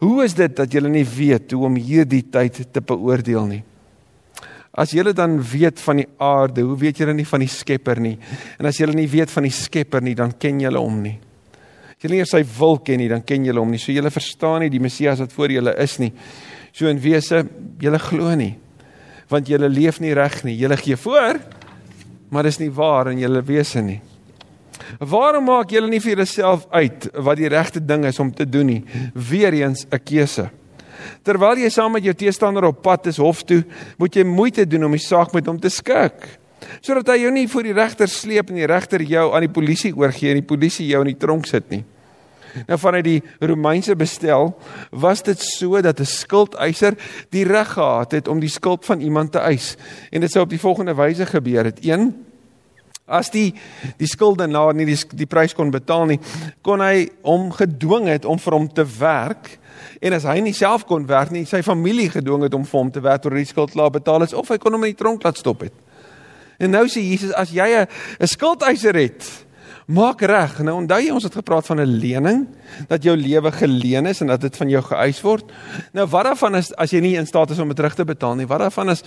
Hoe 0.04 0.18
is 0.26 0.36
dit 0.38 0.54
dat 0.56 0.74
julle 0.74 0.92
nie 0.92 1.06
weet 1.08 1.56
hoe 1.56 1.66
om 1.66 1.80
hierdie 1.82 2.22
tyd 2.30 2.60
te 2.74 2.84
beoordeel 2.84 3.48
nie? 3.50 3.64
As 4.78 4.94
julle 4.94 5.16
dan 5.18 5.40
weet 5.42 5.80
van 5.82 6.04
die 6.04 6.10
aarde, 6.22 6.62
hoe 6.62 6.76
weet 6.78 7.00
julle 7.02 7.16
nie 7.18 7.26
van 7.26 7.42
die 7.42 7.50
Skepper 7.50 7.98
nie? 8.04 8.14
En 8.62 8.70
as 8.70 8.78
julle 8.78 8.94
nie 8.94 9.08
weet 9.10 9.32
van 9.34 9.48
die 9.48 9.54
Skepper 9.56 10.06
nie, 10.06 10.14
dan 10.18 10.36
ken 10.38 10.62
julle 10.62 10.84
hom 10.84 11.00
nie. 11.02 11.16
As 11.96 12.06
julle 12.06 12.14
nie 12.14 12.22
eers 12.22 12.34
sy 12.36 12.44
wil 12.60 12.78
ken 12.86 13.02
nie, 13.02 13.10
dan 13.10 13.24
ken 13.26 13.48
julle 13.48 13.64
hom 13.64 13.74
nie. 13.74 13.82
So 13.82 13.96
julle 13.96 14.12
verstaan 14.14 14.62
nie 14.62 14.70
die 14.70 14.84
Messias 14.84 15.24
wat 15.24 15.34
voor 15.34 15.56
julle 15.56 15.74
is 15.82 15.98
nie. 16.04 16.12
So 16.70 16.86
in 16.92 17.02
wese, 17.02 17.42
julle 17.82 18.02
glo 18.04 18.36
nie. 18.38 18.52
Want 19.34 19.50
julle 19.50 19.72
leef 19.74 19.98
nie 20.04 20.14
reg 20.14 20.44
nie. 20.46 20.54
Julle 20.62 20.78
gee 20.78 21.00
voor, 21.02 21.42
maar 22.30 22.46
dis 22.46 22.62
nie 22.62 22.70
waar 22.70 23.10
in 23.10 23.24
julle 23.26 23.42
wese 23.50 23.82
nie. 23.82 23.98
Waarom 25.00 25.46
maak 25.46 25.72
julle 25.72 25.90
nie 25.90 26.00
vir 26.00 26.16
julleself 26.16 26.68
uit 26.70 27.10
wat 27.14 27.38
die 27.38 27.50
regte 27.50 27.84
ding 27.84 28.06
is 28.06 28.20
om 28.20 28.32
te 28.34 28.46
doen 28.46 28.66
nie? 28.66 28.84
Weereens 29.14 29.86
'n 29.92 30.00
keuse. 30.04 30.50
Terwyl 31.24 31.58
jy 31.58 31.70
saam 31.70 31.92
met 31.92 32.04
jou 32.04 32.14
teestander 32.14 32.64
op 32.64 32.82
pad 32.82 33.08
is 33.08 33.18
hof 33.18 33.44
toe, 33.44 33.64
moet 33.98 34.16
jy 34.16 34.24
moeite 34.24 34.66
doen 34.66 34.86
om 34.86 34.92
die 34.92 35.00
saak 35.00 35.34
met 35.34 35.46
hom 35.46 35.60
te 35.60 35.70
skik. 35.70 36.40
Sodat 36.82 37.08
hy 37.08 37.22
jou 37.22 37.32
nie 37.32 37.48
voor 37.48 37.64
die 37.64 37.74
regter 37.74 38.08
sleep 38.08 38.50
en 38.50 38.56
die 38.56 38.70
regter 38.70 39.02
jou 39.02 39.34
aan 39.36 39.46
die 39.46 39.54
polisie 39.54 39.94
oorgee 39.96 40.34
en 40.34 40.42
die 40.42 40.48
polisie 40.48 40.88
jou 40.88 41.02
in 41.02 41.14
die 41.14 41.20
tronk 41.20 41.46
sit 41.46 41.70
nie. 41.70 41.84
Nou 42.66 42.78
vanuit 42.82 43.06
die 43.06 43.22
Romeinse 43.40 43.94
bestel 43.96 44.56
was 44.90 45.22
dit 45.22 45.40
so 45.40 45.82
dat 45.82 46.00
'n 46.00 46.06
skuldeiser 46.06 46.98
die 47.30 47.44
reg 47.44 47.74
gehad 47.74 48.12
het 48.12 48.28
om 48.28 48.40
die 48.40 48.50
skuld 48.50 48.86
van 48.86 49.02
iemand 49.02 49.32
te 49.32 49.40
eis. 49.40 49.76
En 50.12 50.22
dit 50.22 50.32
sou 50.32 50.44
op 50.44 50.50
die 50.50 50.60
volgende 50.60 50.96
wyse 50.96 51.26
gebeur 51.26 51.66
het: 51.66 51.80
1 51.80 52.16
As 53.08 53.30
die 53.32 53.54
die 53.98 54.10
skuldenaar 54.10 54.76
nie 54.76 54.86
die 54.90 54.98
die 55.16 55.30
prys 55.30 55.56
kon 55.56 55.72
betaal 55.72 56.06
nie, 56.10 56.20
kon 56.62 56.84
hy 56.84 57.08
hom 57.24 57.50
gedwing 57.56 58.10
het 58.12 58.28
om 58.28 58.40
vir 58.40 58.58
hom 58.58 58.68
te 58.68 58.84
werk. 59.00 59.54
En 60.02 60.14
as 60.14 60.28
hy 60.28 60.40
nie 60.44 60.54
self 60.54 60.86
kon 60.86 61.08
werk 61.08 61.32
nie, 61.32 61.46
sy 61.46 61.62
familie 61.64 62.10
gedwing 62.12 62.44
het 62.44 62.54
om 62.58 62.66
vir 62.68 62.80
hom 62.80 62.92
te 62.92 63.04
werk 63.04 63.24
tot 63.24 63.34
die 63.34 63.48
skuld 63.48 63.72
klaar 63.72 63.94
betaal 63.96 64.28
is 64.28 64.36
of 64.36 64.52
hy 64.52 64.60
kon 64.62 64.76
hom 64.76 64.84
in 64.84 64.92
die 64.92 65.00
tronk 65.00 65.24
laat 65.24 65.40
stop 65.40 65.64
het. 65.64 65.74
En 66.60 66.74
nou 66.74 66.88
sê 66.90 67.04
Jesus 67.06 67.32
as 67.38 67.54
jy 67.54 67.68
'n 67.68 67.88
'n 68.20 68.28
skuldeiser 68.28 68.96
het, 68.96 69.48
Maak 69.88 70.20
reg. 70.28 70.58
Nou 70.68 70.82
onthou 70.82 70.98
jy 71.00 71.14
ons 71.16 71.24
het 71.24 71.36
gepraat 71.40 71.66
van 71.66 71.80
'n 71.80 72.00
lening 72.00 72.48
dat 72.88 73.04
jou 73.04 73.16
lewe 73.16 73.52
geleen 73.52 74.06
is 74.06 74.20
en 74.22 74.28
dat 74.28 74.42
dit 74.42 74.58
van 74.58 74.70
jou 74.70 74.84
geëis 74.84 75.22
word. 75.22 75.52
Nou 75.94 76.08
wat 76.08 76.24
daarvan 76.24 76.56
is 76.56 76.76
as 76.76 76.92
jy 76.92 77.00
nie 77.00 77.16
in 77.16 77.26
staat 77.26 77.50
is 77.52 77.60
om 77.60 77.68
dit 77.68 77.78
terug 77.78 77.96
te 77.96 78.04
betaal 78.04 78.36
nie? 78.36 78.48
Wat 78.48 78.60
daarvan 78.60 78.90
is 78.90 79.04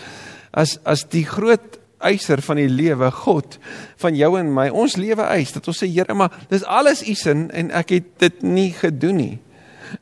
as 0.51 0.79
as 0.85 1.05
die 1.05 1.25
groot 1.25 1.79
eiser 2.01 2.43
van 2.43 2.57
die 2.57 2.69
lewe 2.69 3.11
God 3.11 3.59
van 4.01 4.17
jou 4.17 4.33
en 4.41 4.53
my 4.55 4.69
ons 4.69 4.97
lewe 4.97 5.27
eis 5.37 5.53
dat 5.53 5.69
ons 5.69 5.83
sê 5.83 5.89
Here 5.91 6.15
maar 6.15 6.33
dis 6.51 6.65
alles 6.65 7.05
u 7.07 7.15
sin 7.15 7.49
en 7.51 7.71
ek 7.71 7.95
het 7.97 8.11
dit 8.19 8.43
nie 8.43 8.71
gedoen 8.73 9.17
nie. 9.17 9.37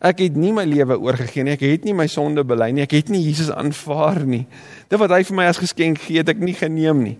Ek 0.05 0.21
het 0.21 0.37
nie 0.37 0.53
my 0.53 0.67
lewe 0.69 0.99
oorgegee 1.01 1.47
nie. 1.47 1.55
Ek 1.57 1.65
het 1.65 1.87
nie 1.87 1.95
my 1.97 2.07
sonde 2.13 2.45
bely 2.45 2.71
nie. 2.77 2.85
Ek 2.85 2.93
het 2.99 3.09
nie 3.13 3.23
Jesus 3.25 3.49
aanvaar 3.51 4.21
nie. 4.29 4.45
Dit 4.91 5.01
wat 5.01 5.15
hy 5.17 5.23
vir 5.25 5.39
my 5.39 5.47
as 5.49 5.61
geskenk 5.63 6.03
gee, 6.05 6.21
het 6.21 6.29
ek 6.29 6.43
nie 6.45 6.57
geneem 6.57 7.01
nie. 7.07 7.17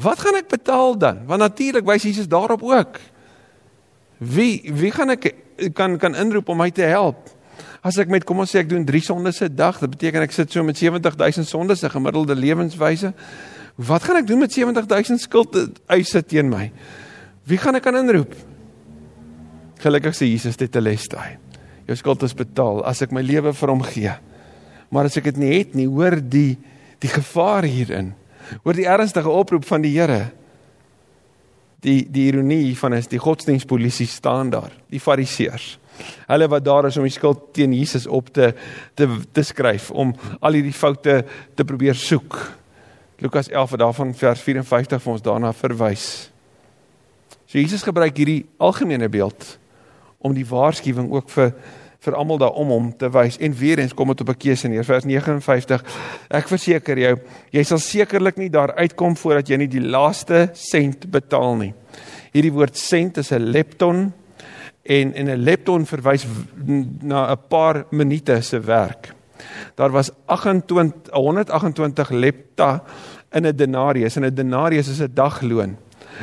Wat 0.00 0.22
gaan 0.22 0.38
ek 0.38 0.48
betaal 0.48 0.96
dan? 0.98 1.20
Want 1.28 1.44
natuurlik 1.44 1.84
wys 1.88 2.06
Jesus 2.08 2.30
daarop 2.30 2.64
ook. 2.64 3.00
Wie 4.20 4.62
wie 4.64 4.92
gaan 4.92 5.12
ek 5.12 5.34
kan 5.76 5.98
kan 6.00 6.16
inroep 6.16 6.48
om 6.48 6.60
my 6.60 6.70
te 6.72 6.88
help? 6.88 7.28
As 7.84 7.96
ek 8.00 8.10
met 8.12 8.24
kom 8.28 8.40
ons 8.42 8.50
sê 8.52 8.60
ek 8.60 8.68
doen 8.68 8.84
3 8.84 9.00
sondes 9.00 9.40
'n 9.40 9.54
dag, 9.56 9.78
dit 9.80 9.90
beteken 9.90 10.22
ek 10.22 10.32
sit 10.32 10.52
so 10.52 10.62
met 10.64 10.76
70000 10.76 11.48
sondes 11.48 11.82
'n 11.82 11.90
gemiddelde 11.90 12.34
lewenswyse. 12.34 13.12
Wat 13.80 14.04
gaan 14.04 14.20
ek 14.20 14.26
doen 14.28 14.42
met 14.42 14.52
70000 14.52 15.20
skuld 15.22 15.56
eise 15.88 16.20
teen 16.26 16.50
my? 16.52 16.66
Wie 17.48 17.58
gaan 17.60 17.78
ek 17.78 17.86
kan 17.86 17.96
inroep? 17.96 18.34
Gelukkig 19.80 20.16
sê 20.16 20.28
Jesus 20.28 20.58
dit 20.60 20.68
te 20.72 20.82
les 20.82 21.06
daai. 21.08 21.38
Jou 21.88 21.96
skuld 21.96 22.26
is 22.26 22.36
betaal 22.36 22.82
as 22.88 23.00
ek 23.00 23.14
my 23.16 23.22
lewe 23.24 23.54
vir 23.56 23.72
hom 23.72 23.80
gee. 23.86 24.12
Maar 24.92 25.08
as 25.08 25.16
ek 25.16 25.30
dit 25.30 25.40
nie 25.40 25.54
het 25.54 25.72
nie, 25.78 25.88
hoor 25.88 26.18
die 26.20 26.58
die 27.00 27.08
gevaar 27.08 27.64
hierin 27.64 28.12
oor 28.66 28.76
die 28.76 28.84
ernstige 28.84 29.32
oproep 29.32 29.64
van 29.64 29.80
die 29.80 29.94
Here. 29.94 30.26
Die 31.80 32.02
die 32.04 32.26
ironie 32.28 32.74
van 32.76 32.98
is 32.98 33.08
die 33.08 33.22
godsdienstpolisie 33.22 34.08
staan 34.10 34.52
daar, 34.52 34.74
die 34.92 35.00
fariseërs. 35.00 35.78
Hulle 36.28 36.48
wat 36.52 36.64
daar 36.66 36.90
is 36.90 36.98
om 37.00 37.08
die 37.08 37.14
skuld 37.14 37.54
teen 37.56 37.72
Jesus 37.72 38.04
op 38.04 38.28
te 38.36 38.52
te 38.94 39.08
te 39.32 39.44
skryf 39.46 39.88
om 39.90 40.12
al 40.40 40.58
hierdie 40.58 40.76
foute 40.76 41.22
te 41.56 41.64
probeer 41.64 41.96
soek. 41.96 42.59
Lukas 43.20 43.48
11 43.48 43.76
daarvan 43.76 44.14
vers 44.16 44.40
54 44.40 45.02
vir 45.02 45.12
ons 45.12 45.22
daarna 45.22 45.52
verwys. 45.52 46.30
So 47.44 47.58
Jesus 47.58 47.82
gebruik 47.84 48.16
hierdie 48.16 48.46
algemene 48.56 49.10
beeld 49.12 49.58
om 50.24 50.32
die 50.32 50.46
waarskuwing 50.48 51.10
ook 51.12 51.28
vir 51.34 51.52
vir 52.00 52.14
almal 52.16 52.38
daar 52.40 52.56
om 52.56 52.86
te 52.96 53.10
wys. 53.12 53.36
En 53.44 53.52
weer 53.52 53.78
eens 53.82 53.92
kom 53.92 54.08
dit 54.08 54.20
op 54.20 54.28
'n 54.28 54.40
keuse 54.40 54.68
neer 54.68 54.84
vers 54.84 55.04
59 55.04 55.84
ek 56.30 56.48
verseker 56.48 56.98
jou 56.98 57.18
jy 57.50 57.62
sal 57.62 57.78
sekerlik 57.78 58.36
nie 58.36 58.48
daar 58.48 58.72
uitkom 58.72 59.16
voordat 59.16 59.48
jy 59.48 59.56
nie 59.56 59.68
die 59.68 59.84
laaste 59.84 60.48
sent 60.52 61.10
betaal 61.10 61.56
nie. 61.56 61.74
Hierdie 62.32 62.52
woord 62.52 62.76
sent 62.76 63.18
is 63.18 63.32
'n 63.32 63.52
lepton 63.52 64.12
en 64.82 65.14
en 65.14 65.28
'n 65.28 65.44
lepton 65.44 65.86
verwys 65.86 66.26
na 67.02 67.32
'n 67.32 67.38
paar 67.48 67.84
minute 67.90 68.40
se 68.42 68.60
werk. 68.60 69.12
Daar 69.74 69.90
was 69.90 70.10
28 70.26 71.12
128 71.12 72.10
lepta 72.10 72.82
in 73.32 73.46
'n 73.46 73.56
denarius 73.56 74.16
en 74.16 74.24
'n 74.24 74.34
denarius 74.34 74.88
is 74.88 75.00
'n 75.00 75.14
dagloon 75.14 75.76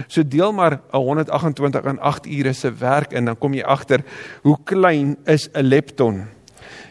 So 0.08 0.22
deel 0.22 0.54
maar 0.54 0.80
128 0.91 1.84
en 1.84 2.00
8 2.00 2.28
ure 2.28 2.54
se 2.54 2.72
werk 2.74 3.12
in 3.12 3.26
dan 3.26 3.38
kom 3.38 3.54
jy 3.54 3.63
agter 3.65 4.04
hoe 4.46 4.58
klein 4.63 5.17
is 5.26 5.50
'n 5.54 5.65
lepton. 5.65 6.28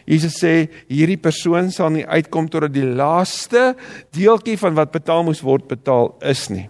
Jesus 0.05 0.39
sê 0.43 0.69
hierdie 0.87 1.19
persoon 1.19 1.71
sal 1.71 1.89
nie 1.89 2.07
uitkom 2.07 2.49
totdat 2.49 2.73
die 2.73 2.85
laaste 2.85 3.75
deeltjie 4.11 4.57
van 4.57 4.73
wat 4.73 4.91
betaal 4.91 5.23
moes 5.23 5.41
word 5.41 5.67
betaal 5.67 6.15
is 6.21 6.49
nie. 6.49 6.69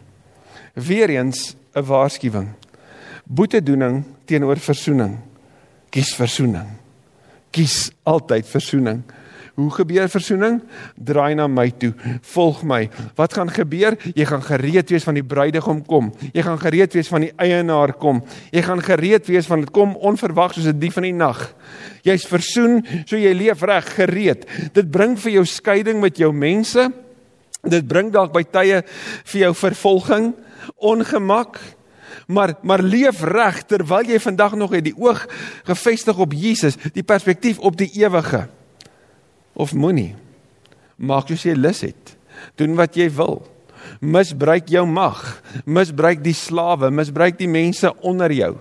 Weereens 0.74 1.56
'n 1.76 1.86
waarskuwing. 1.86 2.50
Boetedoening 3.26 4.04
teenoor 4.26 4.58
versoening. 4.58 5.18
Kies 5.90 6.16
versoening. 6.16 6.68
Kies 7.52 7.92
altyd 8.04 8.46
versoening. 8.46 9.04
Hoe 9.58 9.72
gebeur 9.74 10.06
versoening? 10.06 10.60
Draai 11.02 11.34
na 11.34 11.48
my 11.50 11.72
toe. 11.82 11.90
Volg 12.30 12.60
my. 12.70 12.84
Wat 13.18 13.34
gaan 13.34 13.50
gebeur? 13.50 13.96
Jy 14.14 14.26
gaan 14.30 14.44
gereed 14.46 14.92
wees 14.94 15.06
van 15.08 15.16
die 15.18 15.24
bruidegom 15.26 15.80
kom. 15.88 16.12
Jy 16.30 16.44
gaan 16.46 16.60
gereed 16.62 16.94
wees 16.94 17.08
van 17.10 17.24
die 17.26 17.32
eienaar 17.42 17.96
kom. 17.98 18.20
Jy 18.54 18.62
gaan 18.68 18.84
gereed 18.86 19.26
wees 19.26 19.48
van 19.50 19.64
dit 19.64 19.72
kom 19.74 19.96
onverwags 19.98 20.60
soos 20.60 20.68
'n 20.70 20.78
dief 20.78 20.94
van 20.94 21.08
die 21.10 21.14
nag. 21.14 21.40
Jy's 22.06 22.28
versoen, 22.30 22.86
so 23.06 23.18
jy 23.18 23.34
leef 23.34 23.64
reg, 23.66 23.96
gereed. 23.96 24.46
Dit 24.74 24.92
bring 24.92 25.18
vir 25.18 25.32
jou 25.32 25.46
skeiding 25.46 26.02
met 26.02 26.18
jou 26.18 26.32
mense. 26.32 26.92
Dit 27.64 27.88
bring 27.88 28.12
dalk 28.12 28.34
by 28.34 28.44
tye 28.44 28.84
vir 29.24 29.42
jou 29.42 29.54
vervolging, 29.56 30.36
ongemak. 30.76 31.60
Maar 32.28 32.54
maar 32.62 32.82
leef 32.82 33.24
reg 33.24 33.66
terwyl 33.66 34.06
jy 34.06 34.20
vandag 34.20 34.56
nog 34.56 34.72
het 34.72 34.84
die 34.84 34.98
oog 34.98 35.28
gefestig 35.64 36.18
op 36.18 36.32
Jesus, 36.34 36.78
die 36.94 37.04
perspektief 37.04 37.58
op 37.60 37.76
die 37.76 37.90
ewige 38.04 38.57
of 39.58 39.74
moenie. 39.74 40.14
Maak 40.98 41.32
soos 41.32 41.46
jy 41.46 41.56
lus 41.58 41.84
het. 41.86 42.16
Doen 42.58 42.78
wat 42.78 42.98
jy 42.98 43.10
wil. 43.18 43.42
Misbruik 44.02 44.70
jou 44.70 44.86
mag. 44.90 45.22
Misbruik 45.66 46.22
die 46.26 46.36
slawe, 46.38 46.92
misbruik 46.94 47.38
die 47.40 47.50
mense 47.50 47.92
onder 48.06 48.34
jou. 48.34 48.54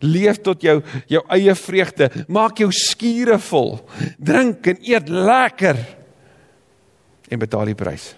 Leef 0.00 0.40
tot 0.44 0.62
jou 0.64 0.78
jou 1.10 1.22
eie 1.34 1.54
vreugde. 1.58 2.08
Maak 2.30 2.62
jou 2.62 2.70
skure 2.74 3.38
vol. 3.50 3.76
Drink 4.18 4.70
en 4.72 4.80
eet 4.86 5.10
lekker 5.10 5.82
en 7.30 7.38
betaal 7.38 7.70
die 7.70 7.78
prys. 7.78 8.12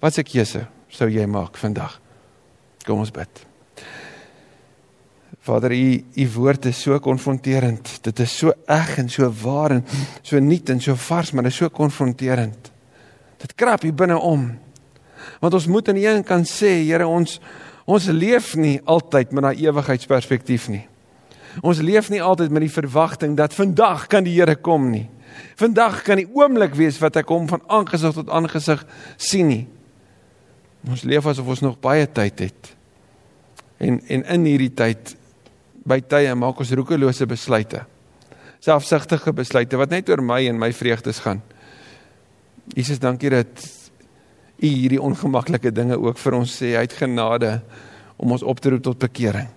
Wat 0.00 0.16
se 0.16 0.24
keuse 0.24 0.66
sou 0.92 1.08
jy 1.12 1.26
maak 1.28 1.60
vandag? 1.60 2.00
Kom 2.84 3.00
ons 3.04 3.12
bid. 3.14 3.49
Vader, 5.50 5.72
u 5.72 6.04
u 6.14 6.28
woord 6.34 6.64
is 6.64 6.80
so 6.82 6.98
konfronterend. 7.02 7.98
Dit 8.04 8.20
is 8.22 8.36
so 8.38 8.52
eg 8.70 8.98
en 9.02 9.08
so 9.10 9.26
waar 9.42 9.74
en 9.74 9.84
so 10.22 10.38
nuut 10.38 10.70
en 10.70 10.80
so 10.80 10.94
vars, 10.94 11.32
maar 11.32 11.42
dit 11.48 11.52
is 11.52 11.58
so 11.58 11.70
konfronterend. 11.74 12.70
Dit 13.40 13.54
krap 13.58 13.82
hier 13.82 13.94
binne 13.94 14.18
om. 14.18 14.46
Want 15.40 15.56
ons 15.58 15.66
moet 15.66 15.88
aan 15.88 15.98
die 15.98 16.06
een 16.06 16.24
kant 16.24 16.46
sê, 16.48 16.70
Here, 16.84 17.06
ons 17.06 17.40
ons 17.90 18.06
leef 18.14 18.54
nie 18.54 18.78
altyd 18.84 19.32
met 19.32 19.44
'n 19.44 19.64
ewigheidsperspektief 19.66 20.68
nie. 20.68 20.86
Ons 21.60 21.80
leef 21.80 22.10
nie 22.10 22.22
altyd 22.22 22.50
met 22.50 22.62
die 22.62 22.70
verwagting 22.70 23.36
dat 23.36 23.54
vandag 23.54 24.06
kan 24.06 24.24
die 24.24 24.38
Here 24.38 24.54
kom 24.54 24.90
nie. 24.90 25.08
Vandag 25.56 26.02
kan 26.02 26.16
die 26.16 26.28
oomblik 26.32 26.74
wees 26.74 26.98
wat 26.98 27.16
ek 27.16 27.28
hom 27.28 27.48
van 27.48 27.62
aangesig 27.66 28.14
tot 28.14 28.30
aangesig 28.30 28.86
sien 29.16 29.48
nie. 29.48 29.66
Ons 30.88 31.02
leef 31.02 31.26
asof 31.26 31.46
ons 31.46 31.60
nog 31.60 31.80
baie 31.80 32.06
tyd 32.06 32.38
het. 32.38 32.76
En 33.78 34.00
en 34.06 34.24
in 34.24 34.44
hierdie 34.44 34.74
tyd 34.74 35.16
by 35.86 36.00
tye 36.04 36.34
maak 36.34 36.60
ons 36.60 36.72
roekelose 36.76 37.26
besluite. 37.26 37.84
selfsugtige 38.60 39.32
besluite 39.32 39.78
wat 39.80 39.90
net 39.90 40.08
oor 40.12 40.20
my 40.20 40.42
en 40.44 40.58
my 40.60 40.68
vreugdes 40.76 41.22
gaan. 41.24 41.40
Jesus, 42.76 43.00
dankie 43.00 43.30
dat 43.32 43.62
U 44.60 44.68
hierdie 44.68 45.00
ongemaklike 45.00 45.70
dinge 45.72 45.96
ook 45.96 46.18
vir 46.20 46.34
ons 46.36 46.52
sê 46.60 46.74
uit 46.76 46.92
genade 46.92 47.54
om 48.20 48.34
ons 48.36 48.42
op 48.44 48.60
te 48.60 48.68
roep 48.68 48.82
tot 48.84 48.98
bekering. 49.00 49.48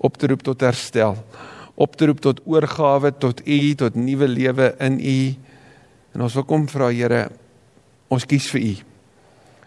Op 0.00 0.16
te 0.16 0.30
roep 0.30 0.42
tot 0.46 0.64
herstel. 0.64 1.18
Op 1.76 1.96
te 2.00 2.08
roep 2.08 2.22
tot 2.24 2.40
oorgawe 2.48 3.12
tot 3.20 3.42
U, 3.44 3.58
tot 3.76 3.98
nuwe 4.00 4.28
lewe 4.28 4.70
in 4.80 4.96
U. 4.96 5.18
En 6.16 6.24
ons 6.24 6.38
wil 6.40 6.46
kom 6.48 6.64
vra 6.72 6.88
Here, 6.88 7.26
ons 8.08 8.24
kies 8.24 8.48
vir 8.54 8.64
U. 8.64 8.72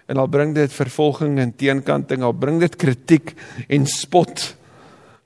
En 0.09 0.17
al 0.17 0.31
bring 0.33 0.55
dit 0.57 0.73
vervolging 0.73 1.37
en 1.39 1.53
teenkanting, 1.53 2.25
al 2.25 2.33
bring 2.33 2.57
dit 2.59 2.75
kritiek 2.75 3.35
en 3.69 3.85
spot 3.85 4.55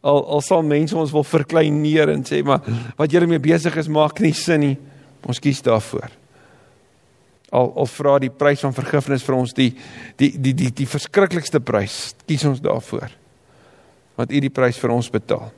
al 0.06 0.22
al 0.38 0.44
sal 0.46 0.64
mense 0.66 0.98
ons 0.98 1.14
wil 1.16 1.26
verklein 1.26 1.82
neer 1.82 2.12
en 2.14 2.24
sê 2.28 2.44
maar 2.46 2.62
wat 3.00 3.12
julle 3.12 3.30
mee 3.30 3.42
besig 3.42 3.76
is 3.82 3.90
maak 3.90 4.22
nie 4.24 4.34
sin 4.38 4.62
nie. 4.64 4.78
Ons 5.26 5.42
kies 5.42 5.64
daarvoor. 5.66 6.12
Al 7.56 7.72
al 7.74 7.90
vra 7.90 8.18
die 8.22 8.30
prys 8.30 8.62
van 8.66 8.76
vergifnis 8.78 9.26
vir 9.26 9.38
ons 9.38 9.56
die 9.58 9.72
die 10.20 10.32
die 10.38 10.54
die 10.54 10.72
die 10.84 10.90
verskriklikste 10.90 11.62
prys, 11.66 12.14
kies 12.28 12.46
ons 12.46 12.62
daarvoor. 12.62 13.10
Want 14.16 14.32
U 14.32 14.42
die 14.42 14.54
prys 14.54 14.78
vir 14.80 14.94
ons 14.94 15.10
betaal. 15.12 15.50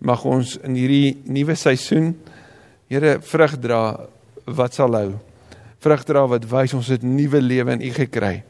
Mag 0.00 0.22
ons 0.24 0.54
in 0.64 0.76
hierdie 0.78 1.16
nuwe 1.28 1.56
seisoen 1.58 2.14
Here 2.90 3.20
vrug 3.22 3.52
dra 3.62 3.80
wat 4.50 4.74
sal 4.74 4.96
hou. 4.98 5.10
Vrug 5.78 6.00
dra 6.08 6.24
wat 6.26 6.46
wys 6.50 6.72
ons 6.74 6.88
het 6.90 7.04
nuwe 7.06 7.38
lewe 7.38 7.76
in 7.78 7.84
U 7.86 7.90
gekry. 7.94 8.40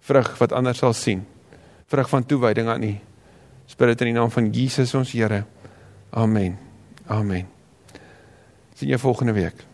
Vrug 0.00 0.32
wat 0.40 0.54
ander 0.56 0.72
sal 0.74 0.96
sien. 0.96 1.26
Vrug 1.92 2.08
van 2.08 2.24
toewyding 2.24 2.70
aan 2.72 2.86
U. 2.88 2.92
Spirit 3.72 4.02
in 4.04 4.10
die 4.10 4.16
naam 4.18 4.30
van 4.30 4.50
Jesus 4.52 4.92
ons 4.94 5.14
Here. 5.16 5.44
Amen. 6.10 6.58
Amen. 7.06 7.48
Sien 8.76 8.88
jou 8.92 9.00
volgende 9.00 9.32
week. 9.32 9.64